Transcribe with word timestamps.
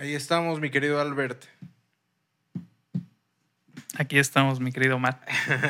Ahí 0.00 0.14
estamos, 0.14 0.60
mi 0.60 0.70
querido 0.70 0.98
Albert. 0.98 1.44
Aquí 3.98 4.18
estamos, 4.18 4.58
mi 4.58 4.72
querido 4.72 4.98
Matt. 4.98 5.22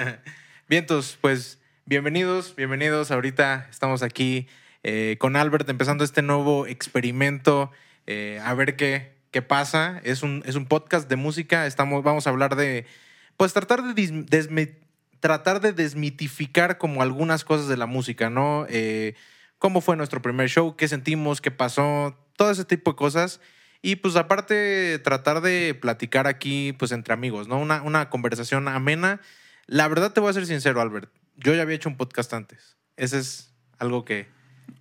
Vientos, 0.69 1.19
pues 1.21 1.61
bienvenidos, 1.85 2.55
bienvenidos. 2.55 3.11
Ahorita 3.11 3.67
estamos 3.71 4.05
aquí 4.05 4.47
eh, 4.85 5.17
con 5.19 5.35
Albert 5.35 5.69
empezando 5.69 6.05
este 6.05 6.23
nuevo 6.23 6.69
experimento. 6.69 7.73
eh, 8.07 8.41
a 8.45 8.55
ver 8.55 8.77
qué, 8.77 9.17
qué 9.33 9.43
pasa. 9.43 10.01
Es 10.05 10.23
un, 10.23 10.45
es 10.47 10.55
un 10.55 10.67
podcast 10.67 11.09
de 11.09 11.17
música. 11.17 11.67
Estamos, 11.67 12.05
vamos 12.05 12.29
a 12.29 12.31
hablar 12.31 12.55
de, 12.55 12.87
pues 13.37 13.53
tratar 13.53 13.83
de, 13.83 14.77
tratar 15.19 15.61
de 15.61 15.73
desmitificar 15.73 16.79
como 16.79 17.03
algunas 17.03 17.43
cosas 17.45 17.67
de 17.67 17.77
la 17.77 17.87
música, 17.87 18.31
¿no? 18.31 18.65
Eh, 18.69 19.17
cómo 19.59 19.81
fue 19.81 19.97
nuestro 19.97 20.23
primer 20.23 20.49
show, 20.49 20.77
qué 20.77 20.87
sentimos, 20.87 21.41
qué 21.41 21.51
pasó, 21.51 22.17
todo 22.37 22.53
ese 22.53 22.65
tipo 22.65 22.93
de 22.93 22.97
cosas. 22.97 23.41
Y 23.83 23.97
pues 23.97 24.17
aparte 24.17 24.99
tratar 24.99 25.41
de 25.41 25.75
platicar 25.75 26.27
aquí 26.27 26.75
pues 26.79 26.93
entre 26.93 27.15
amigos, 27.15 27.49
¿no? 27.49 27.59
Una, 27.59 27.83
una 27.83 28.11
conversación 28.11 28.69
amena. 28.69 29.21
La 29.67 29.89
verdad 29.89 30.13
te 30.13 30.21
voy 30.21 30.31
a 30.31 30.35
ser 30.35 30.47
sincero, 30.47 30.81
Albert. 30.81 31.11
Yo 31.37 31.55
ya 31.55 31.63
había 31.63 31.77
hecho 31.77 31.89
un 31.89 31.97
podcast 31.97 32.33
antes. 32.35 32.77
Ese 32.97 33.19
es 33.19 33.55
algo 33.79 34.05
que, 34.05 34.29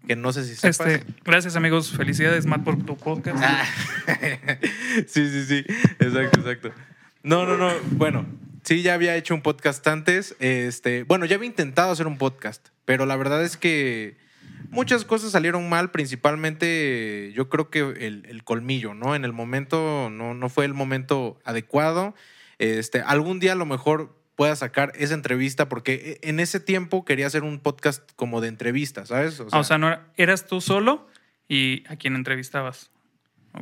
que 0.06 0.16
no 0.18 0.34
sé 0.34 0.44
si 0.44 0.56
sepas. 0.56 0.88
Este, 0.88 1.06
gracias, 1.24 1.56
amigos. 1.56 1.96
Felicidades, 1.96 2.46
Matt, 2.46 2.64
por 2.64 2.84
tu 2.84 2.98
podcast. 2.98 3.42
Ah. 3.42 3.66
sí, 5.08 5.30
sí, 5.30 5.46
sí. 5.46 5.66
Exacto, 6.00 6.42
exacto. 6.42 6.72
No, 7.24 7.46
no, 7.46 7.56
no. 7.56 7.72
Bueno, 7.92 8.26
sí, 8.64 8.82
ya 8.82 8.96
había 8.96 9.16
hecho 9.16 9.34
un 9.34 9.42
podcast 9.42 9.88
antes. 9.88 10.36
Este, 10.40 11.04
bueno, 11.04 11.26
ya 11.26 11.36
había 11.36 11.48
intentado 11.48 11.92
hacer 11.92 12.08
un 12.08 12.18
podcast, 12.18 12.68
pero 12.84 13.06
la 13.06 13.16
verdad 13.16 13.44
es 13.44 13.56
que 13.56 14.18
muchas 14.70 15.06
cosas 15.06 15.32
salieron 15.32 15.68
mal, 15.70 15.92
principalmente 15.92 17.32
yo 17.36 17.50
creo 17.50 17.70
que 17.70 17.80
el, 17.80 18.26
el 18.28 18.44
colmillo, 18.44 18.94
¿no? 18.94 19.16
En 19.16 19.26
el 19.26 19.34
momento 19.34 20.10
no, 20.12 20.34
no 20.34 20.50
fue 20.50 20.66
el 20.66 20.74
momento 20.74 21.40
adecuado. 21.46 22.16
Este, 22.58 23.02
algún 23.02 23.40
día 23.40 23.54
a 23.54 23.56
lo 23.56 23.66
mejor 23.66 24.16
pueda 24.36 24.56
sacar 24.56 24.92
esa 24.96 25.14
entrevista 25.14 25.68
porque 25.70 26.20
en 26.24 26.40
ese 26.40 26.60
tiempo 26.60 27.04
quería 27.06 27.28
hacer 27.28 27.44
un 27.44 27.60
podcast 27.60 28.10
como 28.16 28.42
de 28.42 28.48
entrevista, 28.48 29.06
¿sabes? 29.06 29.42
Ah, 29.52 29.60
O 29.60 29.64
sea, 29.64 29.78
no 29.78 29.88
era- 29.88 30.08
eras 30.18 30.46
tú 30.46 30.62
solo 30.62 31.08
y 31.48 31.84
a 31.90 31.96
quien 31.98 32.16
entrevistabas. 32.16 32.92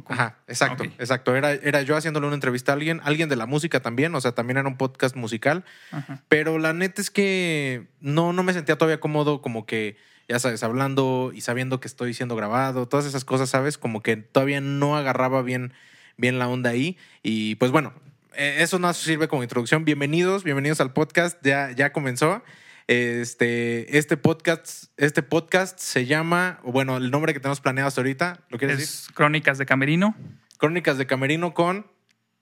Ajá, 0.09 0.38
exacto, 0.47 0.83
exacto. 0.83 1.36
Era, 1.36 1.53
era 1.53 1.81
yo 1.81 1.95
haciéndole 1.95 2.27
una 2.27 2.36
entrevista 2.36 2.73
a 2.73 2.75
alguien, 2.75 2.99
alguien 3.05 3.30
de 3.30 3.38
la 3.38 3.45
música 3.45 3.80
también, 3.80 4.14
o 4.14 4.21
sea, 4.21 4.33
también 4.33 4.58
era 4.58 4.67
un 4.67 4.75
podcast 4.77 5.16
musical, 5.16 5.64
Ajá. 5.92 6.23
pero 6.27 6.59
la 6.59 6.73
neta 6.73 7.02
es 7.02 7.09
que 7.09 7.88
no, 8.02 8.33
no 8.33 8.44
me 8.44 8.52
sentía 8.53 8.77
todavía 8.77 8.99
cómodo 8.99 9.42
como 9.42 9.66
que, 9.66 9.95
ya 10.28 10.39
sabes, 10.39 10.64
hablando 10.64 11.31
y 11.33 11.42
sabiendo 11.42 11.80
que 11.80 11.88
estoy 11.88 12.14
siendo 12.14 12.36
grabado, 12.36 12.88
todas 12.88 13.06
esas 13.06 13.23
cosas, 13.23 13.50
¿sabes? 13.50 13.78
Como 13.78 14.02
que 14.02 14.17
todavía 14.17 14.59
no 14.59 14.97
agarraba 14.97 15.42
bien, 15.42 15.73
bien 16.17 16.38
la 16.38 16.50
onda 16.50 16.72
ahí. 16.72 16.97
Y 17.23 17.56
pues 17.56 17.72
bueno, 17.72 17.94
eh, 18.36 18.58
eso 18.59 18.78
no 18.78 18.94
sirve 18.94 19.28
como 19.28 19.44
introducción. 19.44 19.86
Bienvenidos, 19.86 20.44
bienvenidos 20.44 20.81
al 20.81 20.92
podcast, 20.92 21.38
ya, 21.44 21.72
ya 21.72 21.94
comenzó. 21.94 22.44
Este, 22.88 23.98
este 23.98 24.16
podcast, 24.17 24.86
este 24.98 25.23
podcast 25.23 25.80
se 25.80 26.05
llama, 26.05 26.59
bueno, 26.64 26.98
el 26.98 27.11
nombre 27.11 27.33
que 27.33 27.39
tenemos 27.39 27.59
planeado 27.59 27.88
hasta 27.88 28.02
ahorita, 28.02 28.45
¿lo 28.50 28.58
quieres 28.58 28.78
decir? 28.78 28.94
Es 28.94 29.08
Crónicas 29.14 29.58
de 29.58 29.66
Camerino, 29.66 30.16
Crónicas 30.58 30.98
de 30.98 31.05
Camerino 31.05 31.53
con 31.53 31.88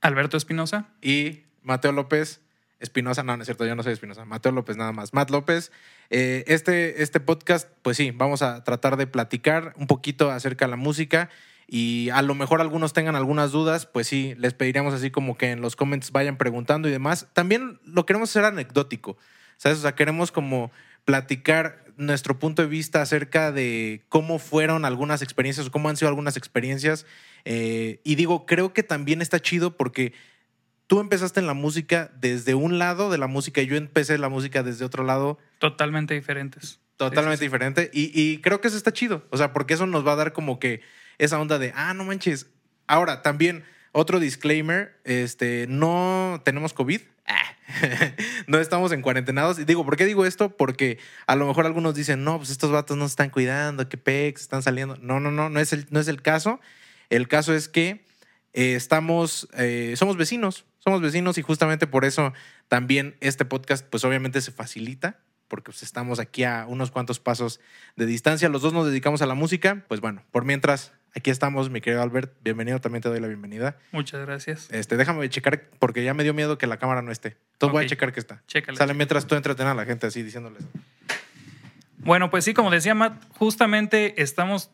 Alberto 0.01 0.37
Espinosa. 0.37 0.89
y 1.01 1.43
Mateo 1.61 1.91
López 1.91 2.41
Espinosa. 2.79 3.23
No, 3.23 3.35
no 3.35 3.43
es 3.43 3.47
cierto, 3.47 3.65
yo 3.65 3.75
no 3.75 3.83
soy 3.83 3.93
Espinosa. 3.93 4.25
Mateo 4.25 4.51
López 4.51 4.77
nada 4.77 4.91
más. 4.91 5.13
Matt 5.13 5.31
López. 5.31 5.71
Eh, 6.09 6.43
este, 6.47 7.01
este 7.01 7.19
podcast, 7.19 7.69
pues 7.81 7.97
sí, 7.97 8.11
vamos 8.11 8.41
a 8.41 8.63
tratar 8.63 8.97
de 8.97 9.07
platicar 9.07 9.73
un 9.77 9.87
poquito 9.87 10.31
acerca 10.31 10.65
de 10.65 10.71
la 10.71 10.77
música 10.77 11.29
y 11.67 12.09
a 12.11 12.21
lo 12.21 12.35
mejor 12.35 12.61
algunos 12.61 12.93
tengan 12.93 13.15
algunas 13.15 13.51
dudas, 13.51 13.85
pues 13.85 14.07
sí, 14.07 14.35
les 14.37 14.53
pediríamos 14.53 14.93
así 14.93 15.09
como 15.09 15.37
que 15.37 15.51
en 15.51 15.61
los 15.61 15.75
comments 15.75 16.11
vayan 16.11 16.37
preguntando 16.37 16.87
y 16.87 16.91
demás. 16.91 17.27
También 17.33 17.79
lo 17.85 18.05
queremos 18.05 18.29
hacer 18.29 18.45
anecdótico, 18.45 19.17
¿sabes? 19.57 19.79
O 19.79 19.81
sea, 19.81 19.95
queremos 19.95 20.31
como 20.31 20.71
platicar 21.05 21.83
nuestro 21.97 22.39
punto 22.39 22.61
de 22.61 22.67
vista 22.67 23.01
acerca 23.01 23.51
de 23.51 24.03
cómo 24.09 24.37
fueron 24.37 24.85
algunas 24.85 25.21
experiencias 25.21 25.67
o 25.67 25.71
cómo 25.71 25.89
han 25.89 25.97
sido 25.97 26.09
algunas 26.09 26.37
experiencias. 26.37 27.05
Eh, 27.45 27.99
y 28.03 28.15
digo, 28.15 28.45
creo 28.45 28.73
que 28.73 28.83
también 28.83 29.21
está 29.21 29.39
chido 29.39 29.75
porque 29.77 30.13
tú 30.87 30.99
empezaste 30.99 31.39
en 31.39 31.47
la 31.47 31.53
música 31.53 32.11
desde 32.19 32.53
un 32.53 32.77
lado 32.79 33.09
de 33.09 33.17
la 33.17 33.27
música 33.27 33.61
y 33.61 33.67
yo 33.67 33.75
empecé 33.75 34.17
la 34.17 34.29
música 34.29 34.63
desde 34.63 34.85
otro 34.85 35.03
lado 35.03 35.37
Totalmente 35.59 36.13
diferentes. 36.13 36.79
totalmente 36.97 37.37
Sí, 37.37 37.45
diferente. 37.45 37.89
Y, 37.93 38.11
y 38.19 38.39
creo 38.41 38.61
que 38.61 38.67
eso 38.67 38.77
está 38.77 38.93
chido. 38.93 39.25
O 39.29 39.37
sea, 39.37 39.53
porque 39.53 39.73
eso 39.73 39.85
nos 39.87 40.05
va 40.05 40.13
a 40.13 40.17
dar 40.17 40.33
como 40.33 40.59
que 40.59 40.81
esa 41.17 41.39
onda 41.39 41.59
de, 41.59 41.73
ah, 41.75 41.93
no 41.93 42.03
manches. 42.03 42.47
Ahora, 42.87 43.21
también, 43.21 43.63
otro 43.91 44.19
disclaimer, 44.19 44.99
este, 45.03 45.65
no 45.67 46.41
tenemos 46.45 46.73
COVID. 46.73 47.01
Ah. 47.25 47.55
no 48.47 48.59
estamos 48.59 48.91
en 48.91 49.01
cuarentenados. 49.01 49.57
Y 49.59 49.65
digo, 49.65 49.85
¿por 49.85 49.97
qué 49.97 50.05
digo 50.05 50.25
esto? 50.25 50.55
Porque 50.55 50.99
a 51.25 51.35
lo 51.35 51.47
mejor 51.47 51.65
algunos 51.65 51.95
dicen, 51.95 52.23
no, 52.23 52.37
pues 52.37 52.49
estos 52.49 52.71
vatos 52.71 52.97
no 52.97 53.07
se 53.07 53.13
están 53.13 53.29
cuidando, 53.29 53.89
que 53.89 53.97
pex, 53.97 54.41
están 54.41 54.61
saliendo. 54.61 54.97
No, 54.97 55.19
no, 55.19 55.31
no, 55.31 55.49
no 55.49 55.59
es 55.59 55.73
el, 55.73 55.87
no 55.89 55.99
es 55.99 56.07
el 56.07 56.21
caso. 56.21 56.59
El 57.09 57.27
caso 57.27 57.53
es 57.53 57.67
que 57.67 58.05
eh, 58.53 58.75
estamos, 58.75 59.47
eh, 59.57 59.95
somos 59.97 60.17
vecinos, 60.17 60.65
somos 60.85 61.01
vecinos 61.01 61.39
y 61.39 61.41
justamente 61.41 61.87
por 61.87 62.05
eso 62.05 62.31
también 62.67 63.15
este 63.19 63.43
podcast, 63.43 63.83
pues 63.89 64.05
obviamente 64.05 64.39
se 64.39 64.51
facilita, 64.51 65.19
porque 65.47 65.71
pues, 65.71 65.81
estamos 65.81 66.19
aquí 66.19 66.43
a 66.43 66.67
unos 66.67 66.91
cuantos 66.91 67.19
pasos 67.19 67.59
de 67.95 68.05
distancia. 68.05 68.49
Los 68.49 68.61
dos 68.61 68.71
nos 68.71 68.85
dedicamos 68.85 69.23
a 69.23 69.25
la 69.25 69.33
música. 69.33 69.83
Pues 69.87 69.99
bueno, 69.99 70.21
por 70.29 70.45
mientras, 70.45 70.93
aquí 71.15 71.31
estamos, 71.31 71.71
mi 71.71 71.81
querido 71.81 72.03
Albert. 72.03 72.35
Bienvenido, 72.43 72.79
también 72.81 73.01
te 73.01 73.09
doy 73.09 73.19
la 73.19 73.27
bienvenida. 73.27 73.79
Muchas 73.91 74.23
gracias. 74.27 74.71
Este, 74.71 74.95
déjame 74.95 75.27
checar, 75.27 75.71
porque 75.79 76.03
ya 76.03 76.13
me 76.13 76.21
dio 76.21 76.35
miedo 76.35 76.59
que 76.59 76.67
la 76.67 76.77
cámara 76.77 77.01
no 77.01 77.11
esté. 77.11 77.35
Entonces 77.53 77.73
voy 77.73 77.85
a 77.85 77.87
checar 77.87 78.13
que 78.13 78.19
está. 78.19 78.43
Chécale. 78.45 78.77
Sale 78.77 78.93
mientras 78.93 79.25
tú 79.25 79.33
entretenas 79.33 79.71
a 79.71 79.75
la 79.75 79.85
gente 79.85 80.05
así 80.05 80.21
diciéndoles. 80.21 80.63
Bueno, 81.97 82.29
pues 82.29 82.45
sí, 82.45 82.53
como 82.53 82.69
decía 82.69 82.93
Matt, 82.93 83.23
justamente 83.39 84.21
estamos, 84.21 84.69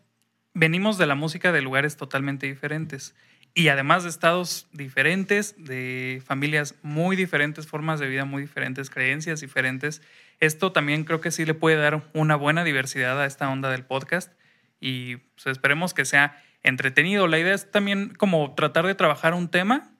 venimos 0.53 0.97
de 0.97 1.07
la 1.07 1.15
música 1.15 1.53
de 1.53 1.61
lugares 1.61 1.95
totalmente 1.95 2.47
diferentes. 2.47 3.15
Y 3.53 3.67
además 3.67 4.03
de 4.03 4.09
estados 4.09 4.67
diferentes, 4.71 5.55
de 5.57 6.21
familias 6.25 6.75
muy 6.83 7.15
diferentes, 7.15 7.67
formas 7.67 7.99
de 7.99 8.07
vida 8.07 8.23
muy 8.23 8.41
diferentes, 8.43 8.89
creencias 8.89 9.41
diferentes, 9.41 10.01
esto 10.39 10.71
también 10.71 11.03
creo 11.03 11.19
que 11.21 11.31
sí 11.31 11.45
le 11.45 11.53
puede 11.53 11.75
dar 11.75 12.09
una 12.13 12.35
buena 12.35 12.63
diversidad 12.63 13.21
a 13.21 13.25
esta 13.25 13.49
onda 13.49 13.69
del 13.69 13.83
podcast. 13.83 14.31
Y 14.79 15.17
pues, 15.17 15.47
esperemos 15.47 15.93
que 15.93 16.05
sea 16.05 16.41
entretenido. 16.63 17.27
La 17.27 17.39
idea 17.39 17.53
es 17.53 17.69
también 17.69 18.13
como 18.15 18.55
tratar 18.55 18.85
de 18.87 18.95
trabajar 18.95 19.33
un 19.33 19.49
tema 19.49 19.91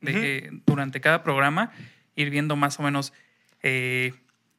de- 0.00 0.50
durante 0.66 1.00
cada 1.00 1.22
programa, 1.24 1.72
ir 2.14 2.30
viendo 2.30 2.56
más 2.56 2.78
o 2.78 2.82
menos 2.82 3.12
eh, 3.62 4.12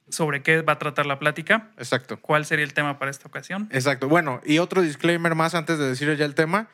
sobre 0.09 0.41
qué 0.41 0.61
va 0.61 0.73
a 0.73 0.79
tratar 0.79 1.05
la 1.05 1.19
plática. 1.19 1.69
Exacto. 1.77 2.19
¿Cuál 2.19 2.45
sería 2.45 2.65
el 2.65 2.73
tema 2.73 2.99
para 2.99 3.11
esta 3.11 3.27
ocasión? 3.27 3.69
Exacto. 3.71 4.09
Bueno, 4.09 4.41
y 4.43 4.57
otro 4.57 4.81
disclaimer 4.81 5.35
más 5.35 5.55
antes 5.55 5.77
de 5.77 5.87
decir 5.87 6.13
ya 6.17 6.25
el 6.25 6.35
tema. 6.35 6.67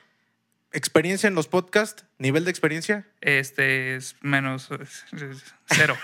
Experiencia 0.76 1.30
en 1.30 1.36
los 1.36 1.48
podcasts, 1.48 2.04
nivel 2.18 2.44
de 2.44 2.52
experiencia. 2.52 3.08
Este 3.22 3.96
es 3.96 4.18
menos 4.20 4.68
cero. 5.68 5.96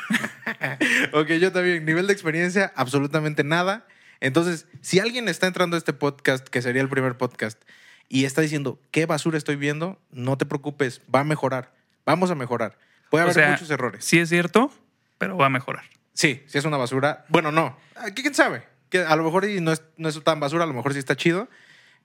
ok, 1.12 1.28
yo 1.32 1.52
también. 1.52 1.84
Nivel 1.84 2.08
de 2.08 2.14
experiencia, 2.14 2.72
absolutamente 2.78 3.44
nada. 3.44 3.86
Entonces, 4.22 4.68
si 4.80 5.00
alguien 5.00 5.28
está 5.28 5.48
entrando 5.48 5.76
a 5.76 5.78
este 5.78 5.92
podcast, 5.92 6.48
que 6.48 6.62
sería 6.62 6.82
el 6.82 6.88
primer 6.88 7.18
podcast, 7.18 7.62
y 8.08 8.24
está 8.24 8.40
diciendo, 8.40 8.80
¿qué 8.92 9.06
basura 9.06 9.38
estoy 9.38 9.58
viendo? 9.58 10.00
No 10.10 10.38
te 10.38 10.46
preocupes, 10.46 11.02
va 11.14 11.20
a 11.20 11.24
mejorar. 11.26 11.74
Vamos 12.06 12.32
a 12.32 12.36
mejorar. 12.36 12.78
Puede 13.10 13.24
O 13.24 13.26
haber 13.26 13.36
sea, 13.36 13.52
muchos 13.52 13.70
errores. 13.72 14.06
Sí 14.06 14.20
es 14.20 14.30
cierto, 14.30 14.72
pero 15.18 15.36
va 15.36 15.48
a 15.48 15.50
mejorar. 15.50 15.84
Sí, 16.14 16.44
si 16.48 16.58
es 16.58 16.64
una 16.64 16.78
basura. 16.78 17.26
Bueno, 17.28 17.52
no. 17.52 17.78
Ah, 17.98 18.12
¿Quién 18.16 18.34
sabe? 18.34 18.64
Que 18.90 19.00
a 19.00 19.18
lo 19.18 19.24
mejor 19.26 19.50
no 19.50 19.74
es, 19.74 19.84
no 19.98 20.08
es 20.08 20.24
tan 20.24 20.40
basura, 20.40 20.64
a 20.64 20.68
lo 20.68 20.74
mejor 20.74 20.94
sí 20.94 21.00
está 21.00 21.18
chido. 21.18 21.50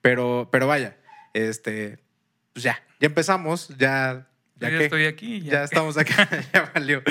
Pero, 0.03 0.49
pero 0.51 0.67
vaya, 0.67 0.97
este, 1.33 1.99
pues 2.57 2.65
ya, 2.65 2.83
ya 3.01 3.07
empezamos, 3.07 3.69
ya. 3.77 4.27
Ya, 4.59 4.71
que- 4.71 4.85
estoy 4.85 5.05
aquí. 5.05 5.43
ya 5.43 5.53
Ya. 5.53 5.65
estamos 5.65 5.99
acá, 5.99 6.27
ya 6.55 6.71
valió. 6.75 7.03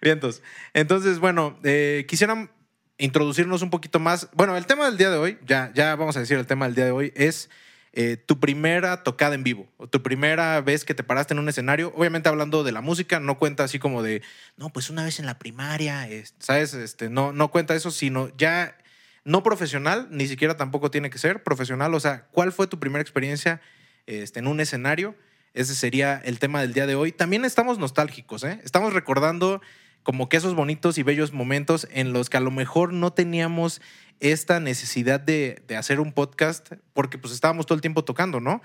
Vientos. 0.00 0.40
Entonces, 0.72 1.18
bueno, 1.18 1.58
eh, 1.62 2.06
quisiera 2.08 2.48
introducirnos 2.96 3.60
un 3.60 3.68
poquito 3.68 4.00
más. 4.00 4.30
Bueno, 4.32 4.56
el 4.56 4.64
tema 4.64 4.86
del 4.86 4.96
día 4.96 5.10
de 5.10 5.18
hoy, 5.18 5.38
ya, 5.46 5.70
ya 5.74 5.94
vamos 5.96 6.16
a 6.16 6.20
decir 6.20 6.38
el 6.38 6.46
tema 6.46 6.64
del 6.64 6.74
día 6.74 6.86
de 6.86 6.92
hoy, 6.92 7.12
es 7.14 7.50
eh, 7.92 8.16
tu 8.16 8.40
primera 8.40 9.02
tocada 9.02 9.34
en 9.34 9.44
vivo, 9.44 9.70
o 9.76 9.86
tu 9.86 10.02
primera 10.02 10.58
vez 10.62 10.86
que 10.86 10.94
te 10.94 11.04
paraste 11.04 11.34
en 11.34 11.40
un 11.40 11.48
escenario. 11.50 11.92
Obviamente 11.94 12.30
hablando 12.30 12.64
de 12.64 12.72
la 12.72 12.80
música, 12.80 13.20
no 13.20 13.36
cuenta 13.38 13.64
así 13.64 13.78
como 13.78 14.02
de, 14.02 14.22
no, 14.56 14.70
pues 14.70 14.88
una 14.88 15.04
vez 15.04 15.18
en 15.20 15.26
la 15.26 15.38
primaria, 15.38 16.08
es- 16.08 16.34
¿sabes? 16.38 16.72
Este, 16.72 17.10
no, 17.10 17.34
no 17.34 17.50
cuenta 17.50 17.74
eso, 17.74 17.90
sino 17.90 18.34
ya 18.38 18.78
no 19.24 19.42
profesional, 19.42 20.08
ni 20.10 20.26
siquiera 20.26 20.56
tampoco 20.56 20.90
tiene 20.90 21.10
que 21.10 21.18
ser 21.18 21.42
profesional. 21.42 21.92
O 21.92 22.00
sea, 22.00 22.28
¿cuál 22.30 22.50
fue 22.50 22.66
tu 22.66 22.80
primera 22.80 23.02
experiencia 23.02 23.60
este, 24.06 24.40
en 24.40 24.46
un 24.46 24.60
escenario? 24.60 25.14
Ese 25.54 25.74
sería 25.74 26.20
el 26.24 26.38
tema 26.38 26.60
del 26.60 26.72
día 26.72 26.86
de 26.86 26.94
hoy. 26.96 27.12
También 27.12 27.44
estamos 27.44 27.78
nostálgicos, 27.78 28.42
¿eh? 28.44 28.60
Estamos 28.64 28.92
recordando 28.92 29.60
como 30.02 30.28
que 30.28 30.36
esos 30.36 30.54
bonitos 30.54 30.98
y 30.98 31.02
bellos 31.02 31.32
momentos 31.32 31.86
en 31.90 32.12
los 32.12 32.28
que 32.28 32.36
a 32.36 32.40
lo 32.40 32.50
mejor 32.50 32.92
no 32.92 33.12
teníamos 33.12 33.80
esta 34.20 34.60
necesidad 34.60 35.20
de, 35.20 35.62
de 35.66 35.76
hacer 35.76 36.00
un 36.00 36.12
podcast 36.12 36.72
porque 36.92 37.18
pues 37.18 37.32
estábamos 37.32 37.66
todo 37.66 37.76
el 37.76 37.80
tiempo 37.80 38.04
tocando, 38.04 38.40
¿no? 38.40 38.62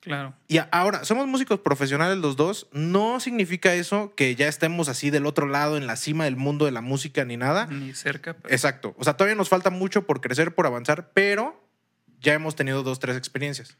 Claro. 0.00 0.34
Y 0.46 0.58
ahora, 0.70 1.04
somos 1.04 1.26
músicos 1.26 1.58
profesionales 1.60 2.18
los 2.18 2.36
dos. 2.36 2.68
No 2.70 3.18
significa 3.18 3.74
eso 3.74 4.14
que 4.14 4.36
ya 4.36 4.46
estemos 4.46 4.88
así 4.88 5.10
del 5.10 5.26
otro 5.26 5.48
lado, 5.48 5.76
en 5.76 5.86
la 5.88 5.96
cima 5.96 6.24
del 6.24 6.36
mundo 6.36 6.64
de 6.66 6.70
la 6.70 6.80
música 6.82 7.24
ni 7.24 7.36
nada. 7.36 7.66
Ni 7.66 7.92
cerca. 7.94 8.34
pero- 8.34 8.54
Exacto. 8.54 8.94
O 8.98 9.04
sea, 9.04 9.14
todavía 9.14 9.34
nos 9.34 9.48
falta 9.48 9.70
mucho 9.70 10.06
por 10.06 10.20
crecer, 10.20 10.54
por 10.54 10.66
avanzar, 10.66 11.10
pero 11.12 11.60
ya 12.20 12.34
hemos 12.34 12.54
tenido 12.54 12.84
dos, 12.84 13.00
tres 13.00 13.16
experiencias. 13.16 13.76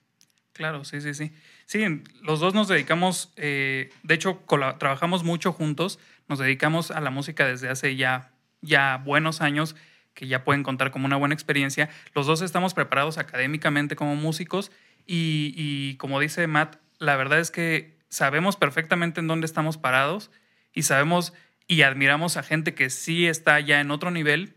Claro, 0.57 0.85
sí, 0.85 1.03
sí, 1.03 1.13
sí. 1.13 1.33
Sí, 1.67 1.85
los 2.23 2.41
dos 2.41 2.55
nos 2.55 2.67
dedicamos, 2.67 3.31
eh, 3.37 3.91
de 4.03 4.15
hecho, 4.15 4.43
trabajamos 4.79 5.23
mucho 5.23 5.53
juntos, 5.53 5.99
nos 6.29 6.39
dedicamos 6.39 6.91
a 6.91 7.03
la 7.03 7.11
música 7.11 7.47
desde 7.47 7.69
hace 7.69 7.95
ya, 7.95 8.33
ya 8.63 9.03
buenos 9.05 9.43
años, 9.43 9.77
que 10.15 10.29
ya 10.29 10.45
pueden 10.45 10.63
contar 10.63 10.93
como 10.93 11.05
una 11.05 11.17
buena 11.17 11.35
experiencia. 11.35 11.91
Los 12.15 12.27
dos 12.27 12.41
estamos 12.41 12.73
preparados 12.73 13.19
académicamente 13.19 13.97
como 13.97 14.17
músicos 14.17 14.73
y, 15.07 15.53
y 15.59 15.97
como 15.97 16.21
dice 16.21 16.47
Matt, 16.47 16.77
la 16.99 17.17
verdad 17.17 17.39
es 17.39 17.51
que 17.51 17.99
sabemos 18.09 18.57
perfectamente 18.57 19.21
en 19.21 19.27
dónde 19.27 19.45
estamos 19.45 19.77
parados 19.77 20.31
y 20.73 20.85
sabemos 20.85 21.35
y 21.69 21.83
admiramos 21.83 22.39
a 22.39 22.43
gente 22.43 22.73
que 22.73 22.89
sí 22.89 23.27
está 23.27 23.61
ya 23.61 23.83
en 23.83 23.91
otro 23.91 24.11
nivel. 24.11 24.55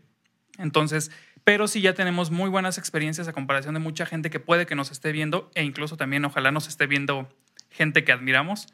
Entonces, 0.56 1.10
pero 1.50 1.66
sí 1.66 1.80
ya 1.80 1.94
tenemos 1.94 2.30
muy 2.30 2.48
buenas 2.48 2.78
experiencias 2.78 3.26
a 3.26 3.32
comparación 3.32 3.74
de 3.74 3.80
mucha 3.80 4.06
gente 4.06 4.30
que 4.30 4.38
puede 4.38 4.66
que 4.66 4.76
nos 4.76 4.92
esté 4.92 5.10
viendo 5.10 5.50
e 5.56 5.64
incluso 5.64 5.96
también 5.96 6.24
ojalá 6.24 6.52
nos 6.52 6.68
esté 6.68 6.86
viendo 6.86 7.28
gente 7.70 8.04
que 8.04 8.12
admiramos. 8.12 8.68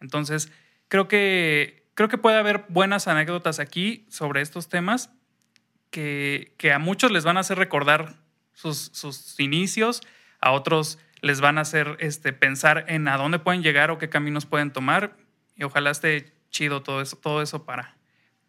Entonces, 0.00 0.52
creo 0.86 1.08
que, 1.08 1.84
creo 1.94 2.08
que 2.08 2.18
puede 2.18 2.36
haber 2.36 2.64
buenas 2.68 3.08
anécdotas 3.08 3.58
aquí 3.58 4.06
sobre 4.08 4.40
estos 4.40 4.68
temas 4.68 5.10
que, 5.90 6.54
que 6.58 6.72
a 6.72 6.78
muchos 6.78 7.10
les 7.10 7.24
van 7.24 7.38
a 7.38 7.40
hacer 7.40 7.58
recordar 7.58 8.14
sus, 8.52 8.92
sus 8.92 9.40
inicios, 9.40 10.00
a 10.40 10.52
otros 10.52 11.00
les 11.22 11.40
van 11.40 11.58
a 11.58 11.62
hacer 11.62 11.96
este, 11.98 12.32
pensar 12.32 12.84
en 12.86 13.08
a 13.08 13.16
dónde 13.16 13.40
pueden 13.40 13.64
llegar 13.64 13.90
o 13.90 13.98
qué 13.98 14.08
caminos 14.08 14.46
pueden 14.46 14.70
tomar 14.70 15.16
y 15.56 15.64
ojalá 15.64 15.90
esté 15.90 16.32
chido 16.50 16.84
todo 16.84 17.00
eso, 17.00 17.16
todo 17.16 17.42
eso 17.42 17.64
para, 17.64 17.96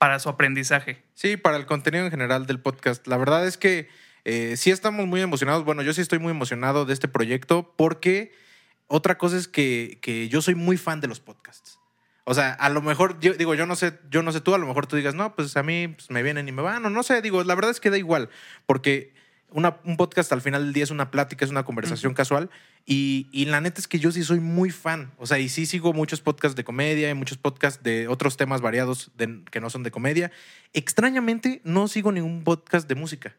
para 0.04 0.20
su 0.20 0.28
aprendizaje. 0.28 1.02
Sí, 1.14 1.38
para 1.38 1.56
el 1.56 1.66
contenido 1.66 2.04
en 2.04 2.12
general 2.12 2.46
del 2.46 2.60
podcast. 2.60 3.08
La 3.08 3.16
verdad 3.16 3.48
es 3.48 3.56
que 3.56 3.88
eh, 4.26 4.56
sí 4.58 4.70
estamos 4.70 5.08
muy 5.08 5.22
emocionados. 5.22 5.64
Bueno, 5.64 5.82
yo 5.82 5.94
sí 5.94 6.02
estoy 6.02 6.20
muy 6.20 6.32
emocionado 6.32 6.84
de 6.84 6.92
este 6.92 7.08
proyecto 7.08 7.74
porque 7.78 8.34
otra 8.88 9.18
cosa 9.18 9.38
es 9.38 9.48
que, 9.48 10.00
que 10.02 10.28
yo 10.28 10.42
soy 10.42 10.56
muy 10.56 10.76
fan 10.76 11.00
de 11.00 11.08
los 11.08 11.22
podcasts. 11.22 11.80
O 12.26 12.34
sea, 12.34 12.52
a 12.52 12.68
lo 12.68 12.82
mejor, 12.82 13.18
digo, 13.18 13.56
yo 13.56 13.66
no 13.66 13.78
sé, 13.78 13.98
yo 14.10 14.24
no 14.24 14.34
sé 14.34 14.42
tú, 14.42 14.54
a 14.54 14.58
lo 14.58 14.68
mejor 14.68 14.88
tú 14.88 14.98
digas, 14.98 15.16
no, 15.16 15.38
pues 15.38 15.56
a 15.56 15.64
mí 15.64 15.88
pues, 15.88 16.12
me 16.12 16.22
vienen 16.22 16.50
y 16.50 16.52
me 16.52 16.62
van, 16.62 16.86
o 16.86 16.90
no 16.90 17.02
sé, 17.02 17.22
digo, 17.22 17.42
la 17.46 17.56
verdad 17.56 17.72
es 17.72 17.80
que 17.80 17.90
da 17.90 17.98
igual, 17.98 18.28
porque 18.66 19.14
una- 19.54 19.78
un 19.86 19.96
podcast 19.98 20.32
al 20.34 20.42
final 20.42 20.64
del 20.66 20.74
día 20.74 20.84
es 20.84 20.92
una 20.92 21.10
plática, 21.12 21.46
es 21.46 21.52
una 21.52 21.64
conversación 21.64 22.14
casual, 22.14 22.50
y, 22.86 23.28
y 23.32 23.46
la 23.46 23.62
neta 23.62 23.80
es 23.80 23.88
que 23.88 24.00
yo 24.00 24.12
sí 24.12 24.24
soy 24.24 24.40
muy 24.42 24.70
fan, 24.72 25.12
o 25.18 25.26
sea, 25.26 25.40
y 25.40 25.48
sí 25.50 25.66
sigo 25.66 25.94
muchos 25.94 26.20
podcasts 26.22 26.56
de 26.58 26.64
comedia 26.64 27.10
y 27.10 27.14
muchos 27.14 27.38
podcasts 27.38 27.82
de 27.84 28.08
otros 28.08 28.36
temas 28.36 28.60
variados 28.62 29.12
de- 29.16 29.44
que 29.52 29.62
no 29.62 29.70
son 29.70 29.84
de 29.84 29.92
comedia. 29.92 30.32
Extrañamente, 30.74 31.62
no 31.64 31.88
sigo 31.88 32.12
ningún 32.12 32.44
podcast 32.44 32.90
de 32.90 32.96
música, 32.96 33.36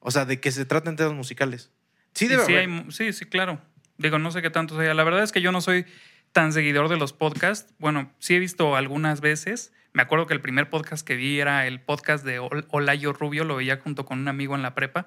o 0.00 0.10
sea, 0.10 0.24
de 0.26 0.40
que 0.40 0.52
se 0.52 0.64
traten 0.66 0.96
temas 0.96 1.14
musicales. 1.14 1.70
Sí, 2.12 2.26
debe 2.28 2.44
sí, 2.44 2.54
hay 2.54 2.86
sí, 2.90 3.12
sí, 3.12 3.24
claro. 3.24 3.60
Digo, 3.96 4.18
no 4.18 4.30
sé 4.32 4.42
qué 4.42 4.50
tanto 4.50 4.76
sea. 4.78 4.92
La 4.92 5.04
verdad 5.04 5.22
es 5.22 5.30
que 5.32 5.40
yo 5.40 5.52
no 5.52 5.60
soy 5.60 5.86
tan 6.32 6.52
seguidor 6.52 6.88
de 6.88 6.96
los 6.96 7.12
podcasts. 7.12 7.72
Bueno, 7.78 8.12
sí 8.18 8.34
he 8.34 8.38
visto 8.38 8.74
algunas 8.76 9.20
veces. 9.20 9.72
Me 9.92 10.02
acuerdo 10.02 10.26
que 10.26 10.34
el 10.34 10.40
primer 10.40 10.68
podcast 10.68 11.06
que 11.06 11.14
vi 11.14 11.38
era 11.38 11.66
el 11.68 11.80
podcast 11.80 12.24
de 12.24 12.40
Ol- 12.40 12.66
Olayo 12.70 13.12
Rubio. 13.12 13.44
Lo 13.44 13.54
veía 13.56 13.76
junto 13.78 14.04
con 14.04 14.18
un 14.18 14.26
amigo 14.28 14.56
en 14.56 14.62
la 14.62 14.74
prepa. 14.74 15.06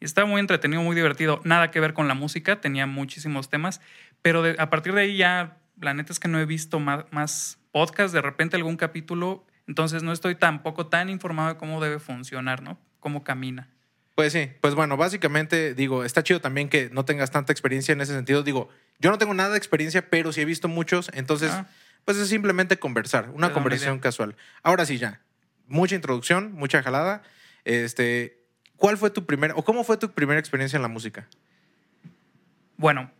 Y 0.00 0.04
estaba 0.04 0.26
muy 0.26 0.40
entretenido, 0.40 0.82
muy 0.82 0.94
divertido. 0.94 1.40
Nada 1.44 1.70
que 1.70 1.80
ver 1.80 1.94
con 1.94 2.08
la 2.08 2.14
música. 2.14 2.60
Tenía 2.60 2.86
muchísimos 2.86 3.48
temas. 3.48 3.80
Pero 4.22 4.42
de- 4.42 4.56
a 4.58 4.68
partir 4.70 4.92
de 4.94 5.02
ahí 5.02 5.16
ya, 5.16 5.58
la 5.80 5.94
neta 5.94 6.12
es 6.12 6.20
que 6.20 6.28
no 6.28 6.38
he 6.38 6.44
visto 6.46 6.80
más, 6.80 7.04
más 7.10 7.58
podcasts. 7.72 8.12
De 8.12 8.20
repente 8.22 8.56
algún 8.56 8.76
capítulo. 8.76 9.46
Entonces 9.66 10.02
no 10.02 10.12
estoy 10.12 10.34
tampoco 10.34 10.86
tan 10.86 11.08
informado 11.08 11.48
de 11.54 11.56
cómo 11.56 11.80
debe 11.82 11.98
funcionar, 11.98 12.62
¿no? 12.62 12.78
Cómo 13.00 13.24
camina. 13.24 13.68
Pues 14.14 14.32
sí, 14.32 14.50
pues 14.62 14.74
bueno, 14.74 14.96
básicamente 14.96 15.74
digo, 15.74 16.04
está 16.04 16.22
chido 16.22 16.40
también 16.40 16.68
que 16.70 16.88
no 16.90 17.04
tengas 17.04 17.30
tanta 17.30 17.52
experiencia 17.52 17.92
en 17.92 18.00
ese 18.00 18.14
sentido. 18.14 18.42
Digo, 18.42 18.68
yo 18.98 19.10
no 19.10 19.18
tengo 19.18 19.34
nada 19.34 19.50
de 19.50 19.58
experiencia, 19.58 20.08
pero 20.08 20.32
sí 20.32 20.40
he 20.40 20.44
visto 20.46 20.68
muchos, 20.68 21.10
entonces, 21.12 21.50
Ah. 21.52 21.66
pues 22.06 22.16
es 22.16 22.28
simplemente 22.28 22.78
conversar, 22.78 23.28
una 23.34 23.52
conversación 23.52 23.98
casual. 23.98 24.34
Ahora 24.62 24.86
sí, 24.86 24.96
ya, 24.96 25.20
mucha 25.66 25.96
introducción, 25.96 26.52
mucha 26.52 26.82
jalada. 26.82 27.22
Este, 27.64 28.35
¿cuál 28.76 28.96
fue 28.96 29.10
tu 29.10 29.26
primera, 29.26 29.54
o 29.56 29.64
cómo 29.64 29.84
fue 29.84 29.96
tu 29.96 30.10
primera 30.12 30.38
experiencia 30.40 30.76
en 30.76 30.82
la 30.82 30.88
música? 30.88 31.26
Bueno, 32.76 33.10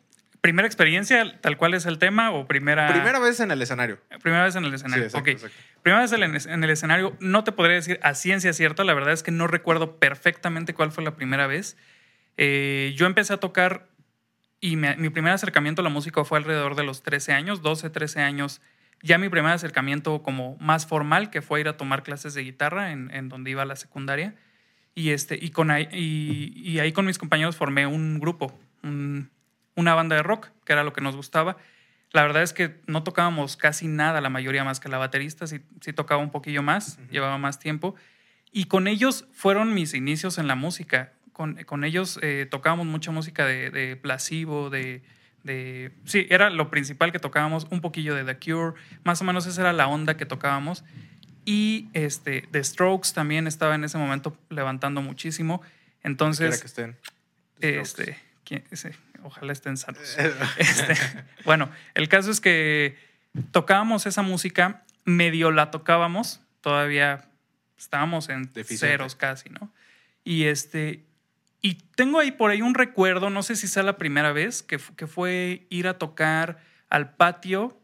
primera 0.40 0.66
experiencia, 0.66 1.40
tal 1.40 1.56
cual 1.56 1.74
es 1.74 1.86
el 1.86 1.98
tema, 1.98 2.30
o 2.30 2.46
primera. 2.46 2.88
Primera 2.92 3.18
vez 3.18 3.40
en 3.40 3.50
el 3.50 3.60
escenario. 3.62 3.98
Primera 4.22 4.44
vez 4.44 4.54
en 4.56 4.64
el 4.64 4.70
Sí, 4.70 4.76
escenario. 4.76 5.04
exacto, 5.04 5.22
ok. 5.22 5.28
exacto. 5.28 5.56
Primera 5.82 6.02
vez 6.02 6.12
en 6.12 6.22
el, 6.22 6.48
en 6.54 6.64
el 6.64 6.70
escenario, 6.70 7.16
no 7.20 7.44
te 7.44 7.52
podría 7.52 7.76
decir 7.76 7.98
a 8.02 8.14
ciencia 8.14 8.52
cierta, 8.52 8.84
la 8.84 8.94
verdad 8.94 9.12
es 9.12 9.22
que 9.22 9.30
no 9.30 9.46
recuerdo 9.46 9.96
perfectamente 9.98 10.74
cuál 10.74 10.92
fue 10.92 11.04
la 11.04 11.14
primera 11.16 11.46
vez. 11.46 11.76
Eh, 12.36 12.92
yo 12.96 13.06
empecé 13.06 13.32
a 13.32 13.38
tocar 13.38 13.88
y 14.60 14.76
me- 14.76 14.96
mi 14.96 15.08
primer 15.10 15.32
acercamiento 15.32 15.80
a 15.80 15.84
la 15.84 15.90
música 15.90 16.22
fue 16.24 16.38
alrededor 16.38 16.74
de 16.74 16.82
los 16.84 17.02
13 17.02 17.32
años, 17.32 17.62
12, 17.62 17.88
13 17.90 18.20
años. 18.20 18.60
Ya 19.02 19.16
mi 19.18 19.28
primer 19.28 19.52
acercamiento 19.52 20.22
como 20.22 20.56
más 20.58 20.86
formal, 20.86 21.30
que 21.30 21.40
fue 21.40 21.60
ir 21.60 21.68
a 21.68 21.76
tomar 21.76 22.02
clases 22.02 22.34
de 22.34 22.42
guitarra 22.42 22.92
en, 22.92 23.10
en 23.14 23.28
donde 23.28 23.50
iba 23.50 23.62
a 23.62 23.66
la 23.66 23.76
secundaria. 23.76 24.34
Y, 24.96 25.10
este, 25.10 25.38
y, 25.40 25.50
con 25.50 25.70
ahí, 25.70 25.88
y, 25.93 26.52
y 26.58 26.78
ahí 26.81 26.90
con 26.90 27.04
mis 27.06 27.19
compañeros 27.19 27.54
formé 27.54 27.87
un 27.87 28.19
grupo, 28.19 28.58
un- 28.82 29.31
una 29.76 29.94
banda 29.94 30.16
de 30.16 30.22
rock, 30.22 30.48
que 30.64 30.72
era 30.72 30.82
lo 30.84 30.93
que 30.94 31.02
nos 31.02 31.14
gustaba. 31.14 31.58
La 32.12 32.22
verdad 32.22 32.43
es 32.43 32.54
que 32.54 32.81
no 32.87 33.02
tocábamos 33.02 33.58
casi 33.58 33.88
nada, 33.88 34.22
la 34.22 34.31
mayoría 34.31 34.64
más 34.64 34.81
que 34.81 34.88
la 34.88 34.96
baterista, 34.96 35.46
sí, 35.46 35.60
sí 35.82 35.93
tocaba 35.93 36.22
un 36.22 36.31
poquillo 36.31 36.62
más, 36.62 36.98
llevaba 37.10 37.37
más 37.37 37.58
tiempo. 37.58 37.94
Y 38.52 38.64
con 38.64 38.88
ellos 38.88 39.26
fueron 39.32 39.75
mis 39.75 39.93
inicios 39.93 40.38
en 40.38 40.48
la 40.48 40.54
música. 40.54 41.12
Con, 41.34 41.56
con 41.64 41.84
ellos 41.84 42.19
eh, 42.22 42.46
tocábamos 42.50 42.87
mucha 42.87 43.10
música 43.10 43.44
de, 43.44 43.69
de 43.70 43.96
Placebo, 43.96 44.70
de, 44.70 45.02
de... 45.44 45.92
Sí, 46.06 46.26
era 46.31 46.49
lo 46.49 46.70
principal 46.70 47.12
que 47.12 47.19
tocábamos, 47.19 47.66
un 47.70 47.82
poquillo 47.82 48.14
de 48.14 48.25
The 48.25 48.38
Cure, 48.38 48.81
más 49.04 49.20
o 49.20 49.25
menos 49.25 49.44
esa 49.46 49.60
era 49.60 49.75
la 49.75 49.88
onda 49.88 50.16
que 50.16 50.25
tocábamos. 50.25 50.84
Y 51.46 51.88
este, 51.94 52.46
The 52.50 52.62
Strokes 52.62 53.12
también 53.14 53.46
estaba 53.46 53.75
en 53.76 53.84
ese 53.84 53.96
momento 53.96 54.37
levantando 54.50 55.00
muchísimo. 55.00 55.62
Entonces, 56.02 56.60
que 56.60 56.66
estén. 56.66 56.96
este, 57.60 58.19
¿quién- 58.44 58.64
ese, 58.70 58.94
ojalá 59.22 59.52
estén 59.52 59.76
sanos. 59.78 60.16
Este, 60.58 60.94
bueno, 61.44 61.70
el 61.94 62.08
caso 62.08 62.31
es 62.31 62.40
que 62.40 62.98
tocábamos 63.52 64.06
esa 64.06 64.22
música, 64.22 64.82
medio 65.04 65.50
la 65.52 65.70
tocábamos, 65.70 66.40
todavía 66.61 67.28
estábamos 67.78 68.28
en 68.28 68.52
Deficiente. 68.52 68.87
ceros 68.88 69.14
casi, 69.14 69.49
¿no? 69.49 69.73
Y 70.25 70.44
este, 70.44 71.04
y 71.62 71.75
tengo 71.94 72.18
ahí 72.18 72.32
por 72.32 72.50
ahí 72.50 72.61
un 72.61 72.75
recuerdo, 72.75 73.30
no 73.30 73.44
sé 73.44 73.54
si 73.54 73.68
sea 73.68 73.85
la 73.85 73.99
primera 73.99 74.32
vez, 74.32 74.62
que, 74.64 74.80
que 74.97 75.06
fue 75.06 75.64
ir 75.70 75.87
a 75.87 75.97
tocar 75.99 76.59
al 76.90 77.14
patio 77.14 77.78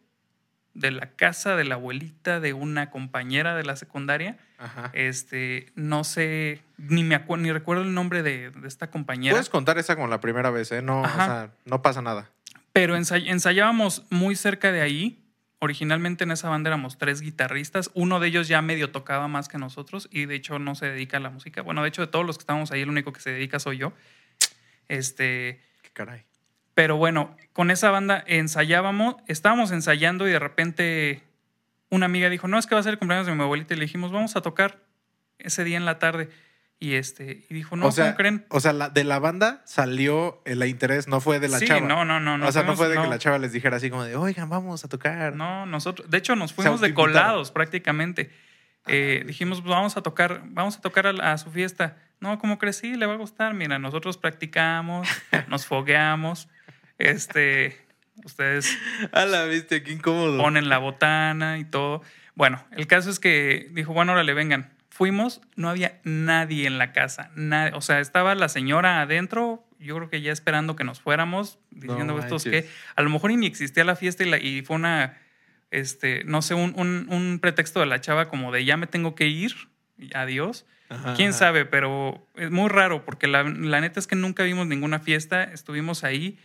de 0.74 0.90
la 0.90 1.10
casa 1.10 1.54
de 1.56 1.64
la 1.64 1.74
abuelita 1.74 2.40
de 2.40 2.52
una 2.54 2.90
compañera 2.90 3.54
de 3.54 3.64
la 3.64 3.76
secundaria. 3.76 4.38
Ajá. 4.58 4.90
Este, 4.94 5.72
no 5.74 6.04
sé, 6.04 6.62
ni 6.78 7.04
me 7.04 7.14
acuerdo, 7.14 7.42
ni 7.44 7.52
recuerdo 7.52 7.82
el 7.82 7.94
nombre 7.94 8.22
de, 8.22 8.50
de 8.50 8.68
esta 8.68 8.90
compañera. 8.90 9.34
Puedes 9.34 9.48
contar 9.50 9.76
esa 9.78 9.94
como 9.96 10.08
la 10.08 10.20
primera 10.20 10.50
vez, 10.50 10.72
¿eh? 10.72 10.82
No, 10.82 11.02
o 11.02 11.06
sea, 11.08 11.50
no 11.64 11.82
pasa 11.82 12.00
nada. 12.02 12.30
Pero 12.72 12.96
ensay- 12.96 13.28
ensayábamos 13.28 14.04
muy 14.10 14.34
cerca 14.36 14.72
de 14.72 14.80
ahí. 14.80 15.18
Originalmente 15.58 16.24
en 16.24 16.32
esa 16.32 16.48
banda 16.48 16.70
éramos 16.70 16.98
tres 16.98 17.20
guitarristas. 17.20 17.90
Uno 17.94 18.18
de 18.18 18.28
ellos 18.28 18.48
ya 18.48 18.62
medio 18.62 18.90
tocaba 18.90 19.28
más 19.28 19.48
que 19.48 19.58
nosotros 19.58 20.08
y 20.10 20.26
de 20.26 20.34
hecho 20.34 20.58
no 20.58 20.74
se 20.74 20.86
dedica 20.86 21.18
a 21.18 21.20
la 21.20 21.30
música. 21.30 21.62
Bueno, 21.62 21.82
de 21.82 21.88
hecho 21.88 22.02
de 22.02 22.08
todos 22.08 22.26
los 22.26 22.36
que 22.38 22.42
estamos 22.42 22.72
ahí, 22.72 22.80
el 22.80 22.88
único 22.88 23.12
que 23.12 23.20
se 23.20 23.30
dedica 23.30 23.60
soy 23.60 23.78
yo. 23.78 23.92
Este, 24.88 25.60
Qué 25.82 25.90
caray. 25.92 26.24
Pero 26.74 26.96
bueno, 26.96 27.36
con 27.52 27.70
esa 27.70 27.90
banda 27.90 28.22
ensayábamos, 28.26 29.16
estábamos 29.26 29.70
ensayando 29.72 30.26
y 30.26 30.30
de 30.32 30.38
repente 30.38 31.22
una 31.90 32.06
amiga 32.06 32.30
dijo, 32.30 32.48
no, 32.48 32.58
es 32.58 32.66
que 32.66 32.74
va 32.74 32.80
a 32.80 32.84
ser 32.84 32.92
el 32.92 32.98
cumpleaños 32.98 33.26
de 33.26 33.34
mi 33.34 33.42
abuelita. 33.42 33.74
Y 33.74 33.76
le 33.76 33.84
dijimos, 33.84 34.12
vamos 34.12 34.34
a 34.36 34.40
tocar 34.40 34.78
ese 35.38 35.64
día 35.64 35.76
en 35.76 35.84
la 35.84 35.98
tarde. 35.98 36.30
Y 36.78 36.94
este, 36.94 37.44
y 37.48 37.54
dijo, 37.54 37.76
no, 37.76 37.86
o 37.86 37.92
sea, 37.92 38.06
¿cómo 38.06 38.16
creen? 38.16 38.46
O 38.48 38.58
sea, 38.58 38.72
la- 38.72 38.88
de 38.88 39.04
la 39.04 39.18
banda 39.20 39.62
salió 39.66 40.42
el 40.46 40.64
interés, 40.64 41.06
no 41.06 41.20
fue 41.20 41.38
de 41.38 41.48
la 41.48 41.58
sí, 41.58 41.66
chava. 41.66 41.86
no, 41.86 42.04
no, 42.04 42.18
no. 42.18 42.38
no 42.38 42.48
o 42.48 42.50
sea, 42.50 42.64
no 42.64 42.74
fue 42.74 42.88
de 42.88 43.00
que 43.00 43.06
la 43.06 43.18
chava 43.18 43.38
les 43.38 43.52
dijera 43.52 43.76
así 43.76 43.88
como 43.88 44.02
de, 44.04 44.16
oigan, 44.16 44.48
vamos 44.48 44.84
a 44.84 44.88
tocar. 44.88 45.36
No, 45.36 45.64
nosotros, 45.66 46.10
de 46.10 46.18
hecho, 46.18 46.34
nos 46.34 46.52
fuimos 46.52 46.80
de 46.80 46.92
colados 46.94 47.52
prácticamente. 47.52 48.32
Eh, 48.88 49.22
dijimos, 49.26 49.60
pues 49.60 49.70
vamos 49.70 49.96
a 49.96 50.02
tocar, 50.02 50.42
vamos 50.46 50.76
a 50.76 50.80
tocar 50.80 51.06
a, 51.06 51.32
a 51.32 51.38
su 51.38 51.50
fiesta. 51.52 51.98
No, 52.18 52.38
¿cómo 52.40 52.58
crees? 52.58 52.78
Sí, 52.78 52.96
le 52.96 53.06
va 53.06 53.12
a 53.12 53.16
gustar. 53.16 53.54
Mira, 53.54 53.78
nosotros 53.78 54.16
practicamos, 54.16 55.06
nos 55.48 55.66
fogueamos. 55.66 56.48
Este, 57.10 57.78
ustedes 58.24 58.78
A 59.12 59.24
la 59.24 59.44
viste, 59.44 59.82
qué 59.82 59.92
incómodo. 59.92 60.38
ponen 60.38 60.68
la 60.68 60.78
botana 60.78 61.58
y 61.58 61.64
todo. 61.64 62.02
Bueno, 62.34 62.64
el 62.72 62.86
caso 62.86 63.10
es 63.10 63.18
que 63.18 63.68
dijo, 63.72 63.92
bueno, 63.92 64.12
órale, 64.12 64.34
vengan. 64.34 64.70
Fuimos, 64.90 65.40
no 65.56 65.68
había 65.70 66.00
nadie 66.04 66.66
en 66.66 66.78
la 66.78 66.92
casa. 66.92 67.30
Nadie, 67.34 67.72
o 67.74 67.80
sea, 67.80 68.00
estaba 68.00 68.34
la 68.34 68.48
señora 68.48 69.00
adentro, 69.00 69.64
yo 69.78 69.96
creo 69.96 70.10
que 70.10 70.20
ya 70.20 70.32
esperando 70.32 70.76
que 70.76 70.84
nos 70.84 71.00
fuéramos, 71.00 71.58
diciendo 71.70 72.12
No 72.14 72.18
estos 72.18 72.44
que 72.44 72.68
a 72.94 73.02
lo 73.02 73.08
mejor 73.10 73.32
ni 73.32 73.46
existía 73.46 73.84
la 73.84 73.96
fiesta 73.96 74.22
y, 74.22 74.28
la- 74.30 74.38
y 74.38 74.62
fue 74.62 74.76
una, 74.76 75.18
este, 75.70 76.24
no 76.24 76.42
sé, 76.42 76.54
un, 76.54 76.74
un- 76.76 77.06
un 77.08 77.38
pretexto 77.40 77.80
de 77.80 77.86
la 77.86 78.00
chava 78.02 78.28
como 78.28 78.52
de 78.52 78.64
ya 78.66 78.76
me 78.76 78.86
tengo 78.86 79.14
que 79.14 79.26
ir, 79.28 79.54
adiós. 80.14 80.66
Ajá, 80.90 81.14
Quién 81.14 81.30
ajá. 81.30 81.38
sabe, 81.38 81.64
pero 81.64 82.26
es 82.36 82.50
muy 82.50 82.68
raro 82.68 83.04
porque 83.06 83.26
la, 83.26 83.44
la 83.44 83.80
neta 83.80 83.98
es 83.98 84.06
que 84.06 84.14
nunca 84.14 84.42
vimos 84.42 84.66
ninguna 84.66 84.98
fiesta, 85.00 85.42
estuvimos 85.42 86.04
ahí, 86.04 86.38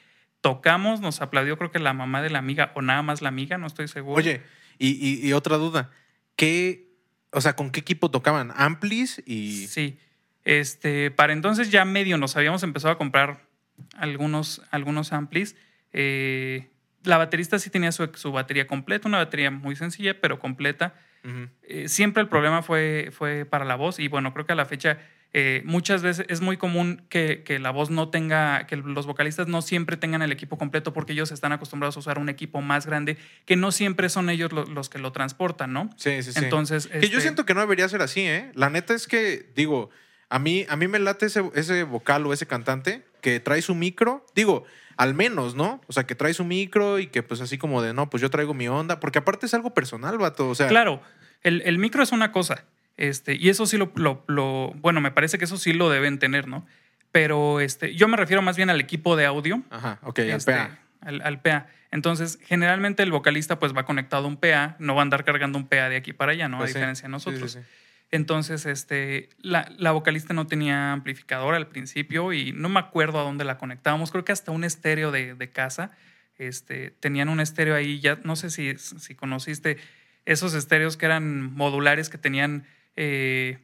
tocamos, 0.56 1.01
nos 1.01 1.22
aplaudió 1.22 1.58
creo 1.58 1.72
que 1.72 1.80
la 1.80 1.94
mamá 1.94 2.22
de 2.22 2.30
la 2.30 2.39
amiga 2.39 2.72
o 2.75 2.82
nada 2.82 3.01
más 3.01 3.22
la 3.22 3.30
amiga, 3.30 3.58
no 3.58 3.68
estoy 3.68 3.88
seguro. 3.88 4.16
Oye, 4.18 4.42
y, 4.77 4.89
y- 4.92 5.27
y 5.27 5.34
otra 5.34 5.58
duda. 5.58 5.89
¿Qué, 6.38 6.88
o 7.32 7.42
sea, 7.42 7.56
con 7.56 7.72
qué 7.72 7.80
equipo 7.82 8.10
tocaban? 8.12 8.54
¿Amplis? 8.56 9.22
Y. 9.25 9.68
Sí. 9.68 10.00
Este, 10.46 11.12
para 11.12 11.34
entonces 11.34 11.70
ya 11.72 11.84
medio 11.84 12.18
nos 12.18 12.38
habíamos 12.38 12.63
empezado 12.63 12.94
a 12.94 12.98
comprar 12.98 13.42
algunos, 13.96 14.62
algunos 14.72 15.12
amplis. 15.12 15.56
Eh, 15.92 16.70
la 17.04 17.18
baterista 17.18 17.60
sí 17.60 17.70
tenía 17.70 17.92
su, 17.92 18.10
su 18.16 18.32
batería 18.32 18.68
completa, 18.68 19.08
una 19.08 19.18
batería 19.18 19.51
muy 19.51 19.75
sencilla, 19.75 20.20
pero 20.22 20.39
completa. 20.39 20.96
Eh, 21.63 21.89
siempre 21.89 22.22
el 22.24 22.30
problema 22.30 22.62
fue, 22.62 23.10
fue 23.12 23.44
para 23.44 23.66
la 23.66 23.75
voz 23.75 24.00
y 24.00 24.08
bueno, 24.08 24.34
creo 24.34 24.46
que 24.46 24.54
a 24.54 24.56
la 24.56 24.66
fecha 24.66 24.98
eh, 25.39 25.62
muchas 25.65 26.01
veces 26.01 26.25
es 26.29 26.41
muy 26.41 26.58
común 26.58 27.03
que, 27.10 27.44
que 27.44 27.60
la 27.60 27.70
voz 27.70 27.91
no 27.91 28.10
tenga, 28.10 28.65
que 28.65 28.75
los 28.75 29.06
vocalistas 29.06 29.48
no 29.48 29.62
siempre 29.62 29.96
tengan 29.96 30.24
el 30.24 30.32
equipo 30.32 30.58
completo 30.58 30.94
porque 30.94 31.13
ellos 31.13 31.32
están 31.32 31.51
acostumbrados 31.51 31.96
a 31.96 32.00
usar 32.00 32.17
un 32.17 32.27
equipo 32.27 32.60
más 32.62 32.88
grande 32.88 33.17
que 33.46 33.56
no 33.56 33.72
siempre 33.72 34.10
son 34.10 34.32
ellos 34.32 34.51
lo- 34.51 34.65
los 34.65 34.89
que 34.89 34.98
lo 34.98 35.12
transportan, 35.12 35.74
¿no? 35.74 35.91
Sí, 35.96 36.24
sí, 36.24 36.34
sí. 36.34 36.39
Entonces, 36.44 36.88
Que 36.88 37.01
yo 37.01 37.06
este, 37.06 37.22
siento 37.22 37.46
que 37.46 37.53
no 37.53 37.60
debería 37.60 37.88
ser 37.88 38.01
así, 38.01 38.22
¿eh? 38.22 38.51
La 38.56 38.72
neta 38.72 38.96
es 38.96 39.06
que, 39.08 39.48
digo, 39.56 39.91
a 40.29 40.39
mí, 40.39 40.65
a 40.70 40.75
mí 40.75 40.88
me 40.88 40.98
late 40.98 41.27
ese, 41.27 41.44
ese 41.53 41.84
vocal 41.84 42.25
o 42.25 42.34
ese 42.34 42.48
cantante 42.48 43.06
que 43.22 43.39
trae 43.39 43.62
su 43.62 43.75
micro. 43.75 44.25
Digo, 44.34 44.65
al 44.98 45.13
menos, 45.13 45.53
¿no? 45.53 45.82
O 45.86 45.94
sea, 45.94 46.06
que 46.06 46.15
trae 46.15 46.34
su 46.34 46.46
micro 46.46 46.98
y 46.98 47.08
que 47.08 47.22
pues 47.22 47.41
así 47.41 47.60
como 47.60 47.84
de, 47.84 47.94
no, 47.94 48.10
pues 48.10 48.22
yo 48.22 48.32
traigo 48.32 48.56
mi 48.56 48.67
onda. 48.67 49.00
Porque 49.00 49.20
aparte 49.20 49.46
es 49.46 49.53
algo 49.53 49.75
personal, 49.75 50.17
vato. 50.17 50.50
O 50.50 50.56
sea, 50.56 50.67
Claro, 50.67 51.00
el, 51.44 51.62
el 51.63 51.77
micro 51.77 52.01
es 52.01 52.12
una 52.12 52.32
cosa, 52.32 52.65
este, 52.98 53.36
y 53.36 53.50
eso 53.50 53.66
sí 53.66 53.77
lo, 53.77 53.92
lo- 53.96 54.24
lo- 54.27 54.74
bueno, 54.77 55.00
me 55.01 55.12
parece 55.12 55.38
que 55.38 55.46
eso 55.46 55.58
sí 55.58 55.74
lo 55.74 55.89
deben 55.89 56.20
tener, 56.20 56.48
¿no? 56.48 56.66
Pero 57.12 57.62
este, 57.62 57.96
yo 57.96 58.08
me 58.08 58.18
refiero 58.18 58.42
más 58.42 58.58
bien 58.58 58.70
al 58.70 58.80
equipo 58.82 59.16
de 59.16 59.25
audio. 59.25 59.63
Ajá, 59.70 60.00
ok, 60.04 60.20
al 60.20 60.30
este, 60.32 60.51
PA. 60.51 60.80
Al, 61.01 61.22
al 61.22 61.42
PA. 61.42 61.68
Entonces, 61.92 62.38
generalmente 62.44 63.01
el 63.04 63.12
vocalista 63.12 63.60
pues 63.60 63.75
va 63.75 63.86
conectado 63.86 64.25
a 64.25 64.27
un 64.27 64.38
PA, 64.38 64.75
no 64.80 64.94
va 64.94 65.01
a 65.01 65.04
andar 65.04 65.24
cargando 65.24 65.58
un 65.58 65.68
PA 65.68 65.88
de 65.89 65.96
aquí 65.96 66.12
para 66.12 66.34
allá, 66.34 66.50
¿no? 66.50 66.58
Pues 66.58 66.72
a 66.72 66.74
sí, 66.74 66.80
diferencia 66.80 67.04
de 67.04 67.10
nosotros. 67.12 67.51
sí, 67.54 67.60
sí. 67.62 67.66
Entonces, 68.10 68.66
este, 68.66 69.30
la, 69.39 69.70
la 69.77 69.92
vocalista 69.92 70.34
no 70.34 70.48
tenía 70.48 70.94
amplificador 70.94 71.56
al 71.56 71.68
principio 71.68 72.32
y 72.34 72.51
no 72.54 72.70
me 72.70 72.80
acuerdo 72.80 73.20
a 73.20 73.24
dónde 73.24 73.44
la 73.46 73.58
conectábamos. 73.58 74.12
Creo 74.12 74.24
que 74.25 74.32
hasta 74.32 74.51
un 74.51 74.63
estéreo 74.63 75.12
de, 75.12 75.34
de 75.36 75.50
casa. 75.51 75.92
Este, 76.38 76.92
tenían 76.92 77.30
un 77.30 77.39
estéreo 77.39 77.74
ahí, 77.75 78.00
ya 78.00 78.20
no 78.24 78.36
sé 78.36 78.50
si, 78.50 78.77
si 78.77 79.16
conociste 79.16 79.77
esos 80.25 80.54
estéreos 80.54 80.96
que 80.98 81.06
eran 81.06 81.54
modulares 81.54 82.10
que 82.10 82.18
tenían 82.18 82.66
eh, 82.98 83.60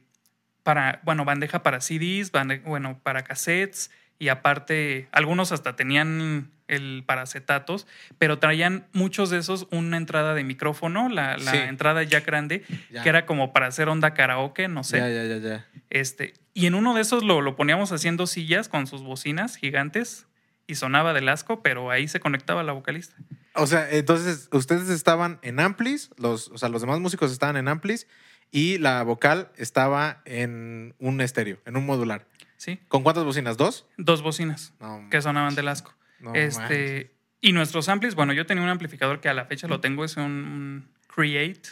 para, 0.62 1.00
bueno, 1.04 1.24
bandeja 1.26 1.62
para 1.62 1.80
CDs, 1.82 2.32
bande- 2.32 2.62
bueno, 2.64 2.98
para 3.02 3.22
cassettes 3.24 3.90
y 4.18 4.28
aparte, 4.28 5.08
algunos 5.12 5.52
hasta 5.52 5.76
tenían 5.76 6.50
el 6.66 7.04
para 7.06 7.22
acetatos, 7.22 7.86
pero 8.16 8.38
traían 8.38 8.86
muchos 8.94 9.28
de 9.28 9.36
esos 9.36 9.66
una 9.70 9.98
entrada 9.98 10.32
de 10.32 10.44
micrófono, 10.44 11.10
la, 11.10 11.36
la 11.36 11.50
Sí. 11.50 11.58
entrada 11.58 12.02
ya 12.04 12.20
grande, 12.20 12.64
Ya. 12.90 13.02
que 13.02 13.08
era 13.10 13.26
como 13.26 13.52
para 13.52 13.66
hacer 13.66 13.88
onda 13.90 14.14
karaoke, 14.14 14.66
no 14.68 14.82
sé. 14.82 14.96
Ya, 14.96 15.10
ya, 15.10 15.24
ya, 15.24 15.36
ya. 15.36 15.66
Este, 15.90 16.32
y 16.54 16.64
en 16.64 16.74
uno 16.74 16.94
de 16.94 17.02
esos 17.02 17.22
lo, 17.22 17.42
lo 17.42 17.54
poníamos 17.56 17.92
haciendo 17.92 18.26
sillas 18.26 18.68
con 18.70 18.86
sus 18.86 19.02
bocinas 19.02 19.56
gigantes 19.56 20.26
y 20.66 20.76
sonaba 20.76 21.12
del 21.12 21.28
asco, 21.28 21.60
pero 21.62 21.90
ahí 21.90 22.08
se 22.08 22.20
conectaba 22.20 22.62
la 22.62 22.72
vocalista. 22.72 23.14
O 23.54 23.66
sea, 23.66 23.90
entonces 23.90 24.48
ustedes 24.50 24.88
estaban 24.88 25.38
en 25.42 25.60
Amplis, 25.60 26.10
los, 26.16 26.48
o 26.48 26.56
sea, 26.56 26.70
los 26.70 26.80
demás 26.80 26.98
músicos 27.00 27.30
estaban 27.30 27.58
en 27.58 27.68
Amplis 27.68 28.06
y 28.54 28.78
la 28.78 29.02
vocal 29.02 29.48
estaba 29.56 30.22
en 30.26 30.94
un 31.00 31.20
estéreo, 31.20 31.58
en 31.66 31.76
un 31.76 31.84
modular. 31.86 32.24
¿Sí? 32.56 32.78
¿Con 32.86 33.02
cuántas 33.02 33.24
bocinas? 33.24 33.56
¿Dos? 33.56 33.84
Dos 33.98 34.22
bocinas 34.22 34.72
No, 34.80 35.08
que 35.10 35.20
sonaban 35.20 35.56
del 35.56 35.66
asco. 35.66 35.92
no 36.20 36.32
este, 36.34 37.10
y 37.40 37.50
nuestros 37.52 37.88
amplis, 37.88 38.14
bueno, 38.14 38.32
yo 38.32 38.46
tenía 38.46 38.62
un 38.62 38.70
amplificador 38.70 39.20
que 39.20 39.28
a 39.28 39.34
la 39.34 39.44
fecha 39.46 39.66
lo 39.66 39.80
tengo, 39.80 40.04
es 40.04 40.16
un, 40.16 40.22
un 40.24 40.88
Create 41.12 41.70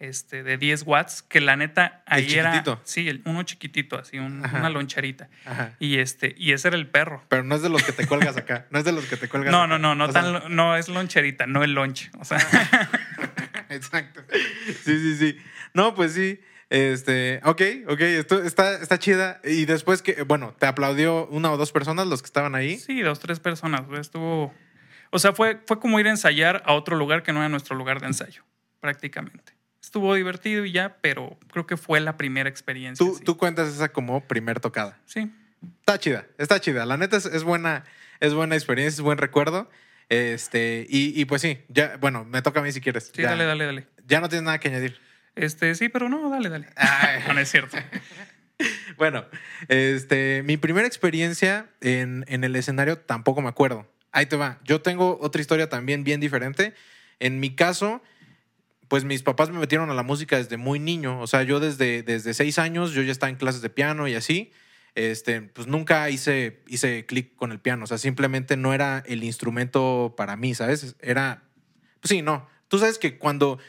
este, 0.00 0.42
de 0.42 0.58
10 0.58 0.82
watts, 0.86 1.22
que 1.22 1.40
la 1.40 1.56
neta 1.56 2.02
El 2.08 2.14
ahí 2.24 2.34
era. 2.34 2.64
Sí, 2.84 3.08
el- 3.08 3.22
uno 3.24 3.42
chiquitito, 3.44 3.96
así, 3.98 4.18
un- 4.18 4.44
una 4.44 4.70
loncherita. 4.70 5.28
Ajá. 5.46 5.74
Y, 5.78 5.98
este, 5.98 6.34
y 6.36 6.52
ese 6.52 6.68
era 6.68 6.76
el 6.76 6.88
perro. 6.88 7.24
Pero 7.28 7.42
no 7.44 7.54
es 7.54 7.62
de 7.62 7.68
los 7.68 7.82
que 7.84 7.92
te 7.92 8.06
cuelgas 8.06 8.36
acá. 8.36 8.66
No 8.70 8.78
es 8.80 8.84
de 8.84 8.92
los 8.92 9.06
que 9.06 9.16
te 9.16 9.28
cuelgas 9.28 9.50
No, 9.52 9.58
acá. 9.62 9.66
no, 9.68 9.78
no, 9.78 9.94
no, 9.94 10.04
O 10.06 10.12
sea, 10.12 10.22
tan, 10.22 10.32
lo- 10.32 10.48
no 10.48 10.76
es 10.76 10.88
loncherita, 10.88 11.46
no 11.46 11.62
el 11.64 11.72
lonche. 11.74 12.10
O 12.18 12.24
sea, 12.24 12.38
Exacto. 13.70 14.22
Sí, 14.84 14.98
sí, 14.98 15.16
sí. 15.16 15.38
No, 15.74 15.94
pues 15.94 16.12
sí. 16.12 16.40
Este, 16.70 17.40
ok, 17.44 17.62
ok, 17.88 18.00
esto 18.00 18.42
está, 18.42 18.74
está 18.74 18.98
chida. 18.98 19.40
Y 19.44 19.64
después 19.64 20.02
que, 20.02 20.22
bueno, 20.22 20.54
te 20.58 20.66
aplaudió 20.66 21.26
una 21.28 21.50
o 21.50 21.56
dos 21.56 21.72
personas 21.72 22.06
los 22.06 22.22
que 22.22 22.26
estaban 22.26 22.54
ahí. 22.54 22.78
sí, 22.78 23.00
dos, 23.00 23.20
tres 23.20 23.40
personas. 23.40 23.82
Estuvo. 23.98 24.54
O 25.10 25.18
sea, 25.18 25.32
fue, 25.32 25.60
fue 25.66 25.80
como 25.80 25.98
ir 25.98 26.06
a 26.06 26.10
ensayar 26.10 26.62
a 26.66 26.74
otro 26.74 26.96
lugar 26.96 27.22
que 27.22 27.32
no 27.32 27.40
era 27.40 27.48
nuestro 27.48 27.76
lugar 27.76 28.00
de 28.00 28.08
ensayo, 28.08 28.44
prácticamente. 28.80 29.54
Estuvo 29.82 30.14
divertido 30.14 30.66
y 30.66 30.72
ya, 30.72 30.98
pero 31.00 31.38
creo 31.50 31.66
que 31.66 31.78
fue 31.78 32.00
la 32.00 32.18
primera 32.18 32.50
experiencia. 32.50 33.04
Tú, 33.06 33.14
sí. 33.14 33.24
tú 33.24 33.38
cuentas 33.38 33.68
esa 33.68 33.88
como 33.88 34.20
primer 34.26 34.60
tocada. 34.60 34.98
Sí, 35.06 35.30
Está 35.80 35.98
chida, 35.98 36.26
está 36.38 36.60
chida. 36.60 36.86
La 36.86 36.96
neta 36.96 37.16
es, 37.16 37.26
es 37.26 37.42
buena, 37.44 37.84
es 38.20 38.34
buena 38.34 38.54
experiencia, 38.54 38.98
es 38.98 39.00
buen 39.00 39.18
recuerdo. 39.18 39.70
Este, 40.08 40.86
y, 40.88 41.20
y 41.20 41.24
pues 41.24 41.42
sí, 41.42 41.58
ya, 41.68 41.96
bueno, 41.98 42.24
me 42.24 42.42
toca 42.42 42.60
a 42.60 42.62
mí 42.62 42.72
si 42.72 42.80
quieres. 42.80 43.10
sí, 43.14 43.22
ya, 43.22 43.30
dale, 43.30 43.44
dale, 43.44 43.64
dale. 43.66 43.86
Ya 44.06 44.20
no 44.20 44.28
tienes 44.28 44.44
nada 44.44 44.58
que 44.58 44.68
añadir. 44.68 45.00
Este, 45.38 45.74
sí, 45.76 45.88
pero 45.88 46.08
no, 46.08 46.28
dale, 46.28 46.48
dale. 46.48 46.66
Ay. 46.74 47.22
No, 47.26 47.34
no 47.34 47.40
es 47.40 47.50
cierto. 47.50 47.76
Bueno, 48.96 49.24
este, 49.68 50.42
mi 50.44 50.56
primera 50.56 50.84
experiencia 50.84 51.70
en, 51.80 52.24
en 52.26 52.42
el 52.42 52.56
escenario 52.56 52.98
tampoco 52.98 53.40
me 53.40 53.48
acuerdo. 53.48 53.88
Ahí 54.10 54.26
te 54.26 54.34
va. 54.34 54.58
Yo 54.64 54.82
tengo 54.82 55.16
otra 55.20 55.40
historia 55.40 55.68
también 55.68 56.02
bien 56.02 56.18
diferente. 56.18 56.74
En 57.20 57.38
mi 57.38 57.54
caso, 57.54 58.02
pues 58.88 59.04
mis 59.04 59.22
papás 59.22 59.50
me 59.50 59.60
metieron 59.60 59.90
a 59.90 59.94
la 59.94 60.02
música 60.02 60.38
desde 60.38 60.56
muy 60.56 60.80
niño. 60.80 61.20
O 61.20 61.28
sea, 61.28 61.44
yo 61.44 61.60
desde, 61.60 62.02
desde 62.02 62.34
seis 62.34 62.58
años, 62.58 62.90
yo 62.90 63.02
ya 63.02 63.12
estaba 63.12 63.30
en 63.30 63.36
clases 63.36 63.62
de 63.62 63.70
piano 63.70 64.08
y 64.08 64.16
así. 64.16 64.50
Este, 64.96 65.40
pues 65.42 65.68
nunca 65.68 66.10
hice, 66.10 66.64
hice 66.66 67.06
clic 67.06 67.36
con 67.36 67.52
el 67.52 67.60
piano. 67.60 67.84
O 67.84 67.86
sea, 67.86 67.98
simplemente 67.98 68.56
no 68.56 68.74
era 68.74 69.04
el 69.06 69.22
instrumento 69.22 70.14
para 70.16 70.34
mí, 70.36 70.56
¿sabes? 70.56 70.96
Era, 71.00 71.44
pues 72.00 72.08
sí, 72.08 72.22
no. 72.22 72.48
Tú 72.66 72.80
sabes 72.80 72.98
que 72.98 73.18
cuando 73.18 73.60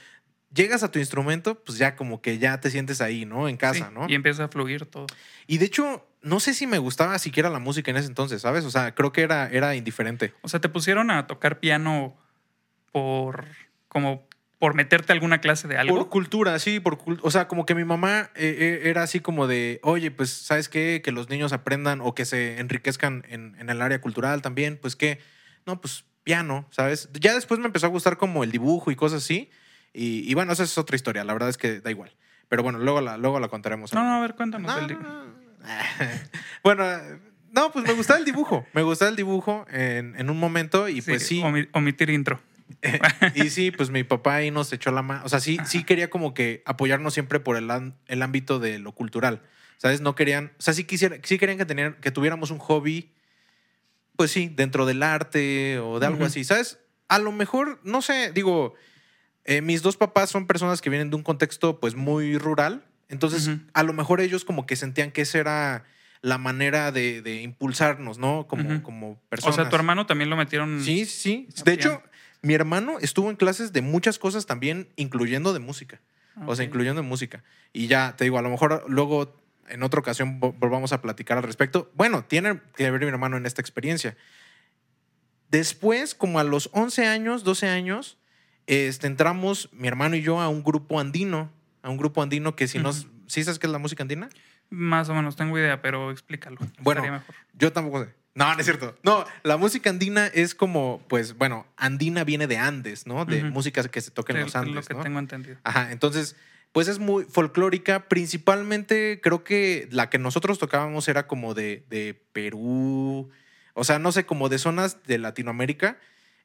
llegas 0.54 0.84
a 0.84 0.92
tu 0.92 1.00
instrumento, 1.00 1.56
pues 1.64 1.78
ya 1.78 1.96
como 1.96 2.22
que 2.22 2.38
ya 2.38 2.60
te 2.60 2.70
sientes 2.70 3.02
ahí, 3.02 3.26
¿no? 3.26 3.48
En 3.48 3.58
casa, 3.58 3.88
Sí, 3.88 3.94
¿no? 3.94 4.08
Y 4.08 4.16
empieza 4.16 4.46
a 4.46 4.48
fluir 4.48 4.86
todo. 4.86 5.08
Y 5.48 5.58
de 5.58 5.66
hecho, 5.66 6.08
no 6.22 6.40
sé 6.40 6.54
si 6.54 6.68
me 6.68 6.78
gustaba 6.78 7.18
siquiera 7.20 7.50
la 7.50 7.60
música 7.60 7.92
en 7.92 7.98
ese 7.98 8.08
entonces, 8.08 8.42
¿sabes? 8.42 8.66
O 8.66 8.72
sea, 8.72 8.96
creo 8.96 9.12
que 9.12 9.22
era, 9.22 9.50
era 9.50 9.76
indiferente. 9.76 10.34
O 10.42 10.50
sea, 10.50 10.60
te 10.60 10.70
pusieron 10.70 11.12
a 11.12 11.28
tocar 11.28 11.60
piano 11.60 12.18
por 12.92 13.46
como 13.88 14.28
por 14.60 14.74
meterte 14.74 15.14
a 15.14 15.16
alguna 15.16 15.40
clase 15.40 15.70
de 15.70 15.78
algo. 15.78 15.96
Por 15.96 16.10
cultura, 16.10 16.60
sí, 16.60 16.82
por 16.82 17.00
O 17.22 17.32
sea, 17.32 17.48
como 17.48 17.66
que 17.66 17.76
mi 17.76 17.86
mamá 17.86 18.30
eh, 18.36 18.58
eh, 18.60 18.90
era 18.90 19.04
así 19.04 19.22
como 19.22 19.48
de, 19.48 19.80
oye, 19.84 20.12
pues, 20.12 20.32
¿sabes 20.32 20.68
qué? 20.68 21.02
Que 21.02 21.14
los 21.14 21.30
niños 21.30 21.54
aprendan 21.54 22.02
o 22.02 22.14
que 22.14 22.26
se 22.26 22.60
enriquezcan 22.60 23.24
en, 23.30 23.56
en 23.58 23.70
el 23.70 23.82
área 23.82 24.02
cultural 24.02 24.42
también. 24.42 24.78
Pues 24.78 24.98
que, 24.98 25.20
no, 25.66 25.80
pues 25.80 26.04
piano, 26.24 26.68
¿sabes? 26.72 27.10
Ya 27.14 27.34
después 27.34 27.62
me 27.62 27.68
empezó 27.68 27.86
a 27.86 27.90
gustar 27.90 28.18
como 28.18 28.44
el 28.44 28.52
dibujo 28.52 28.92
y 28.92 28.98
cosas 28.98 29.24
así. 29.24 29.50
Y, 29.94 30.30
y 30.30 30.34
bueno, 30.34 30.54
esa 30.54 30.64
es 30.64 30.78
otra 30.78 30.96
historia. 30.96 31.24
La 31.24 31.34
verdad 31.34 31.50
es 31.50 31.58
que 31.58 31.82
da 31.82 31.90
igual. 31.92 32.16
Pero 32.48 32.64
bueno, 32.64 32.80
luego 32.80 33.02
la, 33.02 33.18
luego 33.18 33.40
la 33.40 33.48
contaremos. 33.48 33.94
No, 33.94 34.04
no, 34.04 34.16
a 34.16 34.22
ver, 34.22 34.36
cuéntanos. 34.36 34.76
No, 34.76 34.88
del 34.88 35.00
no, 35.00 35.24
bueno, 36.64 36.86
no, 37.52 37.72
pues 37.72 37.86
me 37.86 37.94
gustaba 37.94 38.20
el 38.20 38.26
dibujo. 38.26 38.66
Me 38.74 38.82
gustaba 38.82 39.10
el 39.10 39.16
dibujo 39.16 39.66
en, 39.72 40.16
en 40.18 40.30
un 40.30 40.38
momento 40.40 40.88
y 40.90 41.02
pues 41.02 41.26
sí. 41.28 41.42
omi- 41.42 41.70
omitir 41.74 42.10
intro. 42.10 42.40
y 43.36 43.50
sí, 43.50 43.72
pues 43.72 43.90
mi 43.90 44.04
papá 44.04 44.36
ahí 44.36 44.52
nos 44.52 44.72
echó 44.74 44.92
la 44.92 45.02
mano. 45.02 45.22
O 45.26 45.30
sea, 45.30 45.40
sí, 45.40 45.58
sí 45.66 45.84
quería 45.84 46.10
como 46.10 46.34
que 46.34 46.62
apoyarnos 46.66 47.14
siempre 47.14 47.40
por 47.40 47.58
el, 47.58 47.70
el 48.08 48.22
ámbito 48.22 48.60
de 48.60 48.80
lo 48.80 48.94
cultural. 48.94 49.42
¿Sabes? 49.78 50.02
No 50.02 50.14
querían, 50.14 50.52
o 50.60 50.62
sea, 50.62 50.74
sí, 50.74 50.84
quisiera, 50.84 51.18
sí 51.24 51.38
querían 51.38 51.58
que, 51.58 51.66
tenían, 51.66 51.94
que 52.02 52.12
tuviéramos 52.12 52.52
un 52.52 52.58
hobby, 52.60 53.14
pues 54.18 54.30
sí, 54.32 54.52
dentro 54.54 54.86
del 54.86 55.02
arte 55.04 55.80
o 55.80 56.00
de 56.02 56.06
algo 56.06 56.26
así. 56.26 56.44
¿Sabes? 56.44 56.80
A 57.08 57.18
lo 57.18 57.32
mejor, 57.32 57.80
no 57.84 58.02
sé, 58.02 58.32
digo, 58.34 58.76
eh, 59.46 59.62
mis 59.62 59.82
dos 59.82 59.98
papás 59.98 60.30
son 60.30 60.46
personas 60.48 60.82
que 60.82 60.90
vienen 60.90 61.10
de 61.10 61.16
un 61.16 61.24
contexto 61.24 61.80
pues 61.80 61.96
muy 61.96 62.38
rural. 62.38 62.86
Entonces, 63.10 63.50
a 63.74 63.84
lo 63.84 63.94
mejor 63.94 64.22
ellos 64.22 64.46
como 64.46 64.66
que 64.68 64.76
sentían 64.76 65.12
que 65.12 65.22
esa 65.22 65.40
era 65.40 65.86
la 66.22 66.38
manera 66.38 66.92
de, 66.92 67.22
de 67.24 67.42
impulsarnos, 67.42 68.20
¿no? 68.20 68.46
Como, 68.48 68.84
como 68.84 69.12
O 69.12 69.20
personas. 69.30 69.56
sea, 69.56 69.70
tu 69.70 69.76
hermano 69.76 70.06
también 70.06 70.30
lo 70.30 70.36
metieron. 70.38 70.84
Sí, 70.84 71.06
sí. 71.06 71.48
De 71.66 71.74
hecho, 71.74 72.04
mi 72.44 72.54
hermano 72.54 72.98
estuvo 73.00 73.30
en 73.32 73.36
clases 73.36 73.74
de 73.74 73.82
muchas 73.82 74.20
cosas 74.20 74.46
también, 74.46 74.90
incluyendo 74.96 75.54
de 75.54 75.60
música. 75.60 76.00
O 76.46 76.56
sea, 76.56 76.64
incluyendo 76.66 77.02
de 77.02 77.08
música. 77.08 77.44
Y 77.74 77.88
ya, 77.88 78.16
te 78.16 78.26
digo, 78.26 78.38
a 78.38 78.42
lo 78.44 78.50
mejor 78.50 78.86
luego 78.88 79.36
en 79.70 79.82
otra 79.84 80.00
ocasión 80.00 80.40
vo- 80.40 80.54
volvamos 80.58 80.94
a 80.94 81.02
platicar 81.02 81.38
al 81.38 81.44
respecto. 81.44 81.92
Bueno, 81.96 82.24
tiene 82.26 82.60
que 82.76 82.90
ver 82.92 83.02
mi 83.02 83.08
hermano 83.08 83.38
en 83.38 83.46
esta 83.48 83.62
experiencia. 83.62 84.16
Después, 85.50 86.14
como 86.14 86.40
a 86.40 86.44
los 86.44 86.70
11 86.74 87.08
años, 87.08 87.44
12 87.44 87.68
años, 87.68 88.19
este, 88.70 89.08
entramos 89.08 89.70
mi 89.74 89.88
hermano 89.88 90.16
y 90.16 90.22
yo 90.22 90.40
a 90.40 90.48
un 90.48 90.64
grupo 90.64 91.00
andino, 91.00 91.50
a 91.82 91.90
un 91.90 91.98
grupo 91.98 92.22
andino 92.22 92.56
que 92.56 92.68
si 92.68 92.78
no, 92.78 92.90
Ujú. 92.92 93.10
¿sí 93.26 93.44
sabes 93.44 93.58
qué 93.58 93.66
es 93.66 93.74
la 93.74 93.80
música 93.80 94.04
andina? 94.04 94.30
Más 94.70 95.10
o 95.10 95.16
menos 95.16 95.36
tengo 95.36 95.58
idea, 95.58 95.82
pero 95.82 96.12
explícalo. 96.12 96.58
Bueno, 96.80 97.02
mejor. 97.02 97.36
Yo 97.54 97.74
tampoco 97.74 98.04
sé. 98.06 98.14
No, 98.36 98.54
no 98.54 98.60
es 98.60 98.66
cierto. 98.66 98.96
No, 99.04 99.26
la 99.42 99.58
música 99.58 99.90
andina 99.90 100.28
es 100.28 100.54
como, 100.54 101.02
pues, 101.10 101.36
bueno, 101.36 101.66
andina 101.78 102.24
viene 102.24 102.46
de 102.46 102.58
Andes, 102.58 103.08
¿no? 103.08 103.26
De 103.26 103.42
Ujú. 103.44 103.52
música 103.52 103.84
que 103.84 104.02
se 104.02 104.12
toca 104.12 104.34
en 104.34 104.42
los 104.42 104.50
es 104.50 104.56
Andes, 104.56 104.76
lo 104.76 104.82
que 104.84 104.94
¿no? 104.94 105.02
tengo 105.02 105.18
entendido. 105.18 105.58
Ajá, 105.64 105.92
entonces, 105.92 106.36
pues 106.72 106.88
es 106.88 107.00
muy 107.00 107.24
folclórica. 107.26 108.08
Principalmente 108.08 109.20
creo 109.22 109.44
que 109.44 109.88
la 109.92 110.12
que 110.12 110.20
nosotros 110.20 110.60
tocábamos 110.60 111.08
era 111.08 111.26
como 111.26 111.56
de, 111.56 111.84
de 111.90 112.22
Perú, 112.32 113.30
o 113.74 113.84
sea, 113.84 113.98
no 113.98 114.12
sé, 114.12 114.26
como 114.28 114.48
de 114.48 114.60
zonas 114.60 115.04
de 115.08 115.18
Latinoamérica. 115.18 115.98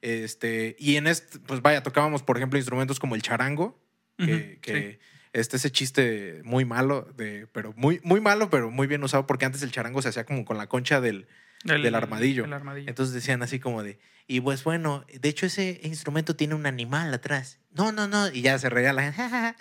Este, 0.04 0.76
y 0.78 0.96
en 0.96 1.06
este, 1.06 1.38
pues 1.38 1.62
vaya, 1.62 1.82
tocábamos, 1.82 2.22
por 2.22 2.36
ejemplo, 2.36 2.58
instrumentos 2.58 3.00
como 3.00 3.14
el 3.14 3.22
charango, 3.22 3.80
que, 4.18 4.58
que 4.60 4.92
sí. 4.92 4.98
este 5.32 5.56
ese 5.56 5.72
chiste 5.72 6.42
muy 6.44 6.66
malo, 6.66 7.08
de, 7.16 7.46
pero 7.52 7.72
muy, 7.74 8.02
muy 8.04 8.20
malo, 8.20 8.50
pero 8.50 8.70
muy 8.70 8.86
bien 8.86 9.02
usado, 9.02 9.26
porque 9.26 9.46
antes 9.46 9.62
el 9.62 9.72
charango 9.72 10.02
se 10.02 10.10
hacía 10.10 10.26
como 10.26 10.44
con 10.44 10.58
la 10.58 10.66
concha 10.66 11.00
del, 11.00 11.26
El- 11.64 11.82
del 11.82 11.94
armadillo. 11.94 12.44
el 12.44 12.52
armadillo. 12.52 12.88
entonces 12.88 13.14
decían 13.14 13.42
así 13.42 13.58
como 13.60 13.82
de, 13.82 13.98
y 14.26 14.40
pues 14.40 14.64
bueno, 14.64 15.04
de 15.12 15.28
hecho 15.28 15.46
ese 15.46 15.80
instrumento 15.82 16.34
tiene 16.36 16.54
un 16.54 16.66
animal 16.66 17.12
atrás. 17.12 17.58
No, 17.72 17.90
no, 17.92 18.06
no. 18.06 18.30
Y 18.30 18.40
ya 18.42 18.58
se 18.58 18.70
reía 18.70 18.92
la 18.92 19.12
gente. 19.12 19.56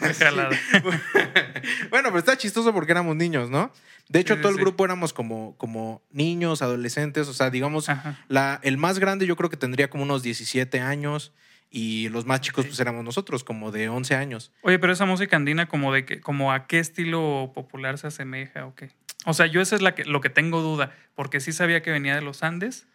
Muy 0.00 0.14
jalada. 0.14 0.50
bueno, 1.90 2.08
pero 2.08 2.18
está 2.18 2.36
chistoso 2.36 2.72
porque 2.72 2.92
éramos 2.92 3.16
niños, 3.16 3.50
¿no? 3.50 3.72
De 4.08 4.20
hecho, 4.20 4.34
Sí, 4.36 4.40
todo 4.40 4.50
el 4.50 4.56
sí. 4.56 4.62
grupo 4.62 4.84
éramos 4.84 5.12
como, 5.12 5.56
como 5.56 6.02
niños, 6.10 6.62
adolescentes, 6.62 7.28
o 7.28 7.34
sea, 7.34 7.50
digamos, 7.50 7.88
Ajá. 7.88 8.18
la, 8.28 8.60
el 8.62 8.76
más 8.78 8.98
grande 8.98 9.26
yo 9.26 9.36
creo 9.36 9.50
que 9.50 9.56
tendría 9.56 9.88
como 9.90 10.02
unos 10.02 10.22
17 10.22 10.80
años 10.80 11.32
y 11.70 12.08
los 12.10 12.26
más 12.26 12.42
chicos 12.42 12.66
pues 12.66 12.78
éramos 12.80 13.02
nosotros, 13.04 13.44
como 13.44 13.70
de 13.70 13.88
11 13.88 14.14
años. 14.14 14.52
Oye, 14.62 14.78
pero 14.78 14.92
esa 14.92 15.06
música 15.06 15.36
andina, 15.36 15.68
como 15.68 15.92
de 15.92 16.04
que, 16.04 16.20
como 16.20 16.52
a 16.52 16.66
qué 16.66 16.78
estilo 16.78 17.52
popular 17.54 17.96
se 17.96 18.08
asemeja 18.08 18.66
o 18.66 18.74
qué. 18.74 18.90
O 19.24 19.34
sea, 19.34 19.46
yo 19.46 19.60
eso 19.60 19.76
es 19.76 19.82
la 19.82 19.94
que, 19.94 20.04
lo 20.04 20.20
que 20.20 20.30
tengo 20.30 20.60
duda, 20.60 20.94
porque 21.14 21.40
sí 21.40 21.52
sabía 21.52 21.82
que 21.82 21.90
venía 21.90 22.14
de 22.14 22.22
los 22.22 22.42
Andes. 22.42 22.86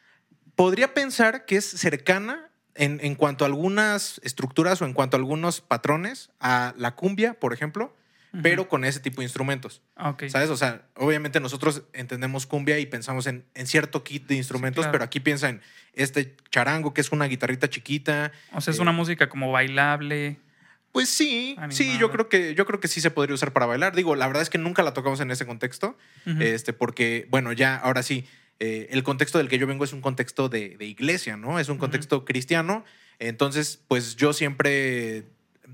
Podría 0.56 0.94
pensar 0.94 1.46
que 1.46 1.56
es 1.58 1.66
cercana 1.66 2.50
en, 2.76 3.00
en 3.02 3.16
cuanto 3.16 3.46
a 3.46 3.48
algunas 3.48 4.20
estructuras 4.24 4.82
o 4.82 4.86
en 4.86 4.94
cuanto 4.94 5.18
a 5.18 5.20
algunos 5.20 5.62
patrones 5.62 6.32
a 6.40 6.74
la 6.78 6.96
cumbia, 6.96 7.34
por 7.34 7.54
ejemplo, 7.54 7.96
pero 8.44 8.68
con 8.68 8.86
ese 8.86 9.00
tipo 9.00 9.22
de 9.22 9.26
instrumentos. 9.26 9.82
¿Sabes? 10.30 10.50
O 10.50 10.58
sea, 10.58 10.84
obviamente 10.96 11.40
nosotros 11.40 11.84
entendemos 11.94 12.46
cumbia 12.46 12.78
y 12.80 12.86
pensamos 12.86 13.26
en, 13.26 13.46
en 13.56 13.68
cierto 13.68 14.04
kit 14.04 14.28
de 14.28 14.36
instrumentos, 14.36 14.84
claro. 14.84 14.92
pero 14.92 15.04
aquí 15.06 15.20
piensa 15.20 15.50
en 15.50 15.62
este 15.94 16.36
charango, 16.52 16.94
que 16.94 17.02
es 17.02 17.12
una 17.12 17.26
guitarrita 17.26 17.70
chiquita. 17.70 18.32
O 18.54 18.62
sea, 18.62 18.72
es 18.72 18.80
eh, 18.80 18.82
una 18.82 18.92
música 18.92 19.30
como 19.30 19.52
bailable. 19.52 20.38
Pues 20.98 21.10
sí, 21.10 21.56
sí, 21.76 21.98
yo 22.00 22.10
creo 22.12 22.28
que 22.28 22.56
yo 22.56 22.66
creo 22.66 22.80
que 22.80 22.88
sí 22.88 23.02
se 23.02 23.12
podría 23.12 23.36
usar 23.36 23.54
para 23.54 23.68
bailar. 23.68 23.96
Digo, 23.96 24.16
la 24.16 24.26
verdad 24.26 24.42
es 24.42 24.50
que 24.50 24.58
nunca 24.58 24.82
la 24.82 24.94
tocamos 24.96 25.20
en 25.20 25.30
ese 25.30 25.46
contexto, 25.46 25.96
este, 26.40 26.74
porque, 26.74 27.28
bueno, 27.30 27.52
ya 27.54 27.76
ahora 27.76 28.02
sí, 28.02 28.26
eh, 28.60 28.88
el 28.90 29.04
contexto 29.04 29.38
del 29.38 29.48
que 29.48 29.60
yo 29.60 29.68
vengo 29.68 29.84
es 29.84 29.94
un 29.94 30.02
contexto 30.02 30.50
de, 30.50 30.76
de 30.78 30.86
iglesia, 30.86 31.38
¿no? 31.38 31.60
Es 31.60 31.70
un 31.70 31.78
contexto 31.78 32.26
cristiano. 32.26 32.84
Entonces, 33.20 33.80
pues 33.88 34.16
yo 34.16 34.34
siempre 34.34 35.26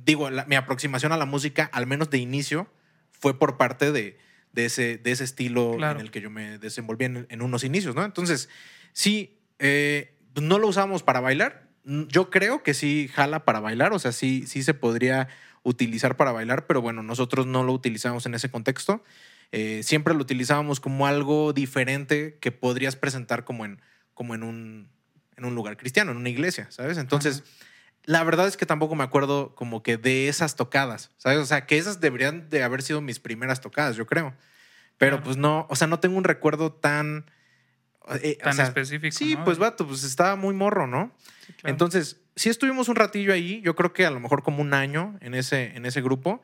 digo, 0.06 0.30
la- 0.30 0.44
mi 0.46 0.56
aproximación 0.58 1.12
a 1.14 1.18
la 1.18 1.26
música, 1.26 1.70
al 1.72 1.88
menos 1.88 2.10
de 2.10 2.18
inicio, 2.18 2.68
fue 3.12 3.40
por 3.40 3.56
parte 3.56 3.92
de, 3.94 4.18
de 4.52 4.66
ese, 4.66 4.98
de 4.98 5.12
ese 5.14 5.24
estilo 5.24 5.76
Claro. 5.78 6.00
en 6.00 6.06
el 6.06 6.12
que 6.12 6.20
yo 6.20 6.30
me 6.30 6.58
desenvolví 6.58 7.06
en, 7.06 7.28
en 7.30 7.42
unos 7.42 7.64
inicios, 7.64 7.96
¿no? 7.96 8.04
Entonces, 8.04 8.50
sí, 8.92 9.38
eh, 9.60 10.16
pues, 10.34 10.46
no 10.46 10.60
lo 10.60 10.68
usamos 10.68 11.02
para 11.04 11.22
bailar. 11.22 11.70
Mm, 11.84 12.04
Yo 12.08 12.30
creo 12.30 12.64
que 12.64 12.74
sí 12.74 13.10
jala 13.14 13.46
para 13.46 13.60
bailar, 13.60 13.94
o 13.94 14.00
sea, 14.00 14.12
sí, 14.12 14.46
sí 14.48 14.64
se 14.64 14.74
podría 14.74 15.28
utilizar 15.64 16.18
para 16.18 16.32
bailar, 16.32 16.68
pero 16.68 16.82
bueno, 16.82 17.04
nosotros 17.04 17.46
no 17.46 17.64
lo 17.64 17.74
utilizamos 17.74 18.26
en 18.26 18.36
ese 18.36 18.50
contexto. 18.52 19.04
Eh, 19.52 19.82
siempre 19.84 20.14
lo 20.14 20.22
utilizábamos 20.22 20.80
como 20.80 21.08
algo 21.08 21.54
diferente 21.54 22.38
que 22.42 22.52
podrías 22.52 22.96
presentar 22.96 23.46
como 23.46 23.66
en, 23.66 23.82
como 24.14 24.36
en, 24.36 24.44
un, 24.44 24.90
en 25.38 25.46
un 25.46 25.56
lugar 25.56 25.78
cristiano, 25.78 26.12
en 26.12 26.18
una 26.18 26.30
iglesia, 26.30 26.68
¿sabes? 26.72 26.98
Entonces, 26.98 27.44
la 28.04 28.24
verdad 28.24 28.48
es 28.48 28.58
que 28.58 28.66
tampoco 28.66 28.96
me 28.96 29.04
acuerdo 29.04 29.56
como 29.56 29.84
que 29.84 29.98
de 29.98 30.28
esas 30.28 30.56
tocadas, 30.56 31.12
¿sabes? 31.18 31.38
O 31.38 31.46
sea, 31.46 31.66
que 31.66 31.78
esas 31.78 32.02
deberían 32.02 32.50
de 32.50 32.64
haber 32.64 32.82
sido 32.82 33.00
mis 33.00 33.20
primeras 33.20 33.62
tocadas, 33.62 33.96
yo 33.96 34.06
creo. 34.06 34.34
Pero 34.98 35.22
pues 35.24 35.38
no, 35.38 35.68
o 35.70 35.76
sea, 35.76 35.88
no 35.88 36.00
tengo 36.00 36.18
un 36.18 36.24
recuerdo 36.24 36.72
tan... 36.72 37.26
eh, 38.22 38.38
o 38.40 38.44
Tan 38.44 38.54
sea, 38.54 38.66
específico. 38.66 39.16
Sí, 39.16 39.36
¿no? 39.36 39.44
pues 39.44 39.58
vato, 39.58 39.88
pues 39.88 40.04
estaba 40.04 40.36
muy 40.36 40.54
morro, 40.54 40.88
¿no? 40.88 41.12
Sí, 41.46 41.54
claro. 41.54 41.74
Entonces, 41.74 42.22
sí 42.36 42.50
estuvimos 42.50 42.90
un 42.90 42.96
ratillo 42.96 43.34
ahí, 43.34 43.62
yo 43.62 43.76
creo 43.76 43.94
que 43.94 44.06
a 44.06 44.12
lo 44.12 44.20
mejor 44.20 44.44
como 44.44 44.62
un 44.62 44.74
año 44.74 45.18
en 45.22 45.34
ese, 45.34 45.76
en 45.76 45.86
ese 45.86 46.02
grupo, 46.02 46.42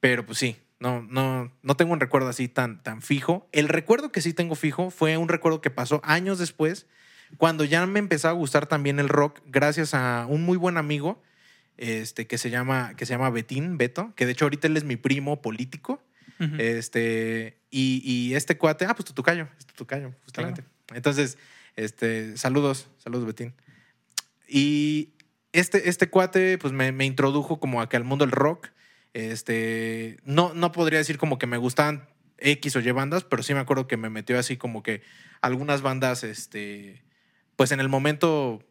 pero 0.00 0.24
pues 0.24 0.38
sí, 0.38 0.56
no, 0.78 1.02
no, 1.02 1.52
no 1.62 1.76
tengo 1.76 1.92
un 1.92 2.00
recuerdo 2.00 2.28
así 2.28 2.48
tan, 2.48 2.82
tan 2.82 3.02
fijo. 3.02 3.48
El 3.52 3.68
recuerdo 3.68 4.12
que 4.12 4.22
sí 4.22 4.32
tengo 4.32 4.54
fijo 4.54 4.90
fue 4.90 5.16
un 5.16 5.28
recuerdo 5.28 5.60
que 5.60 5.70
pasó 5.70 6.00
años 6.04 6.38
después, 6.38 6.86
cuando 7.36 7.64
ya 7.64 7.86
me 7.86 7.98
empezó 7.98 8.28
a 8.28 8.32
gustar 8.32 8.66
también 8.66 8.98
el 8.98 9.08
rock, 9.08 9.40
gracias 9.46 9.94
a 9.94 10.26
un 10.28 10.42
muy 10.42 10.56
buen 10.56 10.76
amigo 10.76 11.22
este, 11.76 12.26
que, 12.26 12.38
se 12.38 12.50
llama, 12.50 12.94
que 12.96 13.06
se 13.06 13.12
llama 13.12 13.30
Betín, 13.30 13.78
Beto, 13.78 14.12
que 14.16 14.26
de 14.26 14.32
hecho 14.32 14.46
ahorita 14.46 14.66
él 14.66 14.76
es 14.76 14.84
mi 14.84 14.96
primo 14.96 15.40
político. 15.40 16.02
Ujú. 16.40 16.54
Este, 16.58 17.60
y, 17.70 18.02
y 18.04 18.34
este 18.34 18.56
cuate, 18.56 18.86
ah, 18.86 18.94
pues 18.94 19.04
tu 19.04 19.12
tocayo, 19.12 19.48
es 19.58 19.66
tu 19.66 19.74
tocayo, 19.74 20.12
justamente. 20.24 20.64
Entonces, 20.94 21.38
este, 21.76 22.36
saludos, 22.36 22.88
saludos, 22.98 23.26
Betín. 23.26 23.54
Y 24.48 25.14
este, 25.52 25.88
este 25.88 26.08
cuate, 26.10 26.58
pues 26.58 26.72
me, 26.72 26.92
me 26.92 27.04
introdujo 27.04 27.60
como 27.60 27.80
a 27.80 27.88
que 27.88 27.96
al 27.96 28.04
mundo 28.04 28.24
del 28.24 28.32
rock. 28.32 28.68
Este, 29.12 30.18
no, 30.24 30.54
no 30.54 30.72
podría 30.72 30.98
decir 30.98 31.18
como 31.18 31.38
que 31.38 31.46
me 31.46 31.56
gustaban 31.56 32.08
X 32.38 32.76
o 32.76 32.80
Y 32.80 32.90
bandas, 32.92 33.24
pero 33.24 33.42
sí 33.42 33.54
me 33.54 33.60
acuerdo 33.60 33.86
que 33.86 33.96
me 33.96 34.10
metió 34.10 34.38
así 34.38 34.56
como 34.56 34.82
que 34.82 35.02
algunas 35.40 35.82
bandas, 35.82 36.24
este, 36.24 37.02
pues 37.56 37.72
en 37.72 37.80
el 37.80 37.88
momento 37.88 38.64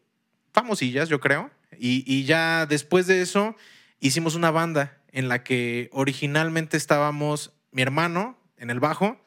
famosillas, 0.52 1.08
yo 1.08 1.20
creo. 1.20 1.50
Y, 1.78 2.04
y 2.06 2.24
ya 2.24 2.66
después 2.66 3.06
de 3.06 3.22
eso 3.22 3.56
hicimos 4.00 4.34
una 4.34 4.50
banda 4.50 4.98
en 5.12 5.28
la 5.28 5.42
que 5.44 5.88
originalmente 5.92 6.76
estábamos 6.76 7.52
mi 7.72 7.82
hermano 7.82 8.38
en 8.56 8.70
el 8.70 8.80
bajo, 8.80 9.22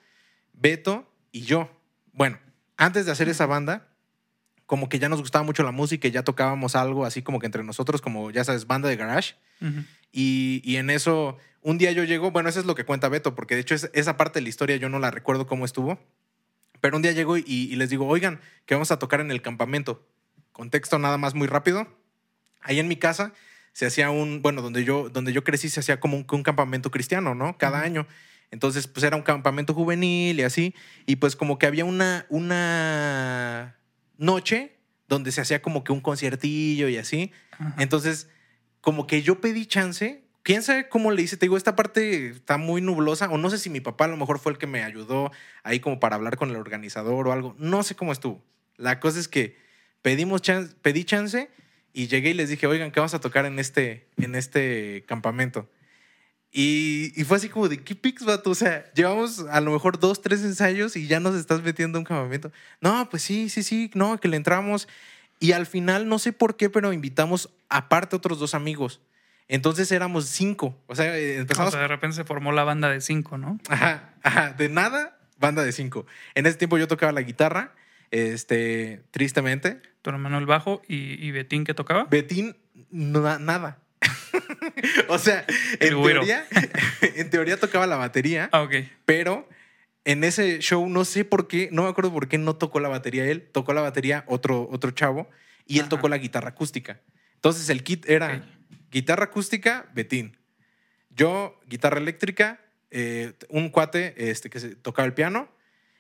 Beto 0.54 1.12
y 1.32 1.42
yo. 1.42 1.70
Bueno, 2.12 2.40
antes 2.78 3.06
de 3.06 3.12
hacer 3.12 3.30
esa 3.30 3.46
banda, 3.46 3.88
como 4.66 4.90
que 4.90 5.00
ya 5.00 5.10
nos 5.10 5.20
gustaba 5.20 5.44
mucho 5.44 5.64
la 5.64 5.72
música 5.72 6.08
y 6.08 6.12
ya 6.12 6.24
tocábamos 6.24 6.76
algo 6.76 7.06
así 7.06 7.22
como 7.22 7.40
que 7.40 7.46
entre 7.46 7.64
nosotros, 7.64 8.02
como 8.02 8.32
ya 8.32 8.44
sabes, 8.44 8.66
banda 8.68 8.90
de 8.90 8.96
garage. 8.96 9.36
Y, 10.12 10.62
y 10.64 10.78
en 10.78 10.90
eso, 10.90 11.38
un 11.62 11.78
día 11.78 11.92
yo 11.92 12.04
llego, 12.04 12.32
bueno, 12.32 12.50
eso 12.50 12.60
es 12.60 12.66
lo 12.66 12.76
que 12.76 12.86
cuenta 12.86 13.10
Beto, 13.10 13.36
porque 13.36 13.56
de 13.56 13.62
hecho 13.62 13.76
es- 13.76 13.90
esa 13.94 14.16
parte 14.18 14.40
de 14.40 14.44
la 14.44 14.50
historia 14.50 14.76
yo 14.78 14.90
no 14.90 15.00
la 15.00 15.12
recuerdo 15.12 15.48
cómo 15.48 15.66
estuvo. 15.66 16.00
Pero 16.82 16.98
un 16.98 17.02
día 17.02 17.12
llego 17.14 17.38
y, 17.38 17.44
y 17.46 17.76
les 17.78 17.90
digo, 17.90 18.08
oigan, 18.08 18.40
que 18.66 18.76
vamos 18.76 18.92
a 18.92 19.00
tocar 19.00 19.22
en 19.22 19.32
el 19.32 19.42
campamento. 19.42 20.06
Contexto 20.52 21.00
nada 21.00 21.18
más 21.18 21.34
muy 21.34 21.48
rápido. 21.48 21.88
Ahí 22.62 22.80
en 22.80 22.88
mi 22.88 22.96
casa 22.98 23.34
se 23.72 23.86
hacía 23.86 24.12
un, 24.12 24.42
bueno, 24.42 24.62
donde 24.62 24.84
yo, 24.84 25.10
donde 25.10 25.34
yo 25.34 25.44
crecí 25.44 25.70
se 25.70 25.80
hacía 25.80 26.00
como 26.00 26.18
un, 26.18 26.26
un 26.30 26.44
campamento 26.44 26.92
cristiano, 26.92 27.36
¿no? 27.36 27.58
Cada 27.58 27.82
año. 27.82 28.06
Entonces, 28.54 28.86
pues 28.86 29.04
era 29.04 29.16
un 29.16 29.24
campamento 29.24 29.74
juvenil 29.74 30.40
y 30.40 30.44
así. 30.44 30.76
Y 31.08 31.16
pues 31.16 31.36
como 31.36 31.58
que 31.58 31.66
había 31.66 31.86
una, 31.86 32.28
una 32.30 33.80
noche 34.18 34.78
donde 35.08 35.32
se 35.32 35.42
hacía 35.42 35.64
como 35.64 35.84
que 35.84 35.92
un 35.92 36.02
conciertillo 36.02 36.88
y 36.88 36.98
así. 36.98 37.32
Ajá. 37.54 37.74
Entonces, 37.80 38.30
como 38.80 39.08
que 39.08 39.24
yo 39.24 39.42
pedí 39.42 39.66
chance. 39.66 40.24
¿Quién 40.44 40.62
sabe 40.62 40.88
cómo 40.88 41.10
le 41.10 41.24
hice? 41.24 41.36
Te 41.36 41.48
digo, 41.48 41.58
esta 41.58 41.76
parte 41.76 42.28
está 42.28 42.58
muy 42.58 42.80
nublosa. 42.80 43.28
O 43.32 43.40
no 43.40 43.50
sé 43.50 43.58
si 43.58 43.72
mi 43.72 43.80
papá 43.80 44.06
a 44.06 44.10
lo 44.10 44.18
mejor 44.18 44.38
fue 44.38 44.52
el 44.52 44.60
que 44.60 44.68
me 44.68 44.84
ayudó 44.84 45.32
ahí 45.64 45.80
como 45.80 46.00
para 46.00 46.16
hablar 46.16 46.38
con 46.38 46.52
el 46.52 46.56
organizador 46.56 47.28
o 47.28 47.32
algo. 47.32 47.56
No 47.58 47.82
sé 47.82 47.96
cómo 47.96 48.12
estuvo. 48.12 48.44
La 48.78 49.00
cosa 49.00 49.20
es 49.20 49.28
que 49.28 49.58
pedimos 50.04 50.44
chance, 50.44 50.76
pedí 50.84 51.06
chance 51.06 51.50
y 51.92 52.06
llegué 52.06 52.30
y 52.30 52.34
les 52.36 52.50
dije, 52.50 52.68
oigan, 52.68 52.92
¿qué 52.92 53.00
vamos 53.00 53.16
a 53.16 53.20
tocar 53.20 53.48
en 53.48 53.58
este, 53.58 54.10
en 54.18 54.36
este 54.36 55.06
campamento? 55.08 55.72
Y, 56.56 57.12
y 57.20 57.24
fue 57.24 57.38
así 57.38 57.50
como 57.50 57.68
de, 57.68 57.84
¿qué 57.84 57.96
pics, 57.96 58.24
vato? 58.26 58.52
O 58.52 58.56
sea, 58.56 58.86
llevamos 58.94 59.40
a 59.50 59.60
lo 59.60 59.72
mejor 59.72 60.00
dos, 60.00 60.22
tres 60.22 60.44
ensayos 60.44 60.96
y 60.96 61.08
ya 61.08 61.20
nos 61.20 61.34
estás 61.36 61.64
metiendo 61.64 61.98
un 61.98 62.06
campamento. 62.06 62.52
No, 62.80 63.10
pues 63.10 63.24
sí, 63.24 63.50
sí, 63.50 63.64
sí, 63.64 63.90
no, 63.96 64.20
que 64.20 64.28
le 64.28 64.38
entramos. 64.38 64.88
Y 65.40 65.54
al 65.54 65.66
final, 65.66 66.08
no 66.08 66.20
sé 66.20 66.32
por 66.32 66.56
qué, 66.56 66.70
pero 66.70 66.94
invitamos 66.94 67.50
aparte 67.70 68.16
otros 68.16 68.38
dos 68.38 68.54
amigos. 68.54 69.02
Entonces 69.48 69.92
éramos 69.92 70.26
cinco. 70.28 70.78
O 70.86 70.96
sea, 70.96 71.18
eh, 71.18 71.38
O 71.38 71.42
empezamos. 71.42 71.72
sea, 71.72 71.82
de 71.82 71.88
repente 71.88 72.16
se 72.16 72.24
formó 72.24 72.52
la 72.52 72.64
banda 72.64 72.88
de 72.90 73.02
cinco, 73.02 73.38
¿no? 73.40 73.60
Ajá, 73.68 74.14
ajá, 74.22 74.54
de 74.54 74.70
nada, 74.70 75.18
banda 75.40 75.64
de 75.64 75.72
cinco. 75.72 76.06
En 76.36 76.46
ese 76.46 76.58
tiempo 76.58 76.78
yo 76.78 76.88
tocaba 76.88 77.12
la 77.12 77.22
guitarra, 77.24 77.74
este, 78.12 79.04
tristemente. 79.12 79.82
Tu 80.04 80.10
hermano 80.12 80.38
el 80.38 80.46
bajo 80.46 80.82
y, 80.88 81.26
y 81.26 81.32
Betín 81.32 81.64
que 81.64 81.74
tocaba. 81.74 82.06
Betín, 82.06 82.56
na- 82.92 83.40
nada. 83.40 83.80
o 85.08 85.18
sea, 85.18 85.46
en 85.80 85.90
teoría, 86.02 86.46
en 87.02 87.30
teoría 87.30 87.58
tocaba 87.58 87.88
la 87.88 87.96
batería, 87.98 88.50
Ah, 88.52 88.62
ok. 88.62 88.76
pero 89.06 89.48
en 90.06 90.24
ese 90.24 90.60
show 90.60 90.88
no 90.90 91.06
sé 91.06 91.24
por 91.26 91.48
qué, 91.48 91.70
no 91.72 91.84
me 91.84 91.90
acuerdo 91.90 92.12
por 92.12 92.28
qué 92.28 92.38
no 92.38 92.56
tocó 92.56 92.80
la 92.80 92.90
batería 92.90 93.26
él, 93.26 93.42
tocó 93.52 93.74
la 93.74 93.82
batería 93.82 94.24
otro, 94.28 94.68
otro 94.72 94.92
chavo 94.92 95.30
y 95.66 95.76
él 95.76 95.82
Ajá. 95.82 95.90
tocó 95.90 96.10
la 96.10 96.18
guitarra 96.18 96.50
acústica. 96.50 97.00
Entonces 97.36 97.70
el 97.70 97.84
kit 97.84 98.10
era 98.10 98.46
guitarra 98.92 99.26
acústica, 99.26 99.90
Betín. 99.94 100.38
Yo, 101.10 101.60
guitarra 101.68 102.00
eléctrica, 102.00 102.60
eh, 102.92 103.34
un 103.50 103.70
cuate 103.70 104.14
este, 104.30 104.50
que 104.50 104.60
se 104.60 104.76
tocaba 104.76 105.06
el 105.06 105.14
piano, 105.14 105.48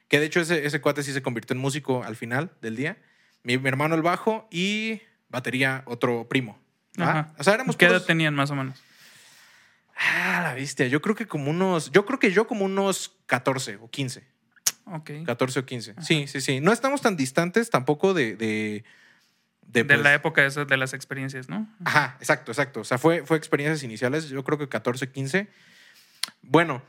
que 0.07 0.19
de 0.19 0.25
hecho 0.25 0.41
ese, 0.41 0.65
ese 0.65 0.81
cuate 0.81 1.03
sí 1.03 1.11
se 1.13 1.21
convirtió 1.21 1.53
en 1.55 1.61
músico 1.61 2.03
al 2.03 2.15
final 2.15 2.51
del 2.61 2.75
día. 2.75 2.97
Mi, 3.43 3.57
mi 3.57 3.67
hermano 3.67 3.95
el 3.95 4.01
bajo 4.01 4.47
y 4.51 5.01
batería 5.29 5.83
otro 5.85 6.27
primo. 6.29 6.59
Ajá. 6.97 7.33
O 7.37 7.43
sea, 7.43 7.53
éramos 7.55 7.75
¿Qué 7.77 7.85
edad 7.85 8.03
tenían 8.03 8.35
más 8.35 8.51
o 8.51 8.55
menos? 8.55 8.81
Ah, 9.97 10.41
la 10.43 10.53
bestia. 10.53 10.87
Yo 10.87 11.01
creo 11.01 11.15
que 11.15 11.27
como 11.27 11.49
unos. 11.51 11.91
Yo 11.91 12.05
creo 12.05 12.19
que 12.19 12.31
yo 12.31 12.47
como 12.47 12.65
unos 12.65 13.15
14 13.27 13.77
o 13.77 13.89
15. 13.89 14.23
Ok. 14.85 15.11
14 15.25 15.59
o 15.59 15.65
15. 15.65 15.95
Sí, 16.01 16.27
sí, 16.27 16.41
sí. 16.41 16.59
No 16.59 16.71
estamos 16.73 17.01
tan 17.01 17.15
distantes 17.15 17.69
tampoco 17.69 18.13
de. 18.13 18.35
De, 18.35 18.83
de, 19.61 19.83
De 19.83 19.85
pues- 19.85 20.01
la 20.01 20.13
época 20.13 20.45
esa 20.45 20.65
de 20.65 20.77
las 20.77 20.93
experiencias, 20.93 21.47
¿no? 21.49 21.67
Ajá, 21.85 22.17
exacto, 22.19 22.51
exacto. 22.51 22.81
O 22.81 22.83
sea, 22.83 22.97
fue, 22.97 23.25
fue 23.25 23.37
experiencias 23.37 23.83
iniciales. 23.83 24.29
Yo 24.29 24.43
creo 24.43 24.57
que 24.57 24.67
14, 24.67 25.11
15. 25.11 25.47
Bueno, 26.41 26.83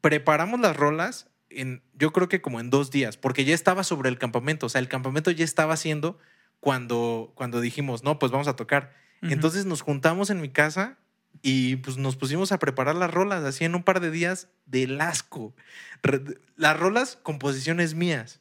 preparamos 0.00 0.60
las 0.60 0.76
rolas 0.76 1.28
en. 1.48 1.82
Yo 1.94 2.12
creo 2.12 2.28
que 2.28 2.40
como 2.40 2.60
en 2.60 2.70
dos 2.70 2.90
días, 2.90 3.16
porque 3.16 3.44
ya 3.44 3.54
estaba 3.54 3.84
sobre 3.84 4.08
el 4.10 4.18
campamento. 4.18 4.66
O 4.66 4.68
sea, 4.68 4.80
el 4.80 4.88
campamento 4.88 5.30
ya 5.30 5.44
estaba 5.44 5.74
haciendo 5.74 6.18
cuando, 6.60 7.32
cuando 7.36 7.60
dijimos, 7.60 8.04
no, 8.04 8.18
pues 8.18 8.30
vamos 8.32 8.48
a 8.48 8.56
tocar. 8.56 8.92
Entonces 9.22 9.66
nos 9.66 9.82
juntamos 9.82 10.30
en 10.30 10.40
mi 10.40 10.48
casa 10.48 10.96
y 11.42 11.76
pues 11.76 11.96
nos 11.96 12.16
pusimos 12.16 12.52
a 12.52 12.58
preparar 12.58 12.94
las 12.96 13.10
rolas 13.12 13.44
así 13.44 13.64
en 13.64 13.74
un 13.74 13.82
par 13.82 14.00
de 14.00 14.10
días 14.10 14.48
del 14.66 15.00
asco. 15.00 15.54
Re- 16.02 16.38
Las 16.56 16.78
rolas, 16.78 17.18
composiciones 17.22 17.94
mías. 17.94 18.40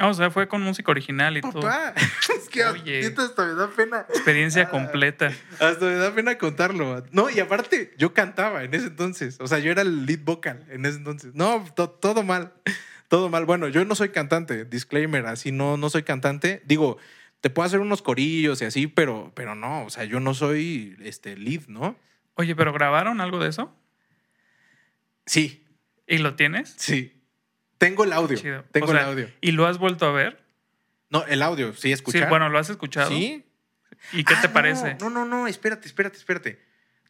Ah, 0.00 0.06
o 0.08 0.14
sea, 0.14 0.30
fue 0.30 0.46
con 0.46 0.62
música 0.62 0.90
original 0.92 1.36
y 1.36 1.40
todo. 1.40 1.60
Papá, 1.60 1.92
es 2.38 2.48
que 2.48 2.64
Oye. 2.64 3.04
hasta 3.18 3.44
me 3.46 3.54
da 3.54 3.68
pena. 3.68 4.06
Experiencia 4.08 4.62
Ah. 4.64 4.70
completa. 4.70 5.32
Hasta 5.58 5.84
me 5.86 5.94
da 5.94 6.14
pena 6.14 6.38
contarlo. 6.38 7.04
No, 7.10 7.28
y 7.30 7.40
aparte, 7.40 7.92
yo 7.98 8.14
cantaba 8.14 8.62
en 8.62 8.74
ese 8.74 8.86
entonces. 8.86 9.38
O 9.40 9.48
sea, 9.48 9.58
yo 9.58 9.72
era 9.72 9.82
el 9.82 10.06
lead 10.06 10.20
vocal 10.20 10.64
en 10.70 10.86
ese 10.86 10.98
entonces. 10.98 11.34
No, 11.34 11.64
to- 11.74 11.90
todo 11.90 12.22
mal. 12.22 12.52
Todo 13.08 13.28
mal. 13.28 13.44
Bueno, 13.46 13.66
yo 13.68 13.84
no 13.84 13.94
soy 13.96 14.10
cantante. 14.10 14.64
Disclaimer, 14.66 15.26
así 15.26 15.50
no, 15.50 15.76
no 15.76 15.90
soy 15.90 16.04
cantante. 16.04 16.62
Digo, 16.66 16.98
te 17.40 17.50
puedo 17.50 17.66
hacer 17.66 17.80
unos 17.80 18.02
corillos 18.02 18.60
y 18.62 18.64
así, 18.64 18.86
pero, 18.86 19.32
pero 19.34 19.54
no. 19.54 19.84
O 19.84 19.90
sea, 19.90 20.04
yo 20.04 20.20
no 20.20 20.34
soy 20.34 20.96
este 21.00 21.36
lead, 21.36 21.66
¿no? 21.68 21.96
Oye, 22.34 22.54
¿pero 22.56 22.72
grabaron 22.72 23.20
algo 23.20 23.38
de 23.38 23.48
eso? 23.50 23.74
Sí, 25.26 25.64
¿Y 26.06 26.18
lo 26.18 26.34
tienes? 26.36 26.74
sí. 26.78 27.14
Tengo 27.76 28.02
el 28.02 28.12
audio. 28.12 28.36
Chido. 28.36 28.64
Tengo 28.72 28.86
O 28.88 28.90
sea, 28.90 29.02
el 29.02 29.06
audio. 29.06 29.30
¿Y 29.40 29.52
lo 29.52 29.64
has 29.66 29.78
vuelto 29.78 30.04
a 30.06 30.10
ver? 30.10 30.42
No, 31.10 31.24
el 31.26 31.42
audio, 31.42 31.72
sí, 31.74 31.92
escuchar. 31.92 32.22
Sí, 32.24 32.28
bueno, 32.28 32.48
¿lo 32.48 32.58
has 32.58 32.68
escuchado? 32.70 33.08
Sí. 33.08 33.44
¿Y 34.12 34.24
qué 34.24 34.34
Ah, 34.34 34.40
te 34.40 34.48
no, 34.48 34.54
parece? 34.54 34.96
No, 35.00 35.10
no, 35.10 35.24
no, 35.24 35.46
espérate, 35.46 35.86
espérate, 35.86 36.16
espérate. 36.16 36.60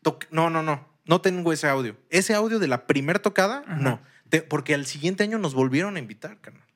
Toc- 0.04 0.26
no, 0.30 0.50
no, 0.50 0.62
no. 0.62 0.86
No 1.06 1.22
tengo 1.22 1.54
ese 1.54 1.68
audio. 1.68 1.96
Ese 2.10 2.34
audio 2.34 2.58
de 2.58 2.68
la 2.68 2.86
primer 2.86 3.18
tocada, 3.18 3.62
Ajá. 3.66 3.76
no. 3.76 4.02
Te- 4.28 4.42
porque 4.42 4.74
al 4.74 4.84
siguiente 4.84 5.22
año 5.24 5.38
nos 5.38 5.54
volvieron 5.54 5.96
a 5.96 6.00
invitar, 6.00 6.38
carnal. 6.42 6.67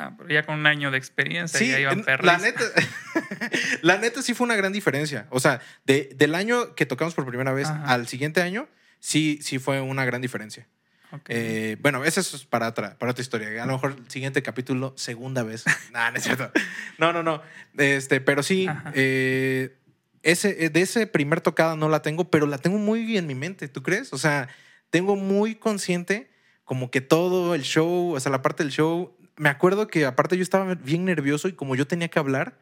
Ah, 0.00 0.14
pero 0.16 0.30
ya 0.30 0.44
con 0.44 0.54
un 0.60 0.66
año 0.66 0.90
de 0.92 0.98
experiencia 0.98 1.58
Sí, 1.58 1.68
ya 1.70 1.80
iban 1.80 2.04
perris. 2.04 2.24
la 2.24 2.38
neta, 2.38 2.62
la 3.82 3.98
neta 3.98 4.22
sí 4.22 4.32
fue 4.34 4.44
una 4.44 4.56
gran 4.56 4.72
diferencia. 4.72 5.26
O 5.30 5.40
sea, 5.40 5.60
de- 5.84 6.10
del 6.14 6.34
año 6.34 6.74
que 6.74 6.86
tocamos 6.86 7.14
por 7.14 7.26
primera 7.26 7.52
vez 7.52 7.68
Ajá. 7.68 7.92
al 7.94 8.06
siguiente 8.06 8.40
año, 8.40 8.68
sí, 9.00 9.38
sí 9.42 9.58
fue 9.58 9.80
una 9.80 10.04
gran 10.04 10.20
diferencia. 10.20 10.66
Ok. 11.10 11.22
Eh, 11.28 11.76
bueno, 11.80 12.04
eso 12.04 12.20
es 12.20 12.44
para 12.44 12.68
otra, 12.68 12.96
para 12.98 13.12
otra 13.12 13.22
historia. 13.22 13.62
A 13.62 13.66
lo 13.66 13.72
mejor 13.72 13.96
el 13.98 14.10
siguiente 14.10 14.42
capítulo, 14.42 14.92
segunda 14.96 15.42
vez. 15.42 15.64
nah, 15.92 16.10
no 16.10 16.18
es 16.18 16.22
cierto. 16.24 16.50
No, 16.98 17.12
no, 17.12 17.22
no. 17.22 17.42
Este, 17.76 18.20
pero 18.20 18.42
sí, 18.42 18.68
eh, 18.94 19.76
ese, 20.22 20.64
eh, 20.64 20.70
de 20.70 20.80
ese 20.82 21.06
primer 21.06 21.40
tocada 21.40 21.76
no 21.76 21.88
la 21.88 22.02
tengo, 22.02 22.30
pero 22.30 22.46
la 22.46 22.58
tengo 22.58 22.78
muy 22.78 23.16
en 23.16 23.26
mi 23.26 23.34
mente, 23.34 23.68
¿tú 23.68 23.82
crees? 23.82 24.12
O 24.12 24.18
sea, 24.18 24.48
tengo 24.90 25.16
muy 25.16 25.54
consciente 25.54 26.30
como 26.64 26.90
que 26.90 27.00
todo 27.00 27.54
el 27.54 27.62
show, 27.62 28.12
o 28.14 28.20
sea, 28.20 28.30
la 28.30 28.42
parte 28.42 28.62
del 28.62 28.70
show. 28.72 29.16
Me 29.38 29.48
acuerdo 29.48 29.88
que 29.88 30.04
aparte 30.04 30.36
yo 30.36 30.42
estaba 30.42 30.74
bien 30.74 31.04
nervioso 31.04 31.48
y 31.48 31.52
como 31.52 31.74
yo 31.76 31.86
tenía 31.86 32.08
que 32.08 32.18
hablar 32.18 32.58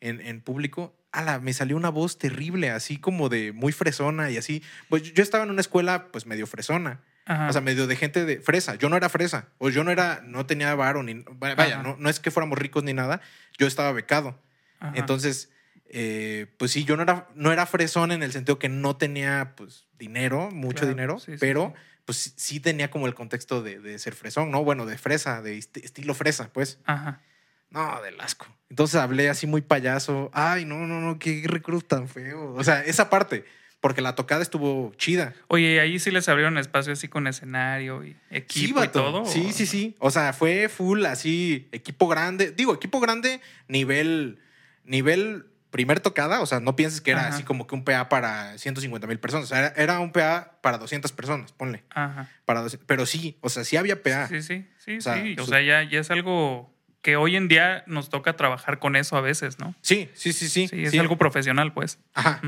en, 0.00 0.20
en 0.20 0.40
público, 0.40 0.94
ala, 1.10 1.40
me 1.40 1.52
salió 1.52 1.76
una 1.76 1.88
voz 1.88 2.18
terrible, 2.18 2.70
así 2.70 2.98
como 2.98 3.28
de 3.28 3.52
muy 3.52 3.72
fresona 3.72 4.30
y 4.30 4.36
así. 4.36 4.62
Pues 4.88 5.02
yo- 5.14 5.22
estaba 5.22 5.44
en 5.44 5.50
una 5.50 5.60
escuela 5.60 6.06
pues 6.12 6.26
medio 6.26 6.46
fresona. 6.46 7.00
Ajá. 7.26 7.48
O 7.48 7.52
sea, 7.52 7.60
medio 7.60 7.86
de 7.86 7.94
gente 7.96 8.24
de 8.24 8.40
fresa. 8.40 8.76
Yo 8.76 8.88
no 8.88 8.96
era 8.96 9.08
fresa. 9.10 9.48
O 9.58 9.68
yo 9.68 9.84
no 9.84 9.90
era, 9.90 10.22
no 10.24 10.46
tenía 10.46 10.74
varo 10.74 11.02
ni. 11.02 11.24
Vaya, 11.38 11.82
no, 11.82 11.96
no 11.98 12.08
es 12.08 12.20
que 12.20 12.30
fuéramos 12.30 12.58
ricos 12.58 12.84
ni 12.84 12.94
nada. 12.94 13.20
Yo 13.58 13.66
estaba 13.66 13.92
becado. 13.92 14.40
Ajá. 14.80 14.94
Entonces, 14.96 15.50
eh, 15.90 16.46
pues 16.58 16.70
sí, 16.70 16.84
yo 16.84 16.96
no 16.96 17.02
era, 17.02 17.28
no 17.34 17.52
era 17.52 17.66
fresón 17.66 18.12
en 18.12 18.22
el 18.22 18.32
sentido 18.32 18.58
que 18.58 18.68
no 18.70 18.96
tenía, 18.96 19.52
pues, 19.56 19.86
dinero, 19.98 20.50
mucho 20.50 20.78
Claro, 20.80 20.88
dinero, 20.88 21.18
sí, 21.18 21.32
sí, 21.32 21.38
pero 21.38 21.74
sí. 21.76 21.82
Pues 22.08 22.16
sí, 22.16 22.32
sí 22.36 22.58
tenía 22.60 22.90
como 22.90 23.06
el 23.06 23.12
contexto 23.14 23.60
de, 23.62 23.80
de 23.80 23.98
ser 23.98 24.14
fresón, 24.14 24.50
¿no? 24.50 24.64
Bueno, 24.64 24.86
de 24.86 24.96
fresa, 24.96 25.42
de 25.42 25.58
est- 25.58 25.76
estilo 25.76 26.14
fresa, 26.14 26.50
pues. 26.50 26.78
Ajá. 26.86 27.20
No, 27.68 28.00
del 28.00 28.18
asco. 28.18 28.46
Entonces 28.70 28.96
hablé 28.98 29.28
así 29.28 29.46
muy 29.46 29.60
payaso. 29.60 30.30
Ay, 30.32 30.64
no, 30.64 30.86
no, 30.86 31.02
no, 31.02 31.18
qué 31.18 31.42
recurso 31.44 31.82
tan 31.86 32.08
feo. 32.08 32.54
O 32.54 32.64
sea, 32.64 32.82
esa 32.82 33.10
parte, 33.10 33.44
porque 33.82 34.00
la 34.00 34.14
tocada 34.14 34.40
estuvo 34.40 34.90
chida. 34.96 35.34
Oye, 35.48 35.78
ahí 35.80 35.98
sí 35.98 36.10
les 36.10 36.26
abrieron 36.30 36.56
espacio 36.56 36.94
así 36.94 37.08
con 37.08 37.26
escenario 37.26 38.02
y 38.04 38.16
equipo 38.30 38.78
y 38.78 38.86
vato. 38.86 39.02
todo. 39.02 39.26
Sí, 39.26 39.48
¿o? 39.50 39.52
sí, 39.52 39.66
sí. 39.66 39.94
O 39.98 40.10
sea, 40.10 40.32
fue 40.32 40.70
full 40.70 41.04
así, 41.04 41.68
equipo 41.72 42.08
grande. 42.08 42.52
Digo, 42.52 42.72
equipo 42.74 43.00
grande, 43.00 43.42
nivel, 43.68 44.38
nivel 44.84 45.44
primer 45.70 46.00
tocada. 46.00 46.40
O 46.40 46.46
sea, 46.46 46.60
no 46.60 46.76
pienses 46.76 47.00
que 47.00 47.10
era 47.12 47.20
Ajá. 47.26 47.34
así 47.34 47.42
como 47.42 47.66
que 47.66 47.74
un 47.74 47.84
PA 47.84 48.08
para 48.08 48.56
150 48.58 49.06
mil 49.06 49.18
personas. 49.20 49.44
O 49.44 49.48
sea, 49.48 49.58
era, 49.58 49.68
era 49.76 50.00
un 50.00 50.12
PA 50.12 50.58
para 50.62 50.78
200 50.78 51.12
personas, 51.12 51.52
ponle. 51.52 51.84
Ajá. 51.90 52.28
Para 52.44 52.60
200 52.62 52.86
pero 52.86 53.06
sí, 53.06 53.38
o 53.40 53.48
sea, 53.48 53.64
sí 53.64 53.76
había 53.76 54.02
PA. 54.02 54.28
Sí, 54.28 54.42
sí, 54.42 54.66
sí, 54.78 54.98
O 54.98 55.00
sea, 55.00 55.22
sí. 55.22 55.36
O 55.38 55.46
sea, 55.46 55.60
ya, 55.62 55.82
ya 55.82 56.00
es 56.00 56.10
algo 56.10 56.74
que 57.02 57.16
hoy 57.16 57.36
en 57.36 57.48
día 57.48 57.84
nos 57.86 58.08
toca 58.10 58.34
trabajar 58.36 58.78
con 58.78 58.96
eso 58.96 59.16
a 59.16 59.20
veces, 59.20 59.58
¿no? 59.58 59.74
Sí, 59.82 60.10
sí, 60.14 60.32
sí, 60.32 60.48
sí. 60.48 60.68
Sí, 60.68 60.84
es 60.84 60.90
sí. 60.90 60.98
algo 60.98 61.16
profesional, 61.16 61.72
pues. 61.72 61.98
Ajá. 62.14 62.40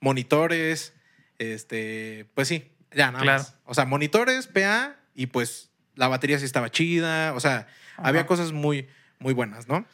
Monitores, 0.00 0.92
este, 1.38 2.26
pues 2.34 2.48
sí, 2.48 2.70
ya 2.92 3.10
nada 3.10 3.22
Claro. 3.24 3.38
más. 3.42 3.54
O 3.64 3.74
sea, 3.74 3.84
monitores, 3.84 4.46
PA 4.46 4.96
y 5.14 5.26
pues 5.26 5.70
la 5.96 6.06
batería 6.08 6.38
sí 6.38 6.44
estaba 6.44 6.70
chida, 6.70 7.32
o 7.34 7.40
sea, 7.40 7.66
Ajá. 7.96 8.08
había 8.08 8.26
cosas 8.26 8.52
muy, 8.52 8.88
muy 9.18 9.34
buenas, 9.34 9.66
¿no? 9.68 9.84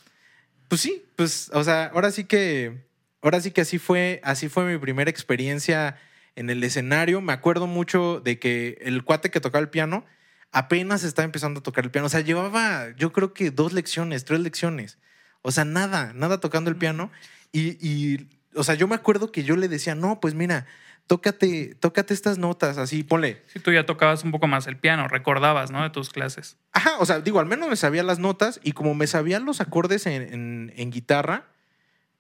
Pues 0.69 0.81
sí, 0.81 1.05
pues, 1.17 1.51
o 1.53 1.63
sea, 1.63 1.87
ahora 1.87 2.11
sí 2.11 2.25
que, 2.25 2.87
ahora 3.23 3.41
sí 3.41 3.51
que 3.51 3.61
así 3.61 3.79
fue, 3.79 4.21
así 4.25 4.49
fue 4.49 4.65
mi 4.65 4.79
primera 4.79 5.11
experiencia 5.11 5.99
en 6.37 6.51
el 6.51 6.63
escenario. 6.65 7.21
Me 7.21 7.33
acuerdo 7.33 7.67
mucho 7.67 8.21
de 8.21 8.39
que 8.39 8.79
el 8.81 9.05
cuate 9.05 9.31
que 9.31 9.41
tocaba 9.41 9.63
el 9.63 9.71
piano 9.71 10.05
apenas 10.53 11.03
estaba 11.05 11.25
empezando 11.25 11.61
a 11.61 11.63
tocar 11.63 11.85
el 11.85 11.91
piano. 11.91 12.07
O 12.07 12.11
sea, 12.11 12.21
llevaba, 12.21 12.95
yo 12.97 13.13
creo 13.13 13.35
que 13.35 13.51
dos 13.51 13.73
lecciones, 13.73 14.25
tres 14.25 14.41
lecciones. 14.41 14.99
O 15.43 15.51
sea, 15.51 15.65
nada, 15.65 16.13
nada 16.15 16.41
tocando 16.41 16.71
el 16.71 16.77
piano. 16.77 17.11
Y, 17.53 17.77
y, 17.87 18.29
o 18.55 18.65
sea, 18.65 18.75
yo 18.75 18.89
me 18.89 18.95
acuerdo 18.95 19.33
que 19.33 19.45
yo 19.45 19.57
le 19.57 19.69
decía, 19.69 19.95
no, 19.95 20.21
pues 20.21 20.35
mira, 20.35 20.67
tócate, 21.07 21.75
tócate 21.81 22.15
estas 22.15 22.39
notas, 22.39 22.79
así, 22.79 23.03
ponle. 23.05 23.43
Sí, 23.47 23.61
tú 23.61 23.73
ya 23.73 23.87
tocabas 23.87 24.25
un 24.25 24.31
poco 24.31 24.47
más 24.47 24.67
el 24.67 24.77
piano, 24.77 25.07
recordabas, 25.09 25.71
¿no? 25.71 25.83
De 25.83 25.91
tus 25.91 26.11
clases. 26.11 26.57
Ajá, 26.73 26.93
o 26.99 27.07
sea, 27.07 27.21
digo, 27.21 27.41
al 27.41 27.47
menos 27.47 27.69
me 27.69 27.77
sabía 27.77 28.03
las 28.03 28.19
notas 28.19 28.61
y 28.63 28.73
como 28.73 28.95
me 28.95 29.07
sabían 29.07 29.45
los 29.45 29.61
acordes 29.61 30.07
en, 30.07 30.23
en- 30.23 30.73
en 30.77 30.91
guitarra, 30.91 31.47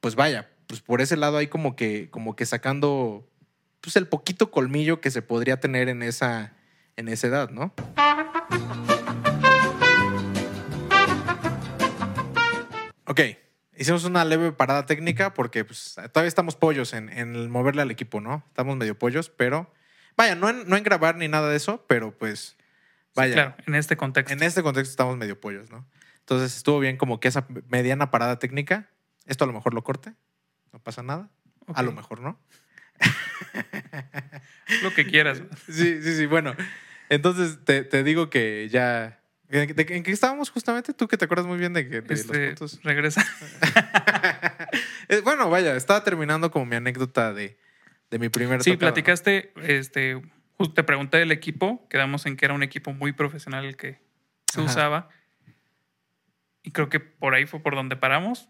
pues 0.00 0.14
vaya, 0.16 0.50
pues 0.66 0.80
por 0.80 1.00
ese 1.00 1.16
lado 1.16 1.36
ahí 1.38 1.46
como 1.46 1.76
que, 1.76 2.08
como 2.10 2.36
que 2.36 2.46
sacando 2.46 3.28
pues 3.80 3.96
el 3.96 4.06
poquito 4.06 4.50
colmillo 4.50 5.00
que 5.00 5.10
se 5.10 5.20
podría 5.22 5.60
tener 5.60 5.88
en 5.88 6.02
esa, 6.02 6.54
en 6.96 7.08
esa 7.08 7.26
edad, 7.26 7.50
¿no? 7.50 7.74
Ok, 13.06 13.20
hicimos 13.76 14.04
una 14.04 14.24
leve 14.24 14.52
parada 14.52 14.86
técnica 14.86 15.34
porque 15.34 15.64
pues, 15.64 15.94
todavía 16.12 16.28
estamos 16.28 16.56
pollos 16.56 16.92
en, 16.92 17.50
moverle 17.50 17.82
al 17.82 17.90
equipo, 17.90 18.20
¿no? 18.20 18.44
Estamos 18.48 18.76
medio 18.76 18.98
pollos, 18.98 19.30
pero 19.30 19.72
vaya, 20.16 20.34
no 20.34 20.48
en, 20.48 20.68
no 20.68 20.76
en 20.76 20.84
grabar 20.84 21.16
ni 21.16 21.28
nada 21.28 21.48
de 21.48 21.56
eso, 21.56 21.84
pero 21.88 22.16
pues 22.16 22.56
vaya. 23.14 23.34
Claro, 23.34 23.54
en 23.66 23.74
este 23.74 23.96
contexto. 23.96 24.32
En 24.32 24.42
este 24.42 24.62
contexto 24.62 24.90
estamos 24.90 25.16
medio 25.16 25.40
pollos, 25.40 25.70
¿no? 25.70 25.86
Entonces 26.20 26.56
estuvo 26.56 26.80
bien 26.80 26.96
como 26.96 27.20
que 27.20 27.28
esa 27.28 27.46
mediana 27.68 28.10
parada 28.10 28.38
técnica. 28.38 28.90
Esto 29.26 29.44
a 29.44 29.46
lo 29.46 29.52
mejor 29.52 29.74
lo 29.74 29.84
corte, 29.84 30.14
no 30.72 30.78
pasa 30.78 31.02
nada. 31.02 31.30
A 31.74 31.82
lo 31.82 31.92
mejor 31.92 32.20
no. 32.20 32.38
Lo 34.82 34.92
que 34.94 35.06
quieras. 35.06 35.42
Sí, 35.66 36.02
sí, 36.02 36.16
sí. 36.16 36.26
Bueno, 36.26 36.54
entonces 37.08 37.58
te, 37.64 37.84
te 37.84 38.02
digo 38.02 38.30
que 38.30 38.68
ya. 38.70 39.20
¿En, 39.50 39.74
de- 39.74 39.86
en 39.96 40.02
qué 40.02 40.10
estábamos 40.10 40.50
justamente? 40.50 40.92
Tú 40.94 41.06
que 41.06 41.16
te 41.16 41.26
acuerdas 41.26 41.46
muy 41.46 41.58
bien 41.58 41.72
de, 41.72 41.88
que, 41.88 42.00
de 42.00 42.14
Este, 42.14 42.50
los 42.50 42.60
puntos. 42.60 42.80
regresa. 42.82 43.24
Eh, 45.08 45.20
bueno, 45.22 45.50
vaya, 45.50 45.76
estaba 45.76 46.02
terminando 46.02 46.50
como 46.50 46.64
mi 46.64 46.76
anécdota 46.76 47.32
de, 47.34 47.58
de 48.10 48.18
mi 48.18 48.28
primer 48.30 48.62
Sí, 48.62 48.72
tocada, 48.72 48.90
¿no? 48.90 48.94
platicaste, 48.94 49.52
este, 49.62 50.20
justo 50.56 50.72
te 50.74 50.82
pregunté 50.82 51.18
del 51.18 51.30
equipo, 51.30 51.86
quedamos 51.90 52.24
en 52.26 52.36
que 52.36 52.46
era 52.46 52.54
un 52.54 52.62
equipo 52.62 52.92
muy 52.94 53.12
profesional 53.12 53.64
el 53.66 53.76
que 53.76 54.00
se 54.50 54.60
Ajá. 54.60 54.70
usaba. 54.70 55.08
Y 56.62 56.70
creo 56.70 56.88
que 56.88 57.00
por 57.00 57.34
ahí 57.34 57.44
fue 57.46 57.60
por 57.60 57.74
donde 57.74 57.96
paramos. 57.96 58.48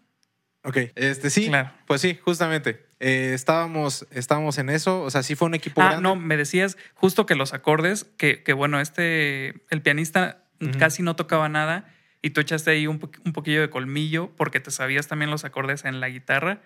Ok, 0.63 0.77
este 0.95 1.29
sí, 1.29 1.47
Claro. 1.47 1.71
pues 1.85 2.01
sí, 2.01 2.17
justamente. 2.23 2.85
Eh, 3.01 3.33
estábamos, 3.35 4.07
estábamos 4.11 4.57
en 4.57 4.69
eso, 4.69 5.01
o 5.01 5.11
sea, 5.11 5.21
sí 5.21 5.35
fue 5.35 5.47
un 5.49 5.55
equipo 5.55 5.81
Ah, 5.81 5.87
grande. 5.89 6.03
no, 6.03 6.15
me 6.15 6.37
decías 6.37 6.77
justo 6.95 7.25
que 7.25 7.35
los 7.35 7.53
acordes, 7.53 8.05
que, 8.17 8.41
que 8.43 8.53
bueno, 8.53 8.79
este, 8.79 9.65
el 9.69 9.81
pianista 9.83 10.44
Casi 10.79 11.03
no 11.03 11.15
tocaba 11.15 11.49
nada 11.49 11.93
y 12.21 12.31
tú 12.31 12.41
echaste 12.41 12.71
ahí 12.71 12.87
un, 12.87 12.99
po- 12.99 13.11
un 13.25 13.33
poquillo 13.33 13.61
de 13.61 13.69
colmillo 13.69 14.31
porque 14.35 14.59
te 14.59 14.71
sabías 14.71 15.07
también 15.07 15.29
los 15.31 15.45
acordes 15.45 15.85
en 15.85 15.99
la 15.99 16.09
guitarra. 16.09 16.61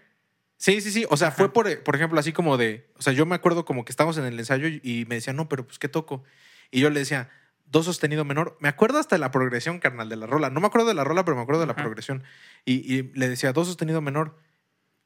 Sí, 0.57 0.81
sí, 0.81 0.91
sí. 0.91 1.05
O 1.09 1.17
sea, 1.17 1.29
Ajá. 1.29 1.37
fue 1.37 1.53
por, 1.53 1.83
por 1.83 1.95
ejemplo, 1.95 2.19
así 2.19 2.33
como 2.33 2.57
de. 2.57 2.89
O 2.97 3.01
sea, 3.01 3.13
yo 3.13 3.25
me 3.25 3.35
acuerdo 3.35 3.65
como 3.65 3.85
que 3.85 3.91
estábamos 3.91 4.17
en 4.17 4.25
el 4.25 4.37
ensayo 4.37 4.67
y- 4.67 5.05
me 5.07 5.15
decía, 5.15 5.33
no, 5.33 5.47
pero 5.49 5.65
pues, 5.65 5.79
¿qué 5.79 5.87
toco? 5.87 6.23
Y 6.71 6.81
yo 6.81 6.89
le 6.89 6.99
decía, 6.99 7.29
do 7.65 7.81
sostenido 7.83 8.25
menor. 8.25 8.57
Me 8.59 8.67
acuerdo 8.69 8.99
hasta 8.99 9.15
de 9.15 9.19
la 9.19 9.31
progresión, 9.31 9.79
carnal, 9.79 10.09
de 10.09 10.15
la 10.17 10.27
rola. 10.27 10.49
No 10.49 10.59
me 10.59 10.67
acuerdo 10.67 10.87
de 10.87 10.93
la 10.93 11.03
rola, 11.03 11.23
pero 11.25 11.35
me 11.37 11.43
acuerdo 11.43 11.61
de 11.61 11.67
la 11.67 11.73
Ajá. 11.73 11.81
progresión. 11.83 12.23
Y, 12.65 12.73
y 12.93 13.03
le 13.13 13.29
decía, 13.29 13.53
do 13.53 13.63
sostenido 13.63 14.01
menor. 14.01 14.37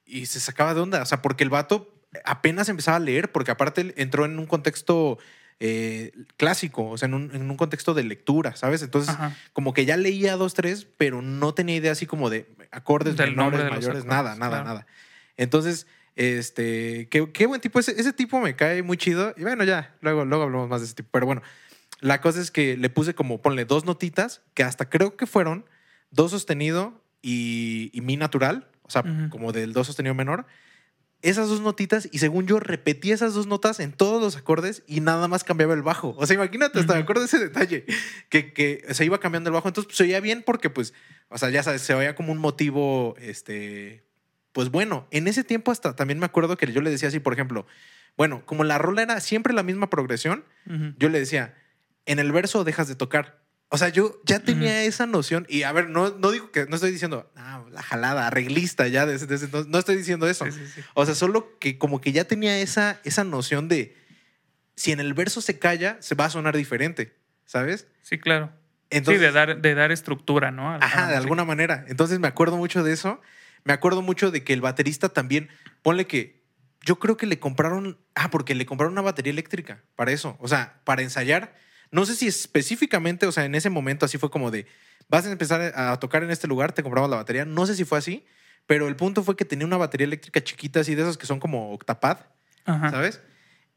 Y 0.06 0.26
se 0.26 0.40
sacaba 0.40 0.74
de 0.74 0.82
onda. 0.82 1.02
O 1.02 1.06
sea, 1.06 1.22
porque 1.22 1.44
el 1.44 1.50
vato 1.50 1.94
apenas 2.26 2.68
empezaba 2.70 2.98
a 2.98 3.00
leer, 3.00 3.32
porque 3.32 3.52
aparte 3.52 3.94
entró 3.98 4.26
en 4.26 4.38
un 4.40 4.46
contexto 4.46 5.18
eh, 5.60 6.12
clásico, 6.38 6.90
o 6.90 6.98
sea, 6.98 7.08
en 7.08 7.14
un, 7.14 7.32
en 7.34 7.50
un 7.50 7.58
contexto 7.58 7.94
de 7.94 8.04
lectura, 8.04 8.56
¿sabes? 8.56 8.82
Entonces, 8.82 9.14
Ajá. 9.14 9.36
como 9.54 9.74
que 9.74 9.86
ya 9.86 9.98
leía 9.98 10.36
dos, 10.36 10.54
tres, 10.54 10.88
pero 10.98 11.22
no 11.22 11.54
tenía 11.54 11.76
idea 11.76 11.92
así 11.92 12.06
como 12.06 12.30
de 12.30 12.48
acordes 12.72 13.16
Del 13.16 13.32
menores, 13.32 13.60
de 13.60 13.66
mayores, 13.66 13.88
acordes, 13.88 14.06
nada, 14.06 14.36
nada, 14.36 14.62
claro. 14.62 14.66
nada. 14.66 14.88
Entonces, 15.38 15.88
este, 16.16 17.08
qué, 17.10 17.32
qué 17.32 17.46
buen 17.46 17.62
tipo. 17.62 17.80
Ese, 17.80 18.00
ese 18.00 18.14
tipo 18.14 18.40
me 18.40 18.56
cae 18.56 18.84
muy 18.84 18.98
chido. 18.98 19.34
Y 19.38 19.44
bueno, 19.44 19.64
ya, 19.64 19.96
luego, 20.02 20.26
luego 20.26 20.44
hablamos 20.44 20.70
más 20.70 20.82
de 20.82 20.86
ese 20.86 20.96
tipo. 20.96 21.10
Pero 21.12 21.26
bueno, 21.26 21.42
la 22.00 22.22
cosa 22.22 22.42
es 22.42 22.52
que 22.52 22.78
le 22.78 22.90
puse 22.90 23.16
como, 23.16 23.42
ponle 23.42 23.66
dos 23.66 23.86
notitas, 23.86 24.42
que 24.54 24.64
hasta 24.64 24.90
creo 24.90 25.16
que 25.16 25.26
fueron 25.26 25.66
do 26.12 26.30
sostenido 26.30 27.02
y, 27.22 27.90
y 27.94 28.02
mi 28.02 28.18
natural, 28.18 28.68
o 28.84 28.90
sea, 28.90 29.04
como 29.30 29.52
del 29.52 29.74
do 29.74 29.84
sostenido 29.84 30.14
menor. 30.14 30.46
Esas 31.24 31.48
dos 31.48 31.62
notitas, 31.62 32.10
y 32.12 32.20
según 32.20 32.46
yo 32.46 32.60
repetí 32.60 33.12
esas 33.12 33.34
dos 33.34 33.48
notas 33.48 33.80
en 33.80 33.94
todos 33.94 34.22
los 34.22 34.36
acordes 34.36 34.84
y 34.88 35.00
nada 35.00 35.28
más 35.28 35.44
cambiaba 35.44 35.74
el 35.74 35.82
bajo. 35.82 36.14
O 36.18 36.28
sea, 36.28 36.36
imagínate, 36.36 36.80
hasta 36.80 36.94
me 36.94 37.00
acuerdo 37.00 37.22
de 37.22 37.28
ese 37.28 37.40
detalle, 37.40 37.86
que, 38.30 38.54
que 38.54 38.86
se 38.92 39.06
iba 39.06 39.20
cambiando 39.20 39.50
el 39.50 39.54
bajo. 39.54 39.70
Entonces, 39.70 39.88
pues, 39.88 39.98
se 39.98 40.04
oía 40.04 40.20
bien 40.20 40.44
porque, 40.46 40.70
pues, 40.70 40.94
o 41.30 41.38
sea, 41.38 41.50
ya 41.50 41.64
sabes, 41.64 41.82
se 41.82 41.94
oía 41.94 42.14
como 42.14 42.34
un 42.34 42.40
motivo, 42.40 43.16
este, 43.20 44.04
pues 44.52 44.70
bueno, 44.70 45.08
en 45.12 45.28
ese 45.28 45.44
tiempo 45.44 45.72
hasta 45.72 45.96
también 45.96 46.20
me 46.20 46.26
acuerdo 46.26 46.58
que 46.58 46.72
yo 46.72 46.82
le 46.82 46.92
decía 46.92 47.08
así, 47.08 47.20
por 47.20 47.34
ejemplo, 47.34 47.66
bueno, 48.16 48.46
como 48.46 48.64
la 48.64 48.78
rola 48.78 49.02
era 49.02 49.20
siempre 49.20 49.54
la 49.54 49.64
misma 49.64 49.90
progresión, 49.90 50.44
yo 51.00 51.10
le 51.10 51.20
decía, 51.20 51.56
en 52.06 52.20
el 52.20 52.32
verso 52.32 52.64
dejas 52.64 52.88
de 52.88 52.96
tocar. 52.96 53.43
O 53.74 53.78
sea, 53.80 53.90
yo 53.90 54.22
ya 54.24 54.38
tenía 54.38 54.84
esa 54.84 55.08
noción 55.08 55.48
y 55.50 55.64
a 55.64 55.72
ver, 55.72 55.90
no, 55.90 56.12
no 56.12 56.30
digo 56.30 56.52
que, 56.52 56.68
no 56.68 56.76
estoy 56.76 56.92
diciendo, 56.92 57.32
ah, 57.36 57.66
la 57.72 57.82
jalada, 57.82 58.28
arreglista 58.28 58.88
ya 58.88 59.08
desde, 59.08 59.26
desde 59.26 59.46
entonces, 59.46 59.72
no 59.72 59.80
estoy 59.80 59.96
diciendo 59.96 60.28
eso. 60.28 60.46
Sí, 60.46 60.52
sí, 60.52 60.68
sí. 60.76 60.82
O 60.94 61.08
sea, 61.08 61.16
solo 61.16 61.58
que 61.58 61.80
como 61.80 62.00
que 62.00 62.12
ya 62.12 62.26
tenía 62.26 62.60
esa, 62.60 63.00
esa 63.04 63.24
noción 63.24 63.70
de, 63.70 63.98
si 64.76 64.92
en 64.92 65.00
el 65.00 65.16
verso 65.16 65.42
se 65.42 65.58
calla, 65.58 65.98
se 66.02 66.14
va 66.14 66.26
a 66.26 66.30
sonar 66.30 66.56
diferente, 66.56 67.18
¿sabes? 67.46 67.88
Sí, 68.04 68.20
claro. 68.20 68.52
Entonces, 68.92 69.20
sí, 69.20 69.26
de 69.26 69.32
dar, 69.32 69.60
de 69.60 69.74
dar 69.74 69.92
estructura, 69.92 70.52
¿no? 70.52 70.72
Ajá, 70.76 71.08
de 71.08 71.16
alguna 71.16 71.44
manera. 71.44 71.84
Entonces 71.88 72.20
me 72.20 72.28
acuerdo 72.28 72.58
mucho 72.58 72.84
de 72.84 72.94
eso. 72.94 73.22
Me 73.64 73.74
acuerdo 73.74 74.04
mucho 74.04 74.30
de 74.30 74.44
que 74.44 74.54
el 74.54 74.62
baterista 74.62 75.10
también, 75.10 75.50
ponle 75.82 76.06
que 76.06 76.44
yo 76.86 77.00
creo 77.00 77.18
que 77.18 77.26
le 77.26 77.40
compraron, 77.40 77.98
ah, 78.14 78.30
porque 78.30 78.54
le 78.54 78.68
compraron 78.68 78.94
una 78.94 79.02
batería 79.02 79.32
eléctrica 79.32 79.82
para 79.96 80.12
eso, 80.12 80.38
o 80.40 80.48
sea, 80.48 80.80
para 80.84 81.02
ensayar. 81.02 81.56
No 81.94 82.06
sé 82.06 82.16
si 82.16 82.28
específicamente, 82.28 83.26
o 83.26 83.32
sea, 83.32 83.46
en 83.46 83.56
ese 83.56 83.70
momento 83.70 84.06
así 84.06 84.18
fue 84.18 84.30
como 84.30 84.52
de, 84.52 84.66
vas 85.08 85.26
a 85.26 85.32
empezar 85.32 85.62
a 85.76 85.98
tocar 86.00 86.24
en 86.24 86.32
este 86.32 86.48
lugar, 86.48 86.74
te 86.74 86.84
compramos 86.84 87.10
la 87.10 87.16
batería. 87.18 87.46
No 87.46 87.66
sé 87.66 87.76
si 87.76 87.86
fue 87.86 87.98
así, 88.00 88.26
pero 88.66 88.88
el 88.90 88.96
punto 88.98 89.24
fue 89.24 89.36
que 89.38 89.46
tenía 89.46 89.66
una 89.66 89.78
batería 89.78 90.06
eléctrica 90.06 90.44
chiquita, 90.44 90.82
así 90.82 90.96
de 90.96 91.04
esas 91.04 91.18
que 91.18 91.26
son 91.26 91.40
como 91.40 91.72
octapad, 91.72 92.18
Ajá. 92.66 92.90
¿sabes? 92.92 93.22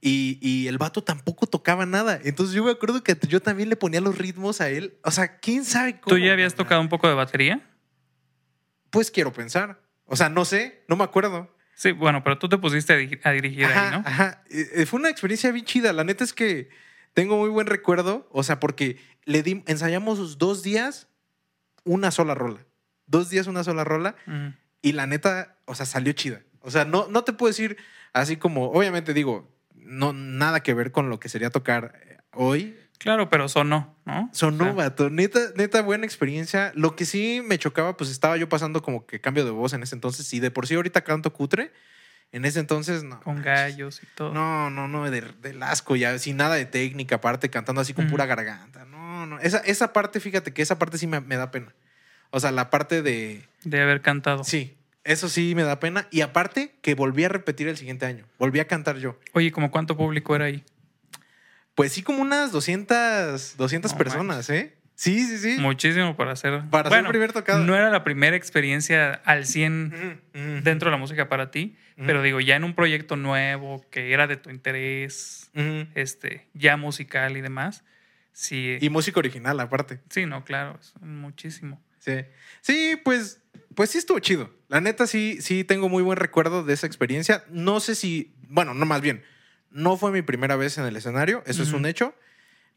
Y, 0.01 0.39
y 0.41 0.67
el 0.69 0.79
vato 0.79 1.03
tampoco 1.03 1.47
tocaba 1.47 1.87
nada. 1.87 2.21
Entonces 2.25 2.55
yo 2.55 2.65
me 2.65 2.71
acuerdo 2.71 3.03
que 3.03 3.17
yo 3.29 3.41
también 3.41 3.69
le 3.69 3.77
ponía 3.77 4.01
los 4.01 4.17
ritmos 4.19 4.61
a 4.61 4.69
él. 4.71 4.99
O 5.05 5.11
sea, 5.11 5.39
quién 5.39 5.65
sabe 5.65 6.01
cómo. 6.01 6.17
¿Tú 6.17 6.19
ya 6.19 6.33
habías 6.33 6.55
tocado 6.55 6.81
un 6.81 6.89
poco 6.89 7.09
de 7.09 7.15
batería? 7.15 7.61
Pues 8.91 9.11
quiero 9.11 9.33
pensar. 9.33 9.81
O 10.05 10.17
sea, 10.17 10.29
no 10.29 10.45
sé, 10.45 10.85
no 10.89 10.97
me 10.97 11.05
acuerdo. 11.05 11.55
Sí, 11.75 11.93
bueno, 11.93 12.23
pero 12.25 12.39
tú 12.39 12.49
te 12.49 12.57
pusiste 12.59 12.93
a, 12.93 12.97
di- 12.97 13.19
a 13.23 13.31
dirigir 13.33 13.65
Ajá, 13.67 13.85
ahí, 13.85 13.91
¿no? 13.91 14.03
ajá. 14.07 14.43
Eh, 14.51 14.69
eh, 14.77 14.87
Fue 14.87 14.99
una 15.01 15.11
experiencia 15.11 15.51
bien 15.51 15.65
chida. 15.65 15.93
La 15.93 16.05
neta 16.05 16.25
es 16.25 16.33
que 16.33 16.69
tengo 17.17 17.39
muy 17.39 17.49
buen 17.49 17.67
recuerdo. 17.67 18.29
O 18.31 18.43
sea, 18.43 18.61
porque 18.61 18.99
le 19.25 19.43
di, 19.43 19.65
ensayamos 19.67 20.37
dos 20.37 20.63
días 20.63 21.09
una 21.83 22.11
sola 22.11 22.35
rola. 22.35 22.67
Dos 23.07 23.31
días 23.31 23.47
una 23.47 23.65
sola 23.65 23.85
rola. 23.85 24.17
Y 24.83 24.93
la 24.93 25.07
neta, 25.07 25.57
o 25.65 25.75
sea, 25.75 25.87
salió 25.87 26.13
chida. 26.13 26.43
O 26.61 26.71
sea, 26.71 26.85
no, 26.85 27.09
no 27.09 27.25
te 27.25 27.33
puedo 27.33 27.49
decir 27.49 27.79
así 28.13 28.37
como, 28.37 28.67
obviamente 28.67 29.15
digo, 29.15 29.51
no, 29.75 30.13
nada 30.13 30.61
que 30.61 30.75
ver 30.75 30.93
con 30.93 31.09
lo 31.09 31.19
que 31.19 31.31
sería 31.31 31.49
tocar 31.49 31.99
eh, 32.05 32.19
hoy. 32.35 32.77
Claro, 32.99 33.31
pero 33.31 33.49
sonó, 33.49 33.97
¿no? 34.05 34.29
Sonó, 34.35 34.65
O 34.65 34.67
sea, 34.67 34.75
vato. 34.75 35.09
Neta, 35.09 35.41
neta, 35.57 35.81
buena 35.81 36.05
experiencia. 36.05 36.71
Lo 36.75 36.97
que 36.97 37.07
sí 37.07 37.41
me 37.43 37.59
chocaba, 37.59 37.97
pues 37.97 38.11
estaba 38.11 38.37
yo 38.37 38.51
pasando 38.51 38.83
como 38.83 39.07
que 39.07 39.23
cambio 39.23 39.47
de 39.47 39.53
voz 39.53 39.73
en 39.73 39.83
ese 39.83 39.95
entonces. 39.95 40.31
Y 40.35 40.41
de 40.41 40.51
por 40.51 40.67
sí 40.67 40.75
ahorita 40.75 41.01
canto 41.01 41.33
cutre. 41.33 41.73
En 42.33 42.45
ese 42.45 42.61
entonces, 42.61 43.03
no. 43.05 43.21
Con 43.21 43.41
gallos 43.43 44.03
y 44.03 44.07
todo. 44.15 44.33
No, 44.35 44.69
no, 44.71 44.89
no, 44.89 45.11
de- 45.11 45.21
del 45.43 45.63
asco 45.63 45.97
ya, 45.97 46.19
sin 46.19 46.37
nada 46.37 46.57
de 46.57 46.67
técnica, 46.67 47.17
aparte 47.17 47.49
cantando 47.51 47.81
así 47.81 47.95
con 47.95 48.09
pura 48.09 48.27
garganta. 48.27 48.85
No, 48.85 49.27
no. 49.27 49.39
Esa, 49.41 49.59
esa 49.59 49.93
parte, 49.93 50.21
fíjate 50.21 50.53
que 50.53 50.61
esa 50.63 50.79
parte 50.79 50.99
sí 50.99 51.07
me, 51.07 51.21
me 51.21 51.37
da 51.37 51.51
pena. 51.51 51.75
O 52.31 52.41
sea, 52.41 52.51
la 52.51 52.69
parte 52.71 53.03
de. 53.03 53.45
De 53.65 53.81
haber 53.81 54.03
cantado. 54.03 54.45
Sí, 54.45 54.77
eso 55.05 55.29
sí 55.29 55.55
me 55.55 55.63
da 55.63 55.81
pena. 55.81 56.09
Y 56.11 56.21
aparte, 56.21 56.75
que 56.83 56.95
volví 56.95 57.25
a 57.25 57.29
repetir 57.29 57.69
el 57.69 57.77
siguiente 57.77 58.05
año. 58.07 58.27
Volví 58.39 58.61
a 58.61 58.67
cantar 58.67 58.99
yo. 58.99 59.19
Oye, 59.33 59.51
¿como 59.53 59.71
cuánto 59.71 59.97
público 59.97 60.35
era 60.37 60.47
ahí? 60.47 60.65
Pues 61.75 61.93
sí, 61.93 62.03
como 62.03 62.21
unas 62.23 62.53
200, 62.53 63.57
200 63.57 63.93
No 63.93 63.99
personas, 63.99 64.51
¿eh? 64.51 64.75
Sí, 64.97 65.21
sí, 65.27 65.37
sí. 65.39 65.61
Muchísimo 65.61 66.17
para 66.17 66.33
hacer. 66.33 66.63
Para 66.71 66.89
hacer 66.89 67.05
el 67.05 67.11
primer 67.11 67.33
tocado. 67.33 67.63
No 67.63 67.77
era 67.77 67.91
la 67.91 68.03
primera 68.03 68.35
experiencia 68.35 69.13
al 69.13 69.45
100 69.45 69.93
Ujú, 69.95 70.41
ujú. 70.41 70.61
dentro 70.63 70.89
de 70.91 70.93
la 70.93 70.97
música 70.97 71.29
para 71.29 71.51
ti, 71.51 71.77
Ujú. 71.99 72.07
pero 72.07 72.23
digo, 72.23 72.41
ya 72.41 72.57
en 72.57 72.65
un 72.65 72.75
proyecto 72.75 73.15
nuevo 73.17 73.85
que 73.91 74.13
era 74.13 74.27
de 74.27 74.37
tu 74.39 74.49
interés, 74.51 75.51
este, 75.95 76.49
ya 76.55 76.77
musical 76.79 77.37
y 77.37 77.43
demás. 77.43 77.85
Sí, 78.33 78.79
Y 78.81 78.89
música 78.91 79.19
original, 79.21 79.61
aparte. 79.61 80.01
sí, 80.11 80.25
no, 80.27 80.45
claro, 80.45 80.79
es 80.81 80.95
muchísimo. 81.03 81.83
Sí. 81.99 82.25
Sí, 82.63 82.99
pues, 83.05 83.43
pues 83.75 83.91
sí 83.91 83.99
estuvo 83.99 84.19
chido. 84.19 84.51
La 84.69 84.81
neta 84.81 85.07
sí, 85.07 85.39
sí 85.41 85.63
tengo 85.65 85.89
muy 85.91 86.03
buen 86.03 86.17
recuerdo 86.17 86.65
de 86.65 86.73
esa 86.73 86.87
experiencia. 86.87 87.45
No 87.51 87.81
sé 87.81 87.95
si, 87.95 88.35
bueno, 88.49 88.73
no 88.75 88.87
más 88.87 89.01
bien, 89.03 89.23
no 89.71 89.97
fue 89.99 90.11
mi 90.11 90.23
primera 90.23 90.57
vez 90.57 90.79
en 90.79 90.87
el 90.87 90.97
escenario, 90.97 91.43
eso 91.47 91.63
es 91.63 91.73
un 91.73 91.85
hecho, 91.85 92.15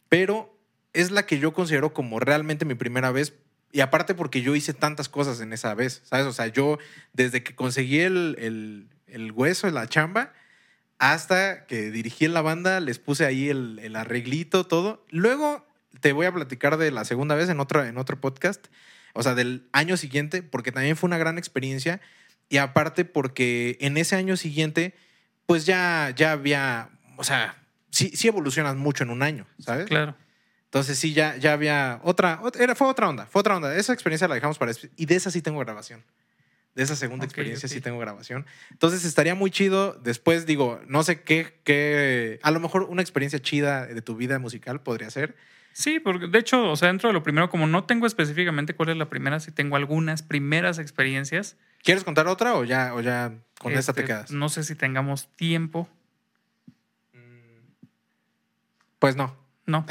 pero 0.10 0.59
es 1.00 1.12
la 1.12 1.26
que 1.26 1.40
yo 1.40 1.54
considero 1.54 1.94
como 1.94 2.20
realmente 2.20 2.66
mi 2.66 2.76
primera 2.76 3.12
vez. 3.12 3.34
Y 3.72 3.82
aparte 3.82 4.16
porque 4.16 4.42
yo 4.42 4.56
hice 4.56 4.74
tantas 4.74 5.10
cosas 5.10 5.42
en 5.42 5.54
esa 5.54 5.74
vez, 5.76 6.02
¿sabes? 6.06 6.26
O 6.26 6.34
sea, 6.34 6.48
yo 6.48 6.80
desde 7.14 7.44
que 7.44 7.56
conseguí 7.56 8.00
el, 8.00 8.36
el, 8.40 8.88
el 9.08 9.32
hueso, 9.32 9.70
la 9.70 9.88
chamba, 9.88 10.34
hasta 10.98 11.66
que 11.66 11.92
dirigí 11.92 12.28
la 12.28 12.42
banda, 12.42 12.80
les 12.80 13.00
puse 13.00 13.26
ahí 13.26 13.50
el, 13.50 13.80
el 13.80 13.96
arreglito, 13.96 14.66
todo. 14.66 15.06
Luego 15.10 15.66
te 16.02 16.14
voy 16.14 16.26
a 16.26 16.34
platicar 16.34 16.78
de 16.78 16.92
la 16.92 17.06
segunda 17.06 17.36
vez 17.36 17.50
en, 17.50 17.60
otra, 17.60 17.88
en 17.88 17.98
otro 17.98 18.20
podcast, 18.20 18.68
o 19.14 19.24
sea, 19.24 19.36
del 19.36 19.68
año 19.72 19.98
siguiente, 19.98 20.44
porque 20.44 20.72
también 20.72 20.98
fue 20.98 21.08
una 21.08 21.18
gran 21.18 21.38
experiencia. 21.38 22.02
Y 22.50 22.58
aparte 22.58 23.06
porque 23.06 23.78
en 23.82 23.98
ese 23.98 24.16
año 24.16 24.36
siguiente, 24.36 24.96
pues 25.46 25.66
ya, 25.66 26.12
ya 26.16 26.32
había, 26.32 26.90
o 27.18 27.24
sea, 27.24 27.64
sí, 27.92 28.12
sí 28.16 28.28
evolucionas 28.28 28.76
mucho 28.76 29.04
en 29.04 29.12
un 29.12 29.22
año, 29.22 29.46
¿sabes? 29.60 29.86
Claro. 29.88 30.16
Entonces 30.70 31.00
sí, 31.00 31.14
ya, 31.14 31.36
ya 31.38 31.54
había 31.54 32.00
otra, 32.04 32.40
ot- 32.42 32.60
era, 32.60 32.76
fue 32.76 32.88
otra 32.88 33.10
onda, 33.10 33.26
fue 33.26 33.40
otra 33.40 33.56
onda. 33.58 33.76
Esa 33.76 33.92
experiencia 33.92 34.28
la 34.28 34.36
dejamos 34.36 34.58
para... 34.60 34.70
después. 34.70 34.92
Y 34.98 35.08
de 35.08 35.16
esa 35.16 35.32
sí 35.32 35.42
tengo 35.42 35.60
grabación. 35.60 36.04
De 36.76 36.84
esa 36.84 36.96
segunda 36.96 37.26
experiencia 37.26 37.68
sí 37.68 37.82
tengo 37.82 37.98
grabación. 37.98 38.46
Entonces 38.70 39.04
estaría 39.04 39.34
muy 39.34 39.50
chido. 39.50 39.94
Después 39.94 40.46
digo, 40.46 40.80
no 40.88 41.02
sé 41.04 41.22
qué, 41.24 41.60
qué... 41.64 42.40
A 42.44 42.52
lo 42.52 42.60
mejor 42.60 42.84
una 42.84 43.02
experiencia 43.02 43.40
chida 43.42 43.88
de 43.88 44.02
tu 44.04 44.16
vida 44.16 44.38
musical 44.38 44.82
podría 44.82 45.10
ser. 45.10 45.36
Sí, 45.74 46.00
porque 46.00 46.28
de 46.28 46.38
hecho, 46.40 46.70
o 46.70 46.76
sea, 46.76 46.90
dentro 46.90 47.10
de 47.10 47.14
lo 47.14 47.24
primero, 47.24 47.50
como 47.50 47.66
no 47.66 47.86
tengo 47.86 48.06
específicamente 48.06 48.76
cuál 48.76 48.90
es 48.90 48.98
la 48.98 49.10
primera, 49.10 49.40
sí 49.40 49.52
tengo 49.52 49.76
algunas 49.76 50.22
primeras 50.22 50.78
experiencias. 50.78 51.58
¿Quieres 51.84 52.04
contar 52.04 52.28
otra 52.28 52.54
o 52.54 52.64
ya, 52.64 52.94
o 52.94 53.02
ya 53.02 53.34
con 53.60 53.74
esta 53.74 53.94
te 53.94 54.02
Este, 54.02 54.14
quedas? 54.14 54.32
No 54.32 54.50
sé 54.50 54.64
si 54.64 54.76
tengamos 54.76 55.28
tiempo. 55.36 55.90
Pues 59.00 59.16
no. 59.16 59.36
No. 59.70 59.86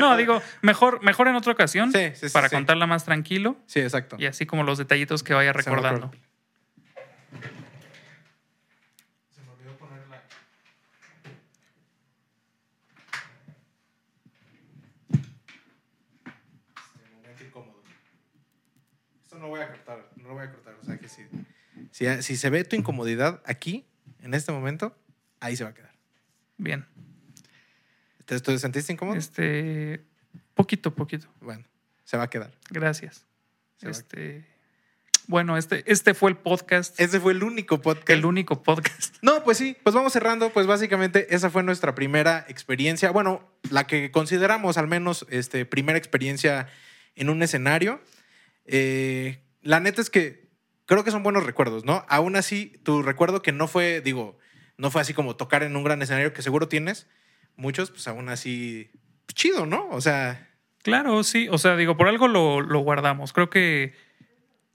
no, 0.00 0.16
digo, 0.16 0.42
mejor, 0.62 1.00
mejor 1.04 1.28
en 1.28 1.36
otra 1.36 1.52
ocasión 1.52 1.92
para 2.32 2.48
contarla 2.48 2.86
más 2.86 3.04
tranquilo. 3.04 3.56
Sí, 3.66 3.78
exacto. 3.80 4.16
Y 4.18 4.26
así 4.26 4.46
como 4.46 4.64
los 4.64 4.78
detallitos 4.78 5.22
que 5.22 5.32
vaya 5.32 5.52
recordando. 5.52 6.10
Se 9.30 9.42
me 9.42 9.50
olvidó 9.52 9.76
ponerla. 9.78 10.22
Este 16.96 17.10
momento 17.14 17.44
incómodo. 17.44 17.80
Esto 19.22 19.38
no 19.38 19.46
voy 19.48 19.60
a 19.60 19.68
cortar, 19.68 20.10
no 20.16 20.28
lo 20.28 20.34
voy 20.34 20.44
a 20.44 20.50
cortar. 20.50 20.74
O 20.82 20.84
sea 20.84 20.98
que 20.98 21.08
si, 21.08 21.22
si 22.22 22.36
se 22.36 22.50
ve 22.50 22.64
tu 22.64 22.74
incomodidad 22.74 23.40
aquí, 23.46 23.86
en 24.18 24.34
este 24.34 24.50
momento, 24.50 24.98
ahí 25.38 25.54
se 25.54 25.62
va 25.62 25.70
a 25.70 25.74
quedar. 25.74 25.94
Bien. 26.56 26.86
¿Te, 28.24 28.40
te 28.40 28.58
sentiste 28.58 28.92
incómodo? 28.92 29.16
Este. 29.16 30.04
Poquito, 30.54 30.94
poquito. 30.94 31.28
Bueno, 31.40 31.64
se 32.04 32.16
va 32.16 32.24
a 32.24 32.30
quedar. 32.30 32.52
Gracias. 32.70 33.26
Se 33.76 33.90
Este. 33.90 34.54
Bueno, 35.26 35.56
este, 35.56 35.90
este 35.90 36.12
fue 36.12 36.30
el 36.30 36.36
podcast. 36.36 37.00
Ese 37.00 37.18
fue 37.18 37.32
el 37.32 37.42
único 37.42 37.80
podcast. 37.80 38.10
el 38.10 38.26
único 38.26 38.62
podcast. 38.62 39.16
No, 39.22 39.42
pues 39.42 39.56
sí, 39.56 39.76
pues 39.82 39.94
vamos 39.94 40.12
cerrando. 40.12 40.50
Pues 40.50 40.66
básicamente 40.66 41.34
esa 41.34 41.48
fue 41.48 41.62
nuestra 41.62 41.94
primera 41.94 42.44
experiencia. 42.48 43.10
Bueno, 43.10 43.42
la 43.70 43.86
que 43.86 44.10
consideramos 44.10 44.76
al 44.76 44.86
menos 44.86 45.26
este, 45.30 45.64
primera 45.64 45.96
experiencia 45.96 46.68
en 47.16 47.30
un 47.30 47.42
escenario. 47.42 48.02
Eh, 48.66 49.40
la 49.62 49.80
neta 49.80 50.02
es 50.02 50.10
que 50.10 50.50
creo 50.86 51.04
que 51.04 51.10
son 51.10 51.22
buenos 51.22 51.44
recuerdos, 51.44 51.84
¿no? 51.84 52.04
Aún 52.08 52.36
así, 52.36 52.78
tu 52.82 53.02
recuerdo 53.02 53.40
que 53.42 53.52
no 53.52 53.66
fue, 53.66 54.00
digo, 54.02 54.38
no 54.76 54.90
fue 54.90 55.00
así 55.00 55.14
como 55.14 55.36
tocar 55.36 55.62
en 55.62 55.76
un 55.76 55.84
gran 55.84 56.02
escenario 56.02 56.32
que 56.32 56.42
seguro 56.42 56.68
tienes, 56.68 57.06
muchos, 57.56 57.90
pues 57.90 58.06
aún 58.08 58.28
así, 58.28 58.90
chido, 59.34 59.66
¿no? 59.66 59.88
O 59.90 60.00
sea, 60.00 60.48
Claro, 60.84 61.24
sí. 61.24 61.48
O 61.50 61.56
sea, 61.56 61.76
digo, 61.76 61.96
por 61.96 62.08
algo 62.08 62.28
lo, 62.28 62.60
lo 62.60 62.80
guardamos. 62.80 63.32
Creo 63.32 63.48
que 63.48 63.94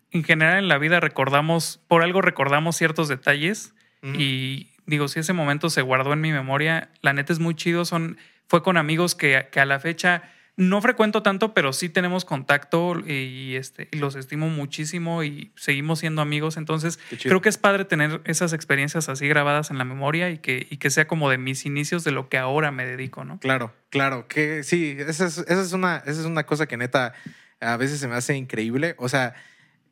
en 0.10 0.24
general 0.24 0.58
en 0.58 0.68
la 0.68 0.80
vida 0.80 1.00
recordamos, 1.00 1.80
por 1.88 2.02
algo 2.02 2.22
recordamos 2.22 2.76
ciertos 2.76 3.08
detalles. 3.08 3.76
Y 4.02 4.70
digo, 4.88 5.08
si 5.08 5.20
ese 5.20 5.34
momento 5.34 5.70
se 5.70 5.84
guardó 5.84 6.14
en 6.14 6.22
mi 6.22 6.32
memoria, 6.32 6.90
la 7.02 7.14
neta 7.14 7.32
es 7.32 7.40
muy 7.40 7.54
chido. 7.54 7.86
Son, 7.86 8.18
fue 8.48 8.64
con 8.64 8.78
amigos 8.78 9.14
que, 9.14 9.50
que 9.52 9.60
a 9.60 9.66
la 9.66 9.80
fecha 9.80 10.24
no 10.60 10.82
frecuento 10.82 11.24
tanto, 11.24 11.54
pero 11.54 11.72
sí 11.72 11.88
tenemos 11.88 12.26
contacto 12.26 13.00
y, 13.08 13.56
este, 13.56 13.88
los 13.94 14.16
estimo 14.16 14.50
muchísimo 14.50 15.24
y 15.24 15.54
seguimos 15.56 16.00
siendo 16.00 16.22
amigos. 16.22 16.58
Entonces, 16.58 17.00
creo 17.24 17.42
que 17.42 17.48
es 17.48 17.58
padre 17.58 17.86
tener 17.86 18.20
esas 18.26 18.52
experiencias 18.52 19.08
así 19.08 19.26
grabadas 19.30 19.72
en 19.72 19.78
la 19.78 19.86
memoria 19.86 20.30
y 20.32 20.40
que, 20.40 20.68
y 20.70 20.76
que 20.76 20.90
sea 20.90 21.08
como 21.08 21.30
de 21.30 21.38
mis 21.38 21.66
inicios 21.66 22.04
de 22.04 22.12
lo 22.12 22.28
que 22.28 22.38
ahora 22.38 22.72
me 22.72 22.86
dedico, 22.86 23.24
¿no? 23.24 23.40
Claro, 23.40 23.74
claro, 23.90 24.28
que 24.28 24.64
sí, 24.64 24.98
esa 25.00 25.28
es, 25.28 25.38
esa 25.38 25.62
es, 25.62 25.72
una, 25.72 26.04
esa 26.06 26.20
es 26.20 26.26
una 26.26 26.46
cosa 26.46 26.68
que 26.68 26.76
neta 26.76 27.14
a 27.62 27.78
veces 27.78 28.02
se 28.02 28.10
me 28.10 28.16
hace 28.16 28.36
increíble. 28.36 28.96
O 28.98 29.08
sea, 29.08 29.36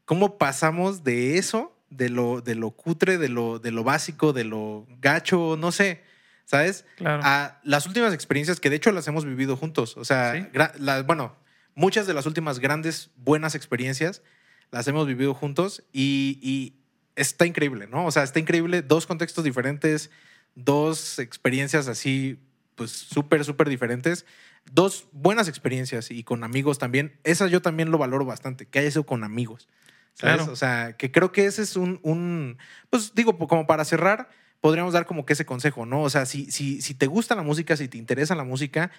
cómo 0.04 0.38
pasamos 0.38 1.06
de 1.06 1.38
eso, 1.38 1.78
de 1.90 2.10
lo, 2.10 2.42
de 2.42 2.56
lo 2.56 2.72
cutre, 2.72 3.18
de 3.18 3.30
lo, 3.30 3.60
de 3.60 3.72
lo 3.72 3.86
básico, 3.86 4.34
de 4.34 4.44
lo 4.44 4.86
gacho, 5.00 5.56
no 5.58 5.72
sé, 5.72 6.02
¿sabes? 6.48 6.86
Claro. 6.96 7.22
A 7.26 7.60
las 7.64 7.86
últimas 7.88 8.14
experiencias 8.14 8.60
que 8.62 8.70
de 8.70 8.78
hecho 8.78 8.92
las 8.94 9.06
hemos 9.08 9.26
vivido 9.26 9.58
juntos. 9.58 9.98
O 9.98 10.06
sea, 10.06 10.34
Sí. 10.34 10.48
la- 10.80 11.04
bueno, 11.04 11.36
muchas 11.76 12.08
de 12.08 12.14
las 12.14 12.26
últimas 12.26 12.60
grandes, 12.60 13.12
buenas 13.18 13.54
experiencias 13.54 14.24
las 14.72 14.88
hemos 14.88 15.06
vivido 15.08 15.34
juntos 15.34 15.84
y, 15.92 16.40
y 16.42 16.74
está 17.18 17.46
increíble, 17.46 17.88
¿no? 17.88 18.06
O 18.06 18.12
sea, 18.12 18.24
está 18.24 18.40
increíble, 18.40 18.82
dos 18.82 19.06
contextos 19.06 19.44
diferentes, 19.44 20.10
dos 20.56 21.20
experiencias 21.20 21.88
así, 21.90 22.40
pues 22.76 22.92
súper, 22.92 23.44
súper 23.44 23.68
diferentes, 23.68 24.26
dos 24.72 25.08
buenas 25.12 25.48
experiencias 25.50 26.12
y 26.12 26.24
con 26.24 26.44
amigos 26.46 26.78
también. 26.80 27.20
Esa 27.26 27.48
yo 27.48 27.62
también 27.62 27.92
lo 27.92 27.98
valoro 27.98 28.24
bastante, 28.26 28.68
que 28.68 28.80
haya 28.80 28.90
sido 28.92 29.06
con 29.06 29.24
amigos. 29.26 29.68
¿sabes? 30.14 30.38
Claro. 30.38 30.52
O 30.52 30.56
sea, 30.56 30.96
que 30.98 31.12
creo 31.12 31.32
que 31.32 31.46
ese 31.46 31.62
es 31.62 31.76
un, 31.76 32.00
un, 32.04 32.58
pues 32.90 33.14
digo, 33.16 33.38
como 33.38 33.68
para 33.68 33.86
cerrar, 33.86 34.30
podríamos 34.62 34.94
dar 34.94 35.06
como 35.06 35.26
que 35.26 35.34
ese 35.34 35.46
consejo, 35.46 35.86
¿no? 35.86 36.02
O 36.04 36.10
sea, 36.10 36.26
si, 36.26 36.52
si, 36.52 36.82
si 36.82 36.94
te 36.94 37.08
gusta 37.08 37.36
la 37.36 37.44
música, 37.44 37.78
si 37.78 37.88
te 37.88 37.98
interesa 37.98 38.36
la 38.36 38.44
música, 38.44 38.92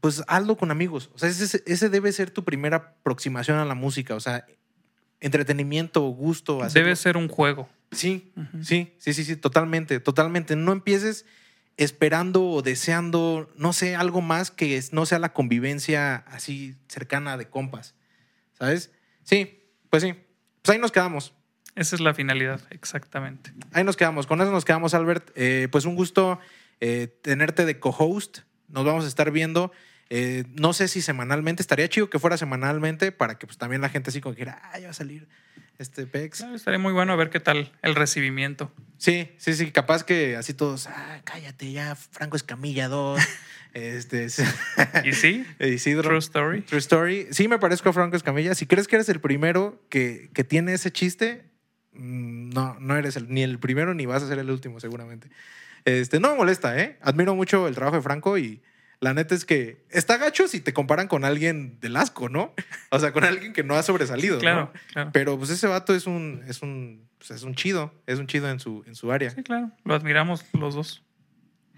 pues 0.00 0.22
hazlo 0.28 0.56
con 0.56 0.70
amigos. 0.70 1.10
O 1.14 1.18
sea, 1.18 1.28
ese, 1.28 1.62
ese 1.66 1.88
debe 1.88 2.12
ser 2.12 2.30
tu 2.30 2.44
primera 2.44 2.76
aproximación 2.76 3.58
a 3.58 3.64
la 3.64 3.74
música. 3.74 4.14
O 4.14 4.20
sea, 4.20 4.46
entretenimiento, 5.20 6.02
gusto. 6.02 6.62
hacerlo. 6.62 6.84
Debe 6.86 6.96
ser 6.96 7.16
un 7.16 7.28
juego. 7.28 7.68
Sí, 7.90 8.32
Ujú. 8.36 8.62
sí, 8.64 8.94
sí, 8.98 9.14
sí, 9.14 9.24
sí, 9.24 9.36
totalmente, 9.36 9.98
totalmente. 10.00 10.56
No 10.56 10.72
empieces 10.72 11.24
esperando 11.78 12.44
o 12.44 12.60
deseando, 12.62 13.50
no 13.56 13.72
sé, 13.72 13.96
algo 13.96 14.20
más 14.20 14.50
que 14.50 14.82
no 14.92 15.06
sea 15.06 15.18
la 15.18 15.32
convivencia 15.32 16.16
así 16.26 16.76
cercana 16.88 17.36
de 17.36 17.48
compas, 17.48 17.94
¿sabes? 18.58 18.90
Sí, 19.22 19.62
pues 19.88 20.02
sí. 20.02 20.14
Pues 20.62 20.74
ahí 20.74 20.80
nos 20.80 20.92
quedamos. 20.92 21.32
Esa 21.78 21.94
es 21.94 22.00
la 22.00 22.12
finalidad, 22.12 22.60
exactamente. 22.70 23.52
Ahí 23.72 23.84
nos 23.84 23.96
quedamos. 23.96 24.26
Con 24.26 24.40
eso 24.40 24.50
nos 24.50 24.64
quedamos, 24.64 24.94
Albert. 24.94 25.30
Eh, 25.36 25.68
pues 25.70 25.84
un 25.84 25.94
gusto 25.94 26.40
eh, 26.80 27.06
tenerte 27.22 27.64
de 27.64 27.78
co-host. 27.78 28.38
Nos 28.66 28.84
vamos 28.84 29.04
a 29.04 29.06
estar 29.06 29.30
viendo. 29.30 29.70
Eh, 30.10 30.42
no 30.54 30.72
sé 30.72 30.88
si 30.88 31.00
semanalmente. 31.00 31.62
Estaría 31.62 31.88
chido 31.88 32.10
que 32.10 32.18
fuera 32.18 32.36
semanalmente 32.36 33.12
para 33.12 33.38
que 33.38 33.46
pues, 33.46 33.58
también 33.58 33.80
la 33.80 33.90
gente 33.90 34.10
así 34.10 34.20
como 34.20 34.34
que 34.34 34.40
dijera, 34.40 34.60
ah, 34.72 34.80
ya 34.80 34.86
va 34.86 34.90
a 34.90 34.94
salir 34.94 35.28
este 35.78 36.04
Pex. 36.08 36.38
Claro, 36.38 36.56
estaría 36.56 36.80
muy 36.80 36.92
bueno 36.92 37.12
a 37.12 37.16
ver 37.16 37.30
qué 37.30 37.38
tal 37.38 37.70
el 37.82 37.94
recibimiento. 37.94 38.72
Sí, 38.96 39.30
sí, 39.36 39.54
sí. 39.54 39.70
Capaz 39.70 40.02
que 40.02 40.34
así 40.34 40.54
todos, 40.54 40.88
ah, 40.88 41.20
cállate 41.22 41.70
ya, 41.70 41.94
Franco 41.94 42.36
Escamilla 42.36 42.88
2. 42.88 43.22
este, 43.72 44.26
¿Y 45.04 45.12
sí? 45.12 45.46
Isidro. 45.60 46.08
True 46.08 46.18
story. 46.18 46.62
True 46.62 46.80
Story. 46.80 47.28
Sí, 47.30 47.46
me 47.46 47.60
parezco 47.60 47.90
a 47.90 47.92
Franco 47.92 48.16
Escamilla. 48.16 48.56
Si 48.56 48.66
crees 48.66 48.88
que 48.88 48.96
eres 48.96 49.08
el 49.08 49.20
primero 49.20 49.80
que, 49.88 50.30
que 50.34 50.42
tiene 50.42 50.72
ese 50.72 50.90
chiste, 50.90 51.47
no, 51.92 52.76
no 52.80 52.96
eres 52.96 53.16
el- 53.16 53.28
ni 53.32 53.42
el 53.42 53.58
primero 53.58 53.94
ni 53.94 54.06
vas 54.06 54.22
a 54.22 54.28
ser 54.28 54.38
el 54.38 54.50
último, 54.50 54.80
seguramente. 54.80 55.28
Este, 55.84 56.20
no 56.20 56.30
me 56.30 56.36
molesta, 56.36 56.78
¿eh? 56.80 56.98
Admiro 57.02 57.34
mucho 57.34 57.66
el 57.68 57.74
trabajo 57.74 57.96
de 57.96 58.02
Franco 58.02 58.36
y 58.38 58.62
la 59.00 59.14
neta 59.14 59.34
es 59.34 59.44
que 59.44 59.84
está 59.90 60.16
gacho 60.16 60.48
si 60.48 60.60
te 60.60 60.72
comparan 60.72 61.06
con 61.08 61.24
alguien 61.24 61.78
del 61.80 61.96
asco, 61.96 62.28
¿no? 62.28 62.54
O 62.90 62.98
sea, 62.98 63.12
con 63.12 63.24
alguien 63.24 63.52
que 63.52 63.62
no 63.62 63.74
ha 63.76 63.82
sobresalido. 63.82 64.34
¿no? 64.36 64.40
Claro, 64.40 64.72
claro. 64.92 65.10
Pero 65.12 65.38
pues 65.38 65.50
ese 65.50 65.66
vato 65.66 65.94
es 65.94 66.06
un, 66.06 66.42
es 66.48 66.62
un, 66.62 67.08
pues, 67.18 67.30
es 67.30 67.42
un 67.42 67.54
chido, 67.54 67.94
es 68.06 68.18
un 68.18 68.26
chido 68.26 68.50
en 68.50 68.58
su, 68.60 68.82
en 68.86 68.94
su 68.94 69.12
área. 69.12 69.30
Sí, 69.30 69.42
claro. 69.42 69.70
Lo 69.84 69.94
admiramos 69.94 70.44
los 70.52 70.74
dos. 70.74 71.04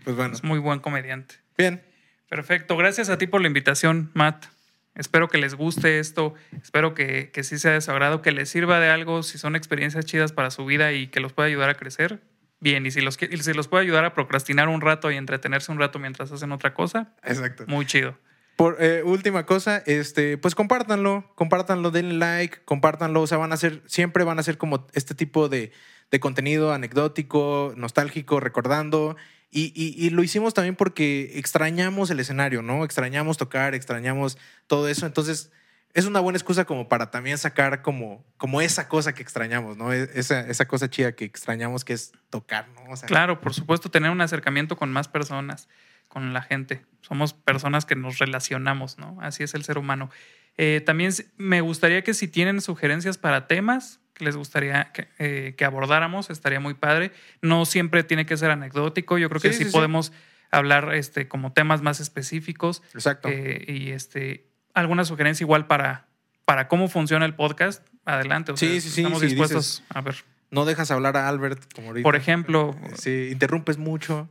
Pues 0.04 0.16
bueno, 0.16 0.32
Es 0.34 0.42
muy 0.44 0.58
buen 0.58 0.80
comediante. 0.80 1.36
bien. 1.58 1.82
Perfecto. 2.30 2.76
Gracias 2.76 3.08
a 3.10 3.18
ti 3.18 3.26
por 3.26 3.40
la 3.40 3.48
invitación, 3.48 4.10
Matt. 4.14 4.46
Espero 4.94 5.28
que 5.28 5.38
les 5.38 5.54
guste 5.54 5.98
esto. 5.98 6.34
Espero 6.62 6.94
que, 6.94 7.30
que 7.30 7.44
sí 7.44 7.58
sea 7.58 7.72
de 7.72 7.80
su 7.80 7.90
agrado, 7.90 8.22
que 8.22 8.32
les 8.32 8.48
sirva 8.48 8.80
de 8.80 8.88
algo, 8.88 9.22
si 9.22 9.38
son 9.38 9.56
experiencias 9.56 10.04
chidas 10.04 10.32
para 10.32 10.50
su 10.50 10.64
vida 10.66 10.92
y 10.92 11.08
que 11.08 11.20
los 11.20 11.32
pueda 11.32 11.46
ayudar 11.46 11.70
a 11.70 11.74
crecer. 11.74 12.20
Bien, 12.60 12.84
y 12.84 12.90
si 12.90 13.00
los, 13.00 13.16
y 13.22 13.36
si 13.38 13.52
los 13.54 13.68
puede 13.68 13.84
ayudar 13.84 14.04
a 14.04 14.12
procrastinar 14.12 14.68
un 14.68 14.82
rato 14.82 15.10
y 15.10 15.16
entretenerse 15.16 15.72
un 15.72 15.78
rato 15.78 15.98
mientras 15.98 16.30
hacen 16.30 16.52
otra 16.52 16.74
cosa, 16.74 17.14
Exacto. 17.24 17.64
muy 17.66 17.86
chido. 17.86 18.18
Por 18.56 18.76
eh, 18.78 19.02
última 19.02 19.46
cosa, 19.46 19.82
este, 19.86 20.36
pues 20.36 20.54
compártanlo, 20.54 21.32
compártanlo, 21.34 21.90
denle 21.90 22.14
like, 22.14 22.58
compártanlo. 22.66 23.22
O 23.22 23.26
sea, 23.26 23.38
van 23.38 23.54
a 23.54 23.56
ser, 23.56 23.82
siempre 23.86 24.22
van 24.24 24.38
a 24.38 24.42
ser 24.42 24.58
como 24.58 24.86
este 24.92 25.14
tipo 25.14 25.48
de, 25.48 25.72
de 26.10 26.20
contenido 26.20 26.74
anecdótico, 26.74 27.72
nostálgico, 27.76 28.38
recordando. 28.38 29.16
Y, 29.52 29.72
y- 29.74 30.10
lo 30.10 30.22
hicimos 30.22 30.54
también 30.54 30.76
porque 30.76 31.32
extrañamos 31.34 32.10
el 32.10 32.20
escenario, 32.20 32.62
¿no? 32.62 32.84
Extrañamos 32.84 33.36
tocar, 33.36 33.74
extrañamos 33.74 34.38
todo 34.68 34.86
eso. 34.88 35.06
Entonces, 35.06 35.50
es 35.92 36.04
una 36.04 36.20
buena 36.20 36.36
excusa 36.36 36.64
como 36.64 36.88
para 36.88 37.10
también 37.10 37.36
sacar 37.36 37.82
como, 37.82 38.24
como 38.36 38.60
esa 38.60 38.86
cosa 38.88 39.12
que 39.12 39.22
extrañamos, 39.22 39.76
¿no? 39.76 39.92
E- 39.92 40.08
Esa, 40.14 40.40
esa 40.48 40.66
cosa 40.68 40.88
chida 40.88 41.12
que 41.16 41.24
extrañamos 41.24 41.84
que 41.84 41.94
es 41.94 42.12
tocar, 42.30 42.68
¿no? 42.68 42.94
Claro, 43.06 43.40
por 43.40 43.52
supuesto, 43.52 43.90
tener 43.90 44.10
un 44.12 44.20
acercamiento 44.20 44.76
con 44.76 44.92
más 44.92 45.08
personas, 45.08 45.68
con 46.06 46.32
la 46.32 46.42
gente. 46.42 46.86
Somos 47.00 47.32
personas 47.34 47.84
que 47.86 47.96
nos 47.96 48.18
relacionamos, 48.18 48.98
¿no? 48.98 49.18
Así 49.20 49.42
es 49.42 49.54
el 49.54 49.64
ser 49.64 49.78
humano. 49.78 50.10
Eh, 50.56 50.80
también 50.86 51.12
me 51.38 51.60
gustaría 51.60 52.04
que 52.04 52.14
si 52.14 52.28
tienen 52.28 52.60
sugerencias 52.60 53.18
para 53.18 53.48
temas 53.48 53.98
que 54.20 54.24
les 54.26 54.36
gustaría 54.36 54.92
que, 54.92 55.08
eh, 55.18 55.54
que 55.56 55.64
abordáramos, 55.64 56.30
estaría 56.30 56.60
muy 56.60 56.74
padre. 56.74 57.10
No 57.42 57.64
siempre 57.64 58.04
tiene 58.04 58.26
que 58.26 58.36
ser 58.36 58.50
anecdótico. 58.52 59.18
Yo 59.18 59.28
creo 59.28 59.40
que 59.40 59.48
Sí, 59.48 59.54
sí, 59.58 59.64
sí, 59.64 59.70
sí. 59.70 59.72
podemos 59.76 60.12
hablar 60.52 60.94
este, 60.94 61.26
como 61.26 61.52
temas 61.52 61.82
más 61.82 61.98
específicos. 62.00 62.82
Exacto. 62.94 63.28
eh, 63.30 63.64
y 63.66 63.90
este, 63.90 64.46
alguna 64.74 65.04
sugerencia 65.04 65.42
igual 65.44 65.66
para, 65.66 66.06
para 66.44 66.68
cómo 66.68 66.88
funciona 66.88 67.24
el 67.26 67.34
podcast. 67.34 67.86
Adelante. 68.04 68.52
o 68.52 68.56
Sí, 68.56 68.66
sea, 68.68 68.80
sí, 68.80 68.88
sí, 68.90 69.00
Estamos 69.00 69.20
sí, 69.20 69.26
dispuestos 69.26 69.82
a 69.88 70.00
ver. 70.00 70.16
No 70.50 70.64
dejas 70.64 70.90
hablar 70.90 71.16
a 71.16 71.28
Albert 71.28 71.62
como 71.74 71.88
ahorita. 71.88 72.02
Por 72.02 72.16
ejemplo, 72.16 72.76
Si 72.96 73.28
interrumpes 73.30 73.78
mucho, 73.78 74.28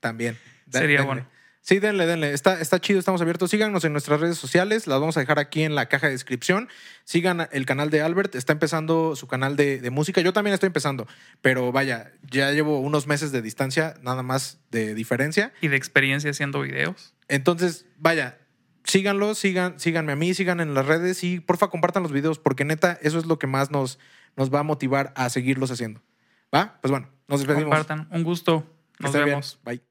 también. 0.00 0.36
Sería 0.70 1.02
bueno. 1.02 1.26
Sí, 1.62 1.78
denle, 1.78 2.06
denle. 2.06 2.32
Está, 2.32 2.60
está 2.60 2.80
chido, 2.80 2.98
estamos 2.98 3.20
abiertos. 3.20 3.50
Síganos 3.50 3.84
en 3.84 3.92
nuestras 3.92 4.20
redes 4.20 4.38
sociales, 4.38 4.86
las 4.86 4.98
vamos 4.98 5.16
a 5.16 5.20
dejar 5.20 5.38
aquí 5.38 5.62
en 5.62 5.74
la 5.74 5.86
caja 5.86 6.06
de 6.06 6.14
descripción. 6.14 6.68
Sigan 7.04 7.48
el 7.52 7.66
canal 7.66 7.90
de 7.90 8.00
Albert, 8.00 8.34
está 8.34 8.52
empezando 8.52 9.14
su 9.14 9.26
canal 9.26 9.56
de, 9.56 9.78
de 9.80 9.90
música. 9.90 10.20
Yo 10.22 10.32
también 10.32 10.54
estoy 10.54 10.68
empezando, 10.68 11.06
pero 11.42 11.70
vaya, 11.70 12.12
ya 12.30 12.50
llevo 12.52 12.80
unos 12.80 13.06
meses 13.06 13.30
de 13.30 13.42
distancia, 13.42 13.94
nada 14.02 14.22
más 14.22 14.58
de 14.70 14.94
diferencia. 14.94 15.52
y 15.60 15.68
de 15.68 15.76
experiencia 15.76 16.30
haciendo 16.30 16.62
videos. 16.62 17.14
Entonces, 17.28 17.86
vaya, 17.98 18.38
síganlo, 18.84 19.34
sigan, 19.34 19.78
síganme 19.78 20.12
a 20.12 20.16
mí, 20.16 20.34
sigan 20.34 20.60
en 20.60 20.74
las 20.74 20.86
redes 20.86 21.22
y 21.24 21.40
porfa 21.40 21.68
compartan 21.68 22.02
los 22.02 22.12
videos, 22.12 22.38
porque 22.38 22.64
neta, 22.64 22.98
eso 23.02 23.18
es 23.18 23.26
lo 23.26 23.38
que 23.38 23.46
más 23.46 23.70
nos, 23.70 23.98
nos 24.36 24.52
va 24.52 24.60
a 24.60 24.64
motivar 24.64 25.12
a 25.14 25.28
seguirlos 25.28 25.70
haciendo. 25.70 26.02
¿Va? 26.54 26.78
Pues 26.80 26.90
bueno, 26.90 27.08
nos 27.28 27.40
despedimos. 27.40 27.64
Compartan. 27.76 28.08
Un 28.10 28.24
gusto. 28.24 28.66
Nos 28.98 29.12
bien. 29.12 29.26
vemos. 29.26 29.60
Bye. 29.64 29.89